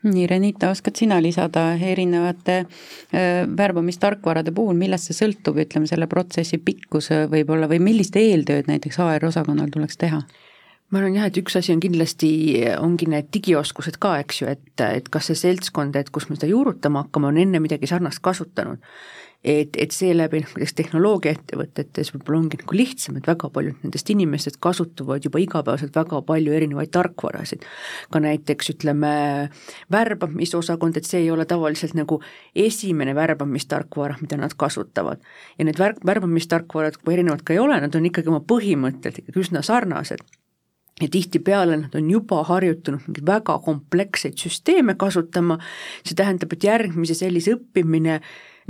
nii, 0.00 0.26
Renita, 0.30 0.70
oskad 0.72 0.96
sina 0.96 1.18
lisada 1.20 1.74
erinevate 1.76 2.54
äh, 2.62 3.42
värbamistarkvarade 3.56 4.54
puhul, 4.56 4.78
millest 4.78 5.10
see 5.10 5.18
sõltub, 5.18 5.58
ütleme 5.60 5.90
selle 5.90 6.08
protsessi 6.08 6.56
pikkus 6.64 7.10
võib-olla 7.32 7.68
või 7.68 7.82
millist 7.90 8.16
eeltööd 8.16 8.70
näiteks 8.70 8.96
HR-osakonnal 9.02 9.68
tuleks 9.74 10.00
teha? 10.00 10.22
Ma 10.90 10.98
arvan 10.98 11.14
jah, 11.14 11.28
et 11.30 11.38
üks 11.38 11.54
asi 11.58 11.70
on 11.74 11.80
kindlasti, 11.82 12.32
ongi 12.82 13.06
need 13.10 13.30
digioskused 13.34 14.00
ka, 14.02 14.16
eks 14.24 14.42
ju, 14.42 14.50
et, 14.50 14.68
et 14.82 15.08
kas 15.12 15.30
see 15.30 15.38
seltskond, 15.38 15.94
et 15.96 16.10
kus 16.10 16.26
me 16.28 16.38
seda 16.38 16.50
juurutama 16.50 17.04
hakkame, 17.06 17.30
on 17.30 17.40
enne 17.40 17.62
midagi 17.62 17.90
sarnast 17.90 18.22
kasutanud. 18.24 18.82
et, 19.40 19.72
et 19.80 19.94
seeläbi 19.96 20.42
noh, 20.42 20.50
kuidas 20.52 20.74
tehnoloogiaettevõtetes 20.76 22.10
võib-olla 22.12 22.40
ongi 22.42 22.58
nagu 22.60 22.74
lihtsam, 22.76 23.16
et 23.16 23.28
väga 23.30 23.48
paljud 23.48 23.78
nendest 23.86 24.10
inimestest 24.12 24.58
kasutavad 24.60 25.24
juba 25.24 25.40
igapäevaselt 25.40 25.94
väga 25.96 26.20
palju 26.28 26.52
erinevaid 26.52 26.90
tarkvarasid. 26.92 27.64
ka 28.12 28.20
näiteks 28.20 28.74
ütleme, 28.74 29.12
värbamisosakond, 29.94 30.98
et 31.00 31.08
see 31.08 31.22
ei 31.22 31.30
ole 31.30 31.46
tavaliselt 31.48 31.94
nagu 31.96 32.20
esimene 32.52 33.14
värbamistarkvara, 33.14 34.18
mida 34.20 34.36
nad 34.36 34.58
kasutavad. 34.58 35.22
ja 35.56 35.64
need 35.64 35.78
värk, 35.78 36.04
värbamistarkvarad, 36.04 37.00
kui 37.00 37.14
erinevad 37.14 37.46
ka 37.46 37.56
ei 37.56 37.62
ole, 37.62 37.80
nad 37.80 37.94
on 37.94 38.10
ikkagi 38.10 38.28
oma 38.28 38.42
põhimõttelt 38.44 39.22
ikkagi 39.22 39.46
üsna 39.46 39.64
sarnased 39.64 40.26
ja 41.00 41.08
tihtipeale 41.10 41.76
nad 41.80 41.94
on 41.98 42.10
juba 42.10 42.42
harjutanud 42.48 43.06
mingeid 43.06 43.26
väga 43.26 43.58
kompleksseid 43.64 44.38
süsteeme 44.40 44.94
kasutama, 45.00 45.58
see 46.04 46.16
tähendab, 46.18 46.52
et 46.52 46.64
järgmise 46.64 47.16
sellise 47.18 47.56
õppimine 47.56 48.20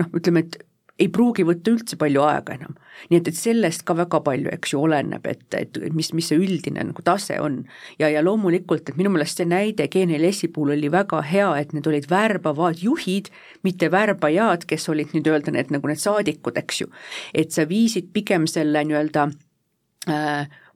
noh, 0.01 0.13
ütleme, 0.17 0.47
et 0.47 0.61
ei 1.01 1.09
pruugi 1.09 1.45
võtta 1.49 1.73
üldse 1.73 1.97
palju 2.01 2.23
aega 2.27 2.55
enam. 2.59 2.77
nii 3.09 3.21
et, 3.21 3.29
et 3.31 3.37
sellest 3.39 3.85
ka 3.89 3.95
väga 3.97 4.21
palju, 4.25 4.51
eks 4.53 4.75
ju, 4.75 4.83
oleneb, 4.85 5.27
et, 5.31 5.47
et 5.57 5.79
mis, 5.97 6.11
mis 6.17 6.29
see 6.29 6.39
üldine 6.41 6.85
nagu 6.91 7.05
tase 7.07 7.39
on. 7.41 7.63
ja, 7.99 8.11
ja 8.13 8.23
loomulikult, 8.25 8.89
et 8.89 8.99
minu 9.01 9.13
meelest 9.15 9.41
see 9.41 9.49
näide 9.49 9.89
GNLS-i 9.93 10.51
puhul 10.53 10.75
oli 10.77 10.91
väga 10.93 11.23
hea, 11.25 11.49
et 11.61 11.73
need 11.77 11.89
olid 11.89 12.09
värbavad 12.11 12.83
juhid, 12.85 13.31
mitte 13.67 13.91
värbajad, 13.93 14.67
kes 14.69 14.89
olid 14.93 15.15
nüüd-öelda 15.17 15.55
need 15.57 15.73
nagu 15.73 15.89
need 15.89 16.03
saadikud, 16.03 16.61
eks 16.61 16.85
ju. 16.85 16.91
et 17.35 17.55
sa 17.57 17.65
viisid 17.69 18.13
pigem 18.13 18.47
selle 18.51 18.85
nii-öelda 18.85 19.31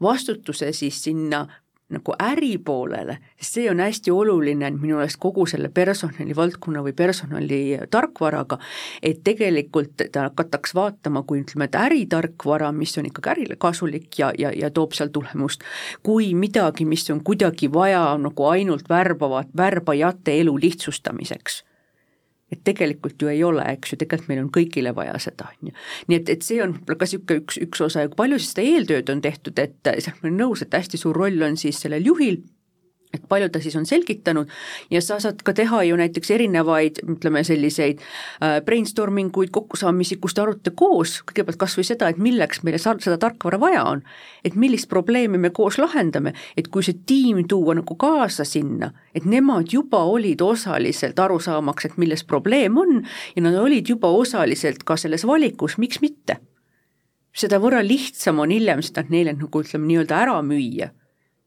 vastutuse 0.03 0.72
siis 0.72 0.99
sinna 1.05 1.47
nagu 1.93 2.14
äri 2.22 2.57
poolele, 2.64 3.18
sest 3.37 3.59
see 3.59 3.66
on 3.70 3.81
hästi 3.83 4.12
oluline 4.12 4.70
minu 4.72 4.97
meelest 4.99 5.18
kogu 5.20 5.45
selle 5.49 5.68
personalivaldkonna 5.75 6.81
või 6.85 6.95
personali 6.97 7.59
tarkvaraga, 7.93 8.59
et 9.03 9.20
tegelikult 9.27 10.07
ta 10.12 10.29
hakataks 10.31 10.75
vaatama 10.75 11.22
kui 11.29 11.43
ütleme, 11.43 11.68
et 11.68 11.77
äritarkvara, 11.79 12.72
mis 12.72 12.97
on 12.99 13.11
ikkagi 13.11 13.35
ärile 13.35 13.59
kasulik 13.61 14.18
ja, 14.18 14.33
ja, 14.39 14.53
ja 14.57 14.72
toob 14.75 14.97
seal 14.97 15.12
tulemust, 15.12 15.66
kui 16.03 16.33
midagi, 16.35 16.89
mis 16.89 17.05
on 17.12 17.20
kuidagi 17.25 17.68
vaja 17.72 18.07
nagu 18.20 18.49
ainult 18.49 18.89
värbavat, 18.89 19.53
värbajate 19.57 20.41
elu 20.41 20.57
lihtsustamiseks 20.66 21.62
et 22.55 22.64
tegelikult 22.66 23.22
ju 23.22 23.30
ei 23.32 23.42
ole, 23.46 23.66
eks 23.74 23.94
ju, 23.94 24.00
tegelikult 24.00 24.30
meil 24.32 24.42
on 24.44 24.50
kõigile 24.55 24.94
vaja 24.96 25.14
seda, 25.22 25.50
on 25.50 25.70
ju. 25.70 25.76
nii 26.11 26.20
et, 26.20 26.34
et 26.36 26.46
see 26.46 26.62
on 26.64 26.76
võib-olla 26.78 27.00
ka 27.00 27.09
niisugune 27.09 27.42
üks, 27.42 27.61
üks 27.66 27.84
osa 27.88 28.07
ja 28.07 28.12
palju 28.14 28.40
siis 28.40 28.55
seda 28.55 28.66
eeltööd 28.72 29.14
on 29.14 29.22
tehtud, 29.24 29.59
et 29.62 29.94
seal 29.94 30.18
ma 30.20 30.28
olen 30.28 30.40
nõus, 30.44 30.64
et 30.64 30.78
hästi 30.78 31.00
suur 31.00 31.16
roll 31.18 31.46
on 31.46 31.59
siis 31.61 31.80
sellel 31.84 32.07
juhil 32.07 32.40
et 33.14 33.24
palju 33.28 33.48
ta 33.52 33.62
siis 33.62 33.76
on 33.78 33.86
selgitanud 33.88 34.50
ja 34.90 35.02
sa 35.04 35.20
saad 35.22 35.42
ka 35.46 35.54
teha 35.56 35.82
ju 35.88 35.98
näiteks 35.98 36.32
erinevaid, 36.34 37.00
ütleme 37.06 37.44
selliseid 37.46 38.00
äh, 38.00 38.58
brainstorming 38.66 39.32
uid, 39.36 39.52
kokkusaamisi, 39.54 40.18
kus 40.22 40.34
te 40.34 40.42
arutate 40.42 40.74
koos 40.76 41.20
kõigepealt 41.22 41.60
kas 41.60 41.76
või 41.78 41.86
seda, 41.88 42.10
et 42.10 42.20
milleks 42.20 42.64
meile 42.66 42.80
seda 42.82 43.16
tarkvara 43.20 43.60
vaja 43.60 43.84
on. 43.90 44.02
et 44.44 44.56
millist 44.60 44.88
probleemi 44.90 45.38
me 45.38 45.50
koos 45.50 45.78
lahendame, 45.78 46.34
et 46.56 46.68
kui 46.68 46.84
see 46.84 46.98
tiim 47.06 47.44
tuua 47.48 47.74
nagu 47.78 47.96
kaasa 47.96 48.44
sinna, 48.44 48.90
et 49.14 49.24
nemad 49.24 49.72
juba 49.72 50.02
olid 50.04 50.42
osaliselt 50.44 51.18
aru 51.18 51.38
saamaks, 51.40 51.86
et 51.86 51.96
milles 52.00 52.24
probleem 52.24 52.78
on 52.78 53.00
ja 53.36 53.42
nad 53.42 53.56
olid 53.60 53.88
juba 53.88 54.10
osaliselt 54.12 54.84
ka 54.84 54.98
selles 55.00 55.24
valikus, 55.26 55.78
miks 55.78 56.02
mitte. 56.04 56.38
seda 57.34 57.58
võrra 57.58 57.80
lihtsam 57.82 58.38
on 58.38 58.52
hiljem 58.54 58.82
seda 58.82 59.02
neile 59.10 59.32
nagu 59.34 59.62
ütleme 59.64 59.88
nii-öelda 59.88 60.20
ära 60.26 60.36
müüa 60.42 60.92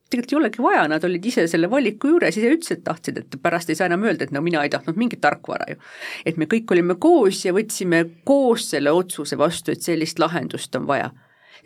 tegelikult 0.09 0.33
ei 0.33 0.39
olegi 0.39 0.63
vaja, 0.63 0.87
nad 0.91 1.03
olid 1.03 1.25
ise 1.25 1.47
selle 1.51 1.69
valiku 1.71 2.13
juures, 2.13 2.37
ise 2.37 2.51
ütlesid, 2.55 2.81
et 2.81 2.87
tahtsid, 2.87 3.21
et 3.21 3.37
pärast 3.43 3.69
ei 3.71 3.79
saa 3.79 3.89
enam 3.91 4.05
öelda, 4.07 4.27
et 4.27 4.35
no 4.35 4.41
mina 4.45 4.63
ei 4.63 4.73
tahtnud 4.73 4.99
mingit 4.99 5.21
tarkvara 5.23 5.71
ju. 5.71 5.79
et 6.25 6.37
me 6.37 6.49
kõik 6.49 6.71
olime 6.75 6.95
koos 6.99 7.45
ja 7.45 7.53
võtsime 7.55 8.03
koos 8.27 8.69
selle 8.71 8.91
otsuse 8.91 9.37
vastu, 9.37 9.71
et 9.71 9.85
sellist 9.85 10.19
lahendust 10.19 10.75
on 10.75 10.87
vaja 10.87 11.11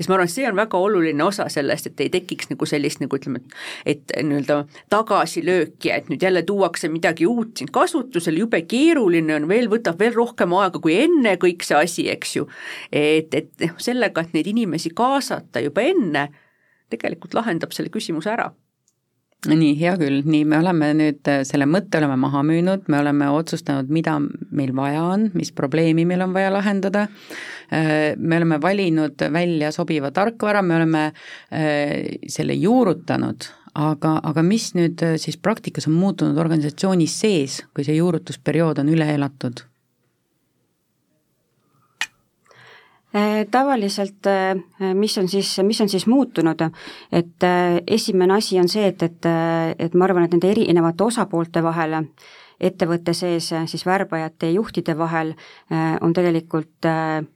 siis 0.02 0.10
ma 0.10 0.16
arvan, 0.16 0.30
et 0.30 0.34
see 0.34 0.48
on 0.50 0.58
väga 0.58 0.80
oluline 0.82 1.24
osa 1.24 1.48
sellest, 1.52 1.92
et 1.92 2.04
ei 2.06 2.12
tekiks 2.14 2.50
nagu 2.52 2.68
sellist 2.70 3.02
nagu 3.04 3.18
ütleme, 3.18 3.42
et 3.86 4.14
nii-öelda 4.18 4.62
tagasilööki, 4.92 5.92
et 5.94 6.10
nüüd 6.12 6.24
jälle 6.26 6.44
tuuakse 6.48 6.90
midagi 6.92 7.28
uut 7.30 7.60
siin 7.60 7.72
kasutusele, 7.74 8.42
jube 8.42 8.64
keeruline 8.70 9.36
on 9.38 9.50
veel, 9.52 9.70
võtab 9.72 10.00
veel 10.02 10.16
rohkem 10.16 10.56
aega 10.58 10.82
kui 10.82 10.98
enne 11.04 11.36
kõik 11.42 11.66
see 11.68 11.78
asi, 11.78 12.08
eks 12.14 12.38
ju. 12.40 12.48
et, 12.92 13.34
et 13.34 13.68
noh, 13.68 13.76
sellega, 13.82 14.24
et 14.24 14.38
neid 14.38 14.50
inimesi 14.52 14.94
kaasata 14.96 15.64
juba 15.68 15.86
enne 15.86 16.30
tegelikult 16.92 17.38
lahendab 17.38 17.74
selle 17.76 17.94
küsimuse 17.94 18.34
ära. 18.34 18.52
Nii, 19.50 19.72
hea 19.80 19.96
küll, 19.98 20.20
nii, 20.22 20.44
me 20.46 20.60
oleme 20.62 20.92
nüüd 20.94 21.26
äh, 21.32 21.40
selle 21.50 21.66
mõtte 21.66 21.98
oleme 21.98 22.14
maha 22.22 22.44
müünud, 22.46 22.84
me 22.94 23.00
oleme 23.02 23.26
otsustanud, 23.34 23.88
mida 23.90 24.20
meil 24.54 24.70
vaja 24.78 25.02
on, 25.16 25.24
mis 25.34 25.50
probleemi 25.58 26.06
meil 26.06 26.22
on 26.22 26.36
vaja 26.36 26.52
lahendada, 26.54 27.08
äh, 27.74 28.14
me 28.22 28.38
oleme 28.38 28.60
valinud 28.62 29.26
välja 29.34 29.72
sobiva 29.74 30.12
tarkvara, 30.14 30.62
me 30.62 30.78
oleme 30.78 31.02
äh, 31.10 32.22
selle 32.30 32.54
juurutanud, 32.62 33.50
aga, 33.82 34.14
aga 34.30 34.46
mis 34.46 34.76
nüüd 34.78 35.02
siis 35.18 35.42
praktikas 35.42 35.90
on 35.90 35.98
muutunud 35.98 36.38
organisatsioonis 36.38 37.18
sees, 37.26 37.58
kui 37.74 37.88
see 37.88 37.98
juurutusperiood 37.98 38.86
on 38.86 38.94
üle 38.94 39.10
elatud? 39.16 39.66
Äh, 39.66 39.72
tavaliselt, 43.52 44.28
äh, 44.28 44.94
mis 44.96 45.18
on 45.18 45.28
siis, 45.28 45.58
mis 45.64 45.82
on 45.82 45.90
siis 45.90 46.08
muutunud, 46.08 46.62
et 47.12 47.44
äh, 47.44 47.82
esimene 47.88 48.38
asi 48.38 48.60
on 48.60 48.70
see, 48.72 48.88
et, 48.88 49.04
et, 49.04 49.28
et 49.80 49.94
ma 49.96 50.08
arvan, 50.08 50.24
et 50.26 50.36
nende 50.36 50.52
erinevate 50.52 51.04
osapoolte 51.04 51.64
vahel 51.64 52.00
ettevõtte 52.62 53.16
sees 53.18 53.48
siis 53.50 53.84
värbajate 53.86 54.52
ja 54.52 54.54
juhtide 54.60 54.94
vahel 54.94 55.32
on 56.06 56.12
tegelikult 56.14 56.86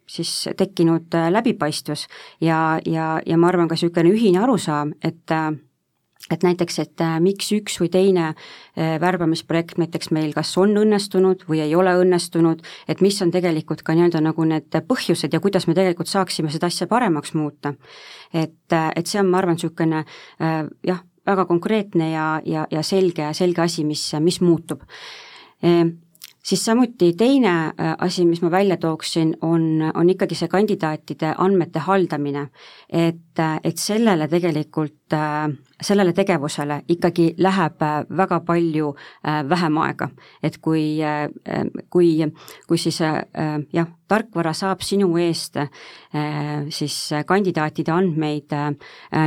siis 0.06 0.34
tekkinud 0.58 1.18
läbipaistvus. 1.34 2.04
Ja, 2.46 2.78
ja, 2.86 3.08
ja 3.26 3.38
ma 3.42 3.50
arvan, 3.50 3.66
ka 3.68 3.74
niisugune 3.74 4.12
ühine 4.14 4.44
arusaam, 4.44 4.94
et 5.02 5.34
et 6.32 6.44
näiteks, 6.44 6.80
et 6.82 7.02
äh, 7.06 7.18
miks 7.22 7.52
üks 7.54 7.78
või 7.82 7.90
teine 7.94 8.30
äh, 8.32 8.96
värbamisprojekt 9.02 9.78
näiteks 9.82 10.10
meil 10.16 10.34
kas 10.34 10.56
on 10.58 10.74
õnnestunud 10.82 11.46
või 11.50 11.62
ei 11.66 11.76
ole 11.78 11.94
õnnestunud, 12.02 12.64
et 12.90 13.02
mis 13.06 13.20
on 13.22 13.34
tegelikult 13.34 13.84
ka 13.86 13.94
nii-öelda 13.94 14.24
nagu 14.26 14.48
need 14.50 14.80
põhjused 14.90 15.34
ja 15.34 15.42
kuidas 15.44 15.68
me 15.70 15.78
tegelikult 15.78 16.10
saaksime 16.10 16.54
seda 16.54 16.72
asja 16.72 16.90
paremaks 16.90 17.36
muuta. 17.38 17.76
et, 18.34 18.74
äh, 18.74 18.90
et 18.96 19.08
see 19.08 19.20
on, 19.22 19.30
ma 19.30 19.38
arvan, 19.38 19.56
niisugune 19.56 20.06
jah, 20.84 21.04
väga 21.26 21.46
konkreetne 21.46 22.10
ja, 22.12 22.26
ja, 22.46 22.66
ja 22.72 22.82
selge, 22.84 23.34
selge 23.34 23.62
asi, 23.62 23.86
mis, 23.86 24.12
mis 24.20 24.42
muutub 24.42 24.84
siis 26.46 26.66
samuti 26.66 27.14
teine 27.18 27.74
asi, 27.98 28.26
mis 28.26 28.42
ma 28.42 28.52
välja 28.52 28.78
tooksin, 28.78 29.36
on, 29.42 29.64
on 29.94 30.10
ikkagi 30.10 30.38
see 30.38 30.50
kandidaatide 30.52 31.34
andmete 31.38 31.82
haldamine. 31.88 32.48
et, 32.90 33.42
et 33.64 33.78
sellele 33.78 34.28
tegelikult 34.28 35.05
äh, 35.14 35.49
sellele 35.82 36.14
tegevusele 36.14 36.82
ikkagi 36.89 37.36
läheb 37.38 37.82
äh, 37.82 38.06
väga 38.18 38.39
palju 38.39 38.95
äh, 39.28 39.49
vähem 39.49 39.78
aega. 39.78 40.10
et 40.43 40.58
kui, 40.58 40.99
kui, 41.89 42.10
kui 42.68 42.78
siis 42.78 42.99
jah, 43.74 43.88
tarkvara 44.08 44.53
saab 44.53 44.82
sinu 44.86 45.08
eest 45.18 45.58
siis 46.70 46.95
kandidaatide 47.26 47.91
andmeid 47.91 48.53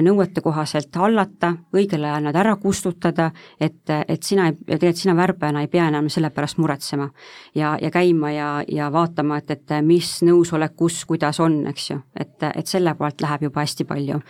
nõuetekohaselt 0.07 0.95
hallata, 0.97 1.51
õigel 1.75 2.07
ajal 2.07 2.29
nad 2.29 2.37
ära 2.39 2.55
kustutada, 2.63 3.31
et, 3.61 3.83
et 3.91 4.23
sina, 4.23 4.53
tegelikult 4.53 5.03
sina 5.03 5.17
värbajana 5.19 5.65
ei 5.65 5.71
pea 5.73 5.89
enam 5.91 6.09
selle 6.09 6.31
pärast 6.31 6.59
muretsema. 6.63 7.11
ja, 7.55 7.77
ja 7.83 7.91
käima 7.91 8.31
ja, 8.31 8.49
ja 8.69 8.93
vaatama, 8.93 9.39
et, 9.43 9.51
et 9.51 9.77
mis 9.83 10.23
nõusolek 10.23 10.77
kus, 10.77 11.05
kuidas 11.05 11.41
on, 11.41 11.67
eks 11.67 11.91
ju, 11.91 12.01
et, 12.17 12.39
et 12.55 12.67
selle 12.67 12.95
pealt 12.95 13.21
läheb 13.21 13.49
juba 13.49 13.67
hästi 13.67 13.85
palju 13.85 14.23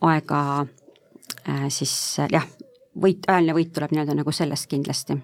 aega 0.00 0.42
siis 1.68 1.92
äh, 2.20 2.30
jah, 2.32 2.46
võit, 3.00 3.26
ajaline 3.28 3.56
võit 3.56 3.72
tuleb 3.74 3.94
nii-öelda 3.94 4.16
nagu 4.20 4.32
sellest 4.34 4.68
kindlasti 4.70 5.16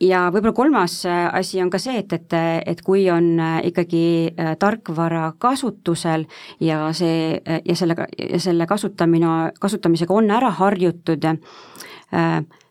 ja 0.00 0.22
võib-olla 0.32 0.56
kolmas 0.56 1.00
äh, 1.08 1.26
asi 1.36 1.60
on 1.62 1.70
ka 1.72 1.80
see, 1.82 1.98
et, 2.02 2.12
et, 2.16 2.36
et 2.72 2.82
kui 2.84 3.04
on 3.12 3.32
ikkagi 3.64 4.04
tarkvara 4.60 5.32
kasutusel 5.38 6.26
ja 6.60 6.86
see, 6.96 7.40
ja 7.40 7.76
sellega, 7.76 8.06
ja 8.18 8.40
selle 8.40 8.66
kasutamine, 8.66 9.52
kasutamisega 9.60 10.14
on 10.14 10.30
ära 10.34 10.50
harjutud, 10.60 11.28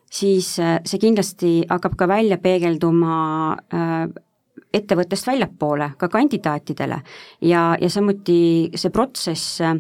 siis 0.10 0.50
see 0.58 1.00
kindlasti 1.00 1.52
hakkab 1.70 1.96
ka 2.00 2.08
välja 2.10 2.40
peegelduma 2.42 3.20
ettevõttest 4.74 5.28
väljapoole, 5.28 5.92
ka 5.98 6.08
kandidaatidele. 6.08 7.02
ja, 7.42 7.78
ja 7.82 7.90
samuti 7.90 8.70
see 8.76 8.92
protsess 8.94 9.62
äh, 9.62 9.76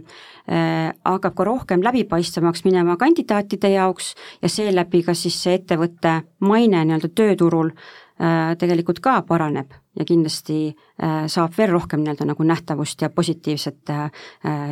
hakkab 0.49 1.35
ka 1.35 1.43
rohkem 1.45 1.83
läbipaistvamaks 1.85 2.63
minema 2.65 2.97
kandidaatide 2.97 3.69
jaoks 3.75 4.15
ja 4.41 4.49
seeläbi 4.49 5.03
ka 5.05 5.13
siis 5.13 5.37
see 5.43 5.59
ettevõtte 5.59 6.15
maine 6.39 6.81
nii-öelda 6.85 7.11
tööturul 7.13 7.69
äh, 7.69 8.55
tegelikult 8.57 9.03
ka 9.03 9.19
paraneb 9.27 9.75
ja 9.99 10.07
kindlasti 10.09 10.61
äh, 10.71 11.27
saab 11.27 11.53
veel 11.57 11.75
rohkem 11.75 12.01
nii-öelda 12.01 12.31
nagu 12.31 12.49
nähtavust 12.49 13.01
ja 13.05 13.09
positiivset 13.13 13.93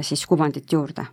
siis 0.01 0.25
kuvandit 0.25 0.73
juurde 0.73 1.05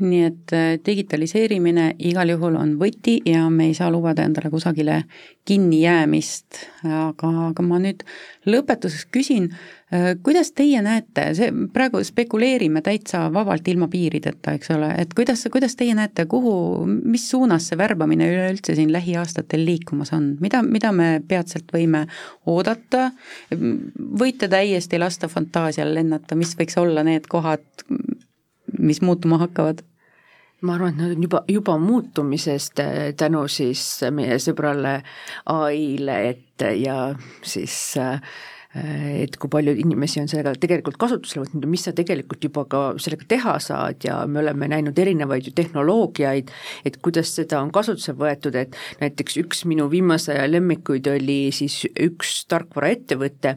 nii 0.00 0.22
et 0.26 0.52
äh, 0.52 0.72
digitaliseerimine 0.86 1.92
igal 2.02 2.32
juhul 2.34 2.56
on 2.58 2.74
võti 2.80 3.20
ja 3.28 3.46
me 3.50 3.68
ei 3.70 3.76
saa 3.78 3.90
lubada 3.94 4.24
endale 4.26 4.50
kusagile 4.50 5.04
kinnijäämist, 5.46 6.58
aga, 6.88 7.30
aga 7.50 7.64
ma 7.66 7.78
nüüd 7.82 8.02
lõpetuseks 8.50 9.06
küsin, 9.14 9.46
äh, 9.94 10.08
kuidas 10.26 10.50
teie 10.56 10.80
näete, 10.82 11.28
see, 11.38 11.52
praegu 11.74 12.02
spekuleerime 12.04 12.82
täitsa 12.84 13.28
vabalt 13.34 13.68
ilma 13.70 13.86
piirideta, 13.92 14.56
eks 14.58 14.72
ole, 14.74 14.90
et 14.98 15.14
kuidas, 15.14 15.46
kuidas 15.52 15.78
teie 15.78 15.94
näete, 15.94 16.26
kuhu, 16.30 16.56
mis 16.86 17.28
suunas 17.30 17.70
see 17.70 17.78
värbamine 17.78 18.28
üleüldse 18.32 18.74
siin 18.74 18.90
lähiaastatel 18.94 19.62
liikumas 19.68 20.10
on, 20.16 20.32
mida, 20.42 20.64
mida 20.66 20.90
me 20.96 21.20
peatselt 21.28 21.70
võime 21.74 22.06
oodata, 22.50 23.12
võite 23.54 24.50
täiesti 24.50 24.98
lasta 24.98 25.30
fantaasial 25.30 25.94
lennata, 25.94 26.34
mis 26.38 26.56
võiks 26.58 26.82
olla 26.82 27.06
need 27.06 27.30
kohad, 27.30 27.62
mis 28.78 29.02
muutuma 29.02 29.38
hakkavad? 29.38 29.84
ma 30.64 30.74
arvan, 30.78 30.94
et 30.94 30.96
nad 30.96 31.12
on 31.12 31.22
juba, 31.22 31.42
juba 31.48 31.76
muutumisest 31.78 32.80
äh, 32.80 33.12
tänu 33.16 33.42
siis 33.52 33.82
meie 34.14 34.38
sõbrale 34.40 34.94
ai-le, 35.52 36.16
et 36.30 36.64
ja 36.80 36.98
siis 37.44 37.74
äh, 38.00 38.22
et 38.74 39.36
kui 39.38 39.50
palju 39.50 39.74
inimesi 39.78 40.18
on 40.18 40.28
sellega 40.30 40.54
tegelikult 40.58 40.96
kasutusele 40.98 41.44
võtnud 41.44 41.66
ja 41.66 41.70
mis 41.70 41.84
sa 41.86 41.92
tegelikult 41.94 42.42
juba 42.42 42.64
ka 42.70 42.80
sellega 43.02 43.28
teha 43.30 43.54
saad 43.62 44.02
ja 44.06 44.16
me 44.26 44.40
oleme 44.42 44.66
näinud 44.72 44.98
erinevaid 44.98 45.46
ju 45.46 45.54
tehnoloogiaid, 45.54 46.50
et 46.88 46.98
kuidas 47.04 47.30
seda 47.36 47.60
on 47.62 47.70
kasutusele 47.74 48.18
võetud, 48.18 48.58
et 48.58 48.74
näiteks 49.02 49.38
üks 49.44 49.62
minu 49.70 49.86
viimase 49.92 50.34
aja 50.34 50.48
lemmikuid 50.50 51.06
oli 51.12 51.38
siis 51.54 51.84
üks 51.92 52.40
tarkvaraettevõte, 52.50 53.54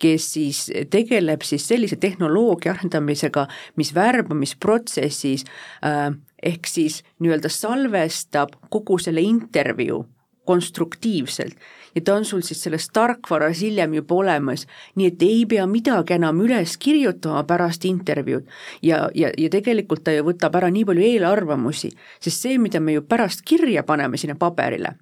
kes 0.00 0.30
siis 0.38 0.64
tegeleb 0.90 1.44
siis 1.44 1.68
sellise 1.68 2.00
tehnoloogia 2.00 2.72
arendamisega, 2.72 3.46
mis 3.76 3.92
värbamisprotsessis 3.96 5.44
äh, 5.84 6.08
ehk 6.44 6.68
siis 6.68 7.02
nii-öelda 7.20 7.52
salvestab 7.52 8.56
kogu 8.72 8.96
selle 9.00 9.24
intervjuu 9.24 10.04
konstruktiivselt 10.44 11.56
ja 11.94 12.00
ta 12.04 12.14
on 12.14 12.24
sul 12.24 12.42
siis 12.42 12.62
selles 12.62 12.88
tarkvaras 12.92 13.60
hiljem 13.62 13.94
juba 13.94 14.14
olemas, 14.14 14.66
nii 14.94 15.06
et 15.12 15.22
ei 15.22 15.46
pea 15.46 15.66
midagi 15.70 16.16
enam 16.16 16.40
üles 16.44 16.76
kirjutama 16.78 17.44
pärast 17.44 17.84
intervjuud. 17.84 18.46
ja, 18.82 19.08
ja, 19.14 19.30
ja 19.38 19.50
tegelikult 19.50 20.04
ta 20.04 20.12
ju 20.12 20.24
võtab 20.24 20.56
ära 20.58 20.70
nii 20.70 20.84
palju 20.84 21.02
eelarvamusi, 21.02 21.90
sest 22.20 22.46
see, 22.46 22.58
mida 22.58 22.80
me 22.80 22.98
ju 22.98 23.02
pärast 23.02 23.44
kirja 23.44 23.82
paneme 23.82 24.16
sinna 24.16 24.34
paberile, 24.34 24.96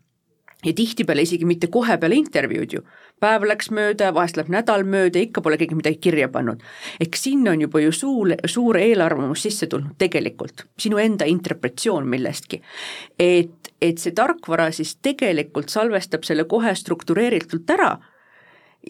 ja 0.64 0.72
tihtipeale 0.72 1.22
isegi 1.26 1.46
mitte 1.48 1.66
kohe 1.72 1.96
peale 1.98 2.18
intervjuud 2.18 2.76
ju, 2.76 2.82
päev 3.22 3.46
läks 3.48 3.70
mööda, 3.74 4.12
vahest 4.14 4.38
läheb 4.38 4.52
nädal 4.52 4.84
mööda, 4.88 5.22
ikka 5.22 5.42
pole 5.42 5.58
keegi 5.60 5.78
midagi 5.78 5.98
kirja 6.02 6.28
pannud. 6.32 6.62
ehk 7.00 7.18
sinna 7.18 7.54
on 7.54 7.64
juba 7.66 7.82
ju 7.82 7.92
suur, 7.92 8.34
suur 8.46 8.78
eelarvamus 8.78 9.42
sisse 9.42 9.66
tulnud 9.66 9.98
tegelikult, 9.98 10.66
sinu 10.78 10.98
enda 11.02 11.26
interpretatsioon 11.26 12.08
millestki. 12.08 12.62
et, 13.18 13.74
et 13.80 13.98
see 13.98 14.14
tarkvara 14.14 14.70
siis 14.70 14.96
tegelikult 15.02 15.68
salvestab 15.68 16.24
selle 16.24 16.44
kohe 16.44 16.74
struktureeritult 16.74 17.70
ära 17.70 17.96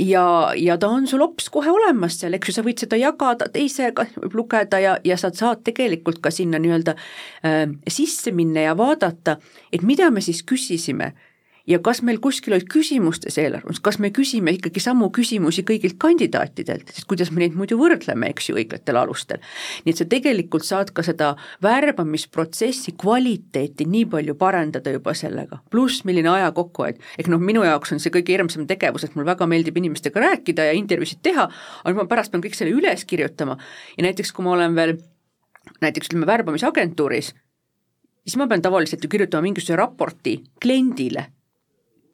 ja, 0.01 0.53
ja 0.57 0.79
ta 0.79 0.89
on 0.89 1.07
sul 1.07 1.20
hops 1.25 1.49
kohe 1.53 1.70
olemas 1.70 2.18
seal, 2.20 2.37
eks 2.37 2.49
ju, 2.49 2.57
sa 2.57 2.64
võid 2.64 2.85
seda 2.85 3.01
jagada 3.01 3.49
teisega, 3.53 4.07
lugeda 4.33 4.81
ja, 4.81 4.97
ja 5.05 5.16
sa 5.20 5.33
saad 5.35 5.64
tegelikult 5.64 6.23
ka 6.25 6.33
sinna 6.33 6.61
nii-öelda 6.62 6.97
äh, 6.97 7.66
sisse 7.89 8.33
minna 8.33 8.68
ja 8.68 8.77
vaadata, 8.79 9.39
et 9.73 9.85
mida 9.87 10.11
me 10.11 10.25
siis 10.25 10.43
küsisime 10.45 11.12
ja 11.67 11.79
kas 11.83 12.03
meil 12.03 12.19
kuskil 12.23 12.57
olid 12.57 12.67
küsimustes 12.71 13.37
eelarvamus, 13.41 13.81
kas 13.85 13.99
me 14.03 14.11
küsime 14.15 14.55
ikkagi 14.57 14.83
samu 14.83 15.09
küsimusi 15.15 15.65
kõigilt 15.67 15.99
kandidaatidelt, 16.03 16.91
sest 16.95 17.07
kuidas 17.11 17.31
me 17.33 17.43
neid 17.43 17.57
muidu 17.59 17.79
võrdleme, 17.81 18.31
eks 18.33 18.51
ju, 18.51 18.57
õigetel 18.59 18.99
alustel. 18.99 19.43
nii 19.85 19.95
et 19.95 20.01
sa 20.01 20.07
tegelikult 20.09 20.67
saad 20.67 20.91
ka 20.95 21.05
seda 21.07 21.33
värbamisprotsessi 21.63 22.97
kvaliteeti 22.99 23.87
nii 23.89 24.09
palju 24.13 24.35
parandada 24.39 24.95
juba 24.95 25.15
sellega, 25.19 25.61
pluss 25.71 26.05
milline 26.09 26.31
aja 26.33 26.51
kokkuhoid, 26.57 27.01
ehk 27.19 27.31
noh, 27.33 27.43
minu 27.43 27.65
jaoks 27.67 27.95
on 27.95 28.03
see 28.03 28.15
kõige 28.15 28.35
hirmsam 28.35 28.67
tegevus, 28.71 29.05
et 29.07 29.15
mulle 29.15 29.31
väga 29.31 29.47
meeldib 29.51 29.79
inimestega 29.79 30.27
rääkida 30.27 30.71
ja 30.71 30.77
intervjuusid 30.79 31.23
teha, 31.23 31.49
aga 31.85 31.95
ma 31.99 32.09
pärast 32.11 32.33
pean 32.33 32.43
kõik 32.43 32.59
selle 32.59 32.75
üles 32.75 33.07
kirjutama. 33.07 33.59
Ja 33.97 34.07
näiteks 34.07 34.33
kui 34.35 34.45
ma 34.45 34.57
olen 34.57 34.75
veel 34.77 34.97
näiteks 35.83 36.11
ütleme 36.11 36.27
värbamisagentuuris, 36.27 37.31
siis 38.27 38.37
ma 38.39 38.49
pean 38.51 38.63
tavaliselt 38.63 39.05
ju 39.05 39.11
kirjutama 39.11 39.47
mingisuguse 39.47 39.79
raporti 39.79 40.41
kliendile 40.63 41.29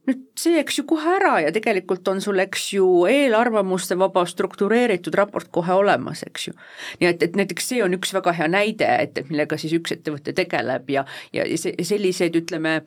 nüüd 0.09 0.25
see, 0.39 0.57
eks 0.61 0.79
ju, 0.81 0.85
kohe 0.89 1.11
ära 1.19 1.35
ja 1.43 1.51
tegelikult 1.55 2.07
on 2.11 2.21
sul, 2.25 2.39
eks 2.43 2.69
ju, 2.77 2.87
eelarvamuste 3.11 3.97
vaba 3.99 4.25
struktureeritud 4.29 5.17
raport 5.19 5.51
kohe 5.55 5.75
olemas, 5.77 6.23
eks 6.27 6.49
ju. 6.49 6.55
nii 7.01 7.09
et, 7.11 7.23
et 7.27 7.37
näiteks 7.39 7.69
see 7.73 7.83
on 7.85 7.97
üks 7.97 8.15
väga 8.17 8.33
hea 8.39 8.49
näide, 8.51 8.89
et, 9.05 9.19
et 9.21 9.29
millega 9.33 9.59
siis 9.61 9.75
üks 9.77 9.93
ettevõte 9.97 10.33
tegeleb 10.37 10.89
ja, 10.93 11.05
ja 11.35 11.45
see, 11.61 11.75
selliseid, 11.85 12.37
ütleme, 12.39 12.79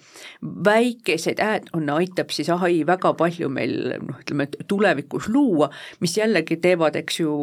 väikeseid 0.41 1.41
add-on'e 1.43 1.97
aitab 2.01 2.33
siis 2.33 2.49
ai 2.53 2.81
väga 2.87 3.13
palju 3.19 3.51
meil 3.53 3.75
noh, 3.99 4.21
ütleme 4.23 4.47
tulevikus 4.71 5.29
luua, 5.31 5.69
mis 6.01 6.15
jällegi 6.17 6.57
teevad, 6.63 6.97
eks 7.03 7.21
ju, 7.21 7.35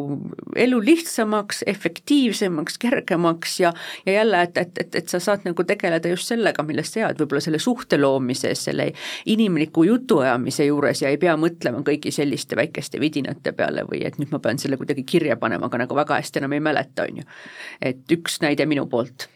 elu 0.59 0.81
lihtsamaks, 0.89 1.63
efektiivsemaks, 1.69 2.79
kergemaks 2.81 3.59
ja, 3.63 3.73
ja 4.05 4.19
jälle, 4.19 4.43
et, 4.49 4.57
et, 4.57 4.83
et, 4.83 5.01
et 5.03 5.11
sa 5.11 5.21
saad 5.23 5.47
nagu 5.47 5.63
tegeleda 5.67 6.11
just 6.11 6.33
sellega, 6.33 6.65
millest 6.67 6.97
sa 6.97 7.05
jääd, 7.05 7.21
võib-olla 7.21 7.43
selle 7.43 7.61
suhte 7.63 7.99
loomises, 7.99 8.65
selle 8.69 8.91
inimliku 9.29 9.68
rahuliku 9.69 9.83
jutuajamise 9.83 10.65
juures 10.65 11.01
ja 11.01 11.09
ei 11.09 11.17
pea 11.17 11.35
mõtlema 11.37 11.83
kõigi 11.83 12.11
selliste 12.11 12.55
väikeste 12.55 12.99
vidinate 12.99 13.51
peale 13.53 13.83
või 13.83 14.05
et 14.05 14.17
nüüd 14.17 14.31
ma 14.31 14.39
pean 14.39 14.57
selle 14.57 14.77
kuidagi 14.77 15.03
kirja 15.03 15.37
panema, 15.37 15.67
aga 15.67 15.85
nagu 15.85 15.95
väga 15.95 16.15
hästi 16.19 16.39
enam 16.39 16.53
ei 16.53 16.59
mäleta, 16.59 17.03
on 17.03 17.17
ju. 17.17 17.23
et 17.81 18.11
üks 18.11 18.41
näide 18.41 18.65
minu 18.65 18.87
poolt. 18.87 19.29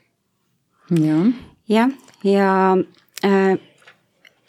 jah, 0.89 1.33
jah, 1.67 1.91
ja 2.23 2.77
äh, 3.25 3.57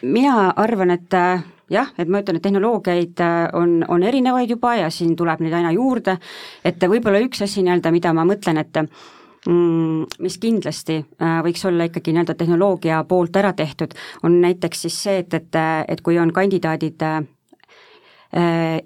mina 0.02 0.52
arvan, 0.56 0.90
et 0.90 1.12
äh, 1.14 1.44
jah, 1.70 1.92
et 1.98 2.08
ma 2.08 2.20
ütlen, 2.20 2.36
et 2.36 2.42
tehnoloogiaid 2.42 3.20
äh, 3.20 3.48
on, 3.52 3.84
on 3.88 4.02
erinevaid 4.02 4.50
juba 4.50 4.76
ja 4.76 4.90
siin 4.90 5.16
tuleb 5.16 5.40
neid 5.40 5.52
aina 5.52 5.72
juurde, 5.72 6.18
et 6.64 6.80
võib-olla 6.80 7.20
üks 7.20 7.42
asi 7.42 7.62
nii-öelda, 7.62 7.92
mida 7.92 8.12
ma 8.12 8.24
mõtlen, 8.24 8.58
et 8.58 8.84
mis 9.46 10.38
kindlasti 10.40 10.96
äh, 11.02 11.38
võiks 11.44 11.64
olla 11.68 11.88
ikkagi 11.88 12.14
nii-öelda 12.14 12.34
tehnoloogia 12.38 13.02
poolt 13.08 13.36
ära 13.36 13.52
tehtud, 13.52 13.92
on 14.24 14.40
näiteks 14.40 14.86
siis 14.86 14.96
see, 15.02 15.18
et, 15.20 15.34
et, 15.34 15.60
et 15.88 16.00
kui 16.00 16.18
on 16.18 16.32
kandidaadid 16.32 17.04
äh, 17.04 17.20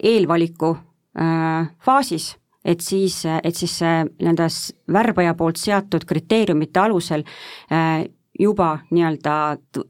eelvaliku 0.02 0.74
äh, 0.74 1.70
faasis, 1.84 2.32
et 2.64 2.82
siis, 2.82 3.22
et 3.26 3.54
siis 3.54 3.78
nii-öelda 3.82 4.48
värbaja 4.92 5.34
poolt 5.38 5.60
seatud 5.62 6.04
kriteeriumite 6.04 6.80
alusel 6.80 7.22
juba 8.38 8.78
nii-öelda 8.90 9.34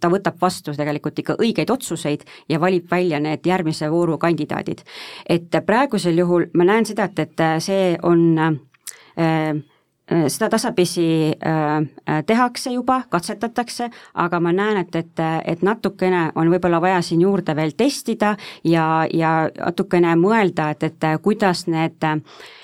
ta 0.00 0.10
võtab 0.12 0.36
vastu 0.40 0.72
tegelikult 0.76 1.18
ikka 1.20 1.36
õigeid 1.40 1.70
otsuseid 1.72 2.24
ja 2.48 2.60
valib 2.60 2.86
välja 2.90 3.20
need 3.20 3.46
järgmise 3.46 3.90
vooru 3.92 4.18
kandidaadid. 4.18 4.84
et 5.28 5.58
praegusel 5.66 6.18
juhul 6.18 6.46
ma 6.54 6.64
näen 6.64 6.86
seda, 6.86 7.04
et, 7.04 7.18
et 7.18 7.42
see 7.64 7.96
on 8.02 8.38
äh, 8.38 9.60
seda 10.08 10.48
tasapisi 10.48 11.32
äh, 11.32 12.24
tehakse 12.26 12.72
juba, 12.72 13.02
katsetatakse, 13.10 13.90
aga 14.14 14.40
ma 14.40 14.52
näen, 14.52 14.80
et, 14.82 14.94
et, 14.96 15.22
et 15.44 15.62
natukene 15.62 16.28
on 16.34 16.50
võib-olla 16.52 16.80
vaja 16.80 17.02
siin 17.04 17.22
juurde 17.26 17.56
veel 17.56 17.74
testida 17.76 18.34
ja, 18.64 19.06
ja 19.12 19.32
natukene 19.58 20.14
mõelda, 20.16 20.70
et, 20.74 20.88
et 20.88 21.08
kuidas 21.22 21.66
need, 21.68 22.04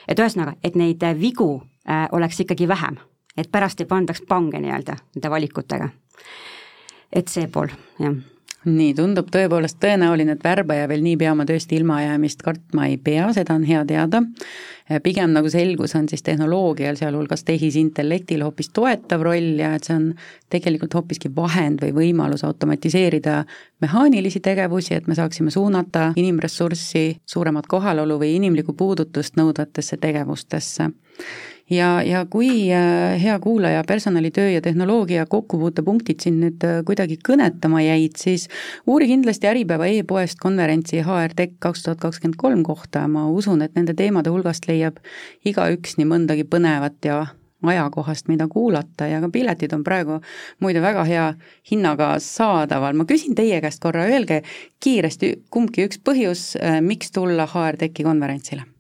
et 0.09 0.20
ühesõnaga, 0.20 0.57
et 0.64 0.76
neid 0.80 1.05
vigu 1.20 1.51
äh, 1.61 2.07
oleks 2.12 2.40
ikkagi 2.45 2.68
vähem, 2.68 2.97
et 3.36 3.51
pärast 3.53 3.80
ei 3.84 3.90
pandaks 3.90 4.24
pange 4.28 4.61
nii-öelda 4.61 4.97
nende 5.14 5.30
valikutega. 5.30 5.88
et 7.12 7.28
see 7.28 7.47
pool, 7.47 7.68
jah 8.01 8.34
nii, 8.64 8.92
tundub 8.96 9.28
tõepoolest 9.32 9.78
tõenäoline, 9.82 10.36
et 10.36 10.44
värbaja 10.44 10.88
veel 10.88 11.02
niipea 11.04 11.32
oma 11.32 11.46
tööst 11.48 11.72
ilmajäämist 11.72 12.42
kartma 12.44 12.88
ei 12.90 12.96
pea, 12.96 13.28
seda 13.36 13.56
on 13.56 13.64
hea 13.68 13.84
teada. 13.88 14.22
pigem 15.02 15.32
nagu 15.32 15.48
selgus, 15.48 15.94
on 15.96 16.08
siis 16.08 16.22
tehnoloogial, 16.22 16.96
sealhulgas 16.96 17.44
tehisintellektil 17.44 18.42
hoopis 18.44 18.68
toetav 18.68 19.22
roll 19.22 19.58
ja 19.58 19.74
et 19.74 19.84
see 19.84 19.96
on 19.96 20.10
tegelikult 20.52 20.94
hoopiski 20.94 21.30
vahend 21.36 21.80
või 21.80 21.94
võimalus 21.94 22.44
automatiseerida 22.44 23.44
mehaanilisi 23.80 24.40
tegevusi, 24.40 24.94
et 24.94 25.06
me 25.06 25.14
saaksime 25.14 25.50
suunata 25.50 26.12
inimressurssi 26.16 27.16
suuremat 27.26 27.66
kohalolu 27.66 28.18
või 28.20 28.36
inimlikku 28.36 28.72
puudutust 28.72 29.36
nõudvatesse 29.40 29.96
tegevustesse 29.96 30.90
ja, 31.70 32.02
ja 32.02 32.24
kui 32.30 32.72
äh, 32.72 33.22
hea 33.22 33.38
kuulaja 33.40 33.84
personalitöö 33.86 34.50
ja 34.50 34.60
tehnoloogia 34.60 35.26
kokkupuutepunktid 35.26 36.20
sind 36.20 36.42
nüüd 36.44 36.64
äh, 36.64 36.82
kuidagi 36.86 37.18
kõnetama 37.28 37.82
jäid, 37.84 38.18
siis 38.20 38.48
uuri 38.86 39.08
kindlasti 39.08 39.48
Äripäeva 39.48 39.88
e-poest 39.88 40.40
konverentsi 40.42 41.00
HR 41.02 41.36
Tech 41.36 41.56
kaks 41.58 41.86
tuhat 41.86 42.02
kakskümmend 42.02 42.36
kolm 42.40 42.66
kohta, 42.66 43.06
ma 43.08 43.26
usun, 43.30 43.62
et 43.62 43.74
nende 43.78 43.94
teemade 43.96 44.32
hulgast 44.32 44.68
leiab 44.68 45.00
igaüks 45.44 45.96
nii 45.98 46.10
mõndagi 46.10 46.44
põnevat 46.48 47.00
ja 47.08 47.24
ajakohast, 47.64 48.28
mida 48.28 48.44
kuulata. 48.48 49.06
Ja 49.08 49.22
ka 49.24 49.30
piletid 49.32 49.72
on 49.72 49.84
praegu 49.84 50.18
muide 50.60 50.82
väga 50.84 51.04
hea 51.08 51.30
hinnaga 51.70 52.14
saadaval. 52.20 52.92
ma 52.92 53.08
küsin 53.08 53.34
teie 53.34 53.60
käest 53.64 53.80
korra, 53.80 54.04
öelge 54.04 54.42
kiiresti 54.84 55.34
kumbki 55.50 55.88
üks 55.88 56.00
põhjus, 56.04 56.54
äh, 56.60 56.80
miks 56.84 57.10
tulla 57.10 57.48
HR 57.48 57.80
Techi 57.80 58.04
konverentsile 58.04 58.73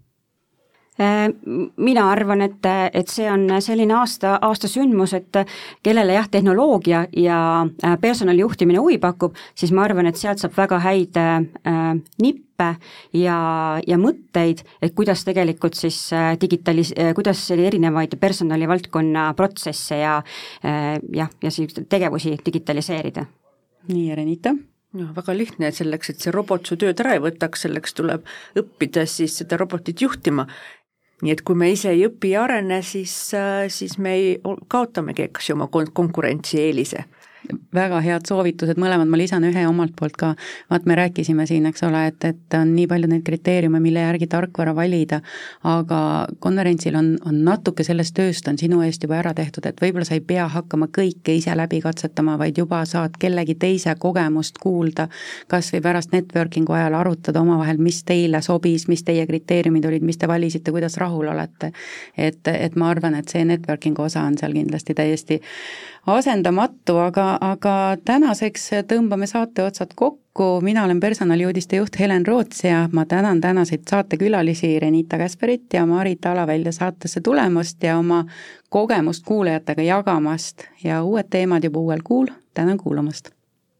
mina 0.96 2.04
arvan, 2.10 2.44
et, 2.46 2.66
et 2.94 3.10
see 3.10 3.26
on 3.30 3.48
selline 3.62 3.96
aasta, 3.98 4.36
aasta 4.46 4.68
sündmus, 4.70 5.14
et 5.16 5.40
kellele 5.82 6.14
jah, 6.14 6.28
tehnoloogia 6.30 7.04
ja 7.18 7.38
äh, 7.64 7.96
personalijuhtimine 8.00 8.78
huvi 8.78 8.98
pakub, 9.02 9.34
siis 9.58 9.72
ma 9.74 9.84
arvan, 9.88 10.06
et 10.06 10.20
sealt 10.20 10.42
saab 10.42 10.54
väga 10.56 10.78
häid 10.84 11.18
äh, 11.18 11.40
nippe 12.22 12.68
ja, 13.18 13.38
ja 13.86 13.98
mõtteid, 13.98 14.62
et 14.82 14.94
kuidas 14.94 15.24
tegelikult 15.26 15.74
siis 15.78 15.98
äh, 16.14 16.34
digitalis-, 16.38 16.94
kuidas 17.16 17.42
erinevaid 17.50 18.14
personalivaldkonna 18.20 19.32
protsesse 19.34 19.98
ja 19.98 20.20
äh, 20.20 21.00
jah, 21.12 21.32
ja 21.42 21.50
siis 21.50 21.74
tegevusi 21.88 22.36
digitaliseerida. 22.46 23.26
nii, 23.90 24.14
Renita? 24.14 24.54
noh, 24.94 25.10
väga 25.16 25.34
lihtne, 25.34 25.68
et 25.68 25.74
selleks, 25.74 26.12
et 26.12 26.22
see 26.22 26.32
robot 26.34 26.70
su 26.70 26.78
tööd 26.78 27.00
ära 27.02 27.16
ei 27.16 27.22
võtaks, 27.24 27.64
selleks 27.66 27.96
tuleb 27.98 28.28
õppida 28.60 29.06
siis 29.10 29.40
seda 29.40 29.58
robotit 29.58 30.04
juhtima 30.04 30.46
nii 31.24 31.32
et 31.32 31.42
kui 31.46 31.56
me 31.56 31.70
ise 31.72 31.94
ei 31.94 32.04
õpi 32.06 32.34
ja 32.34 32.44
arene, 32.44 32.82
siis, 32.84 33.14
äh, 33.36 33.64
siis 33.72 33.96
me 33.98 34.14
ei, 34.18 34.32
kaotamegi, 34.68 35.30
eks 35.30 35.50
ju, 35.50 35.56
oma 35.56 35.70
konkurentsieelise 35.72 37.06
väga 37.74 38.00
head 38.04 38.26
soovitused 38.28 38.78
mõlemad, 38.80 39.08
ma 39.10 39.18
lisan 39.18 39.44
ühe 39.44 39.64
omalt 39.68 39.94
poolt 39.98 40.16
ka, 40.18 40.32
vaat 40.70 40.86
me 40.88 40.96
rääkisime 40.98 41.46
siin, 41.46 41.66
eks 41.68 41.84
ole, 41.86 42.06
et, 42.10 42.24
et 42.24 42.56
on 42.58 42.70
nii 42.74 42.86
palju 42.90 43.10
neid 43.10 43.24
kriteeriume, 43.26 43.80
mille 43.82 44.04
järgi 44.04 44.28
tarkvara 44.30 44.74
valida, 44.76 45.20
aga 45.68 46.00
konverentsil 46.44 46.96
on, 46.98 47.10
on 47.26 47.40
natuke 47.46 47.84
sellest 47.84 48.14
tööst 48.16 48.48
on 48.48 48.58
sinu 48.60 48.80
eest 48.86 49.04
juba 49.04 49.18
ära 49.20 49.34
tehtud, 49.36 49.66
et 49.68 49.80
võib-olla 49.82 50.06
sa 50.08 50.16
ei 50.16 50.24
pea 50.24 50.46
hakkama 50.50 50.88
kõike 50.94 51.36
ise 51.36 51.56
läbi 51.56 51.80
katsetama, 51.84 52.38
vaid 52.40 52.58
juba 52.58 52.84
saad 52.88 53.18
kellegi 53.20 53.58
teise 53.60 53.94
kogemust 54.00 54.58
kuulda, 54.62 55.08
kas 55.50 55.72
või 55.74 55.82
pärast 55.84 56.14
networking'u 56.14 56.76
ajal 56.78 56.98
arutada 57.00 57.42
omavahel, 57.44 57.80
mis 57.82 58.02
teile 58.08 58.40
sobis, 58.44 58.88
mis 58.88 59.04
teie 59.04 59.26
kriteeriumid 59.28 59.84
olid, 59.90 60.06
mis 60.06 60.20
te 60.20 60.30
valisite, 60.30 60.72
kuidas 60.74 60.98
rahul 61.02 61.28
olete. 61.34 61.72
et, 62.16 62.40
et 62.48 62.76
ma 62.76 62.88
arvan, 62.90 63.14
et 63.18 63.28
see 63.28 63.44
networking'u 63.44 64.06
osa 64.06 64.24
on 64.24 64.38
seal 64.38 64.54
kindlasti 64.54 64.94
täiesti 64.94 65.40
asendamatu, 66.06 66.96
aga, 67.00 67.26
aga 67.40 67.74
tänaseks 68.04 68.70
tõmbame 68.88 69.26
saate 69.30 69.64
otsad 69.64 69.94
kokku, 69.96 70.48
mina 70.64 70.84
olen 70.84 71.00
personaliuudiste 71.00 71.80
juht 71.80 71.98
Helen 72.00 72.26
Roots 72.26 72.64
ja 72.64 72.88
ma 72.92 73.06
tänan 73.06 73.40
tänaseid 73.40 73.86
saatekülalisi 73.90 74.78
Renita 74.80 75.18
Käsperit 75.18 75.72
ja 75.72 75.86
Marit 75.86 76.26
Alavälja 76.26 76.72
saatesse 76.72 77.20
tulemast 77.20 77.82
ja 77.82 77.98
oma 77.98 78.24
kogemust 78.68 79.24
kuulajatega 79.24 79.82
jagamast. 79.82 80.66
Ja 80.84 81.02
uued 81.02 81.30
teemad 81.30 81.64
juba 81.64 81.80
uuel 81.80 82.04
kuul, 82.04 82.26
tänan 82.54 82.78
kuulamast! 82.78 83.30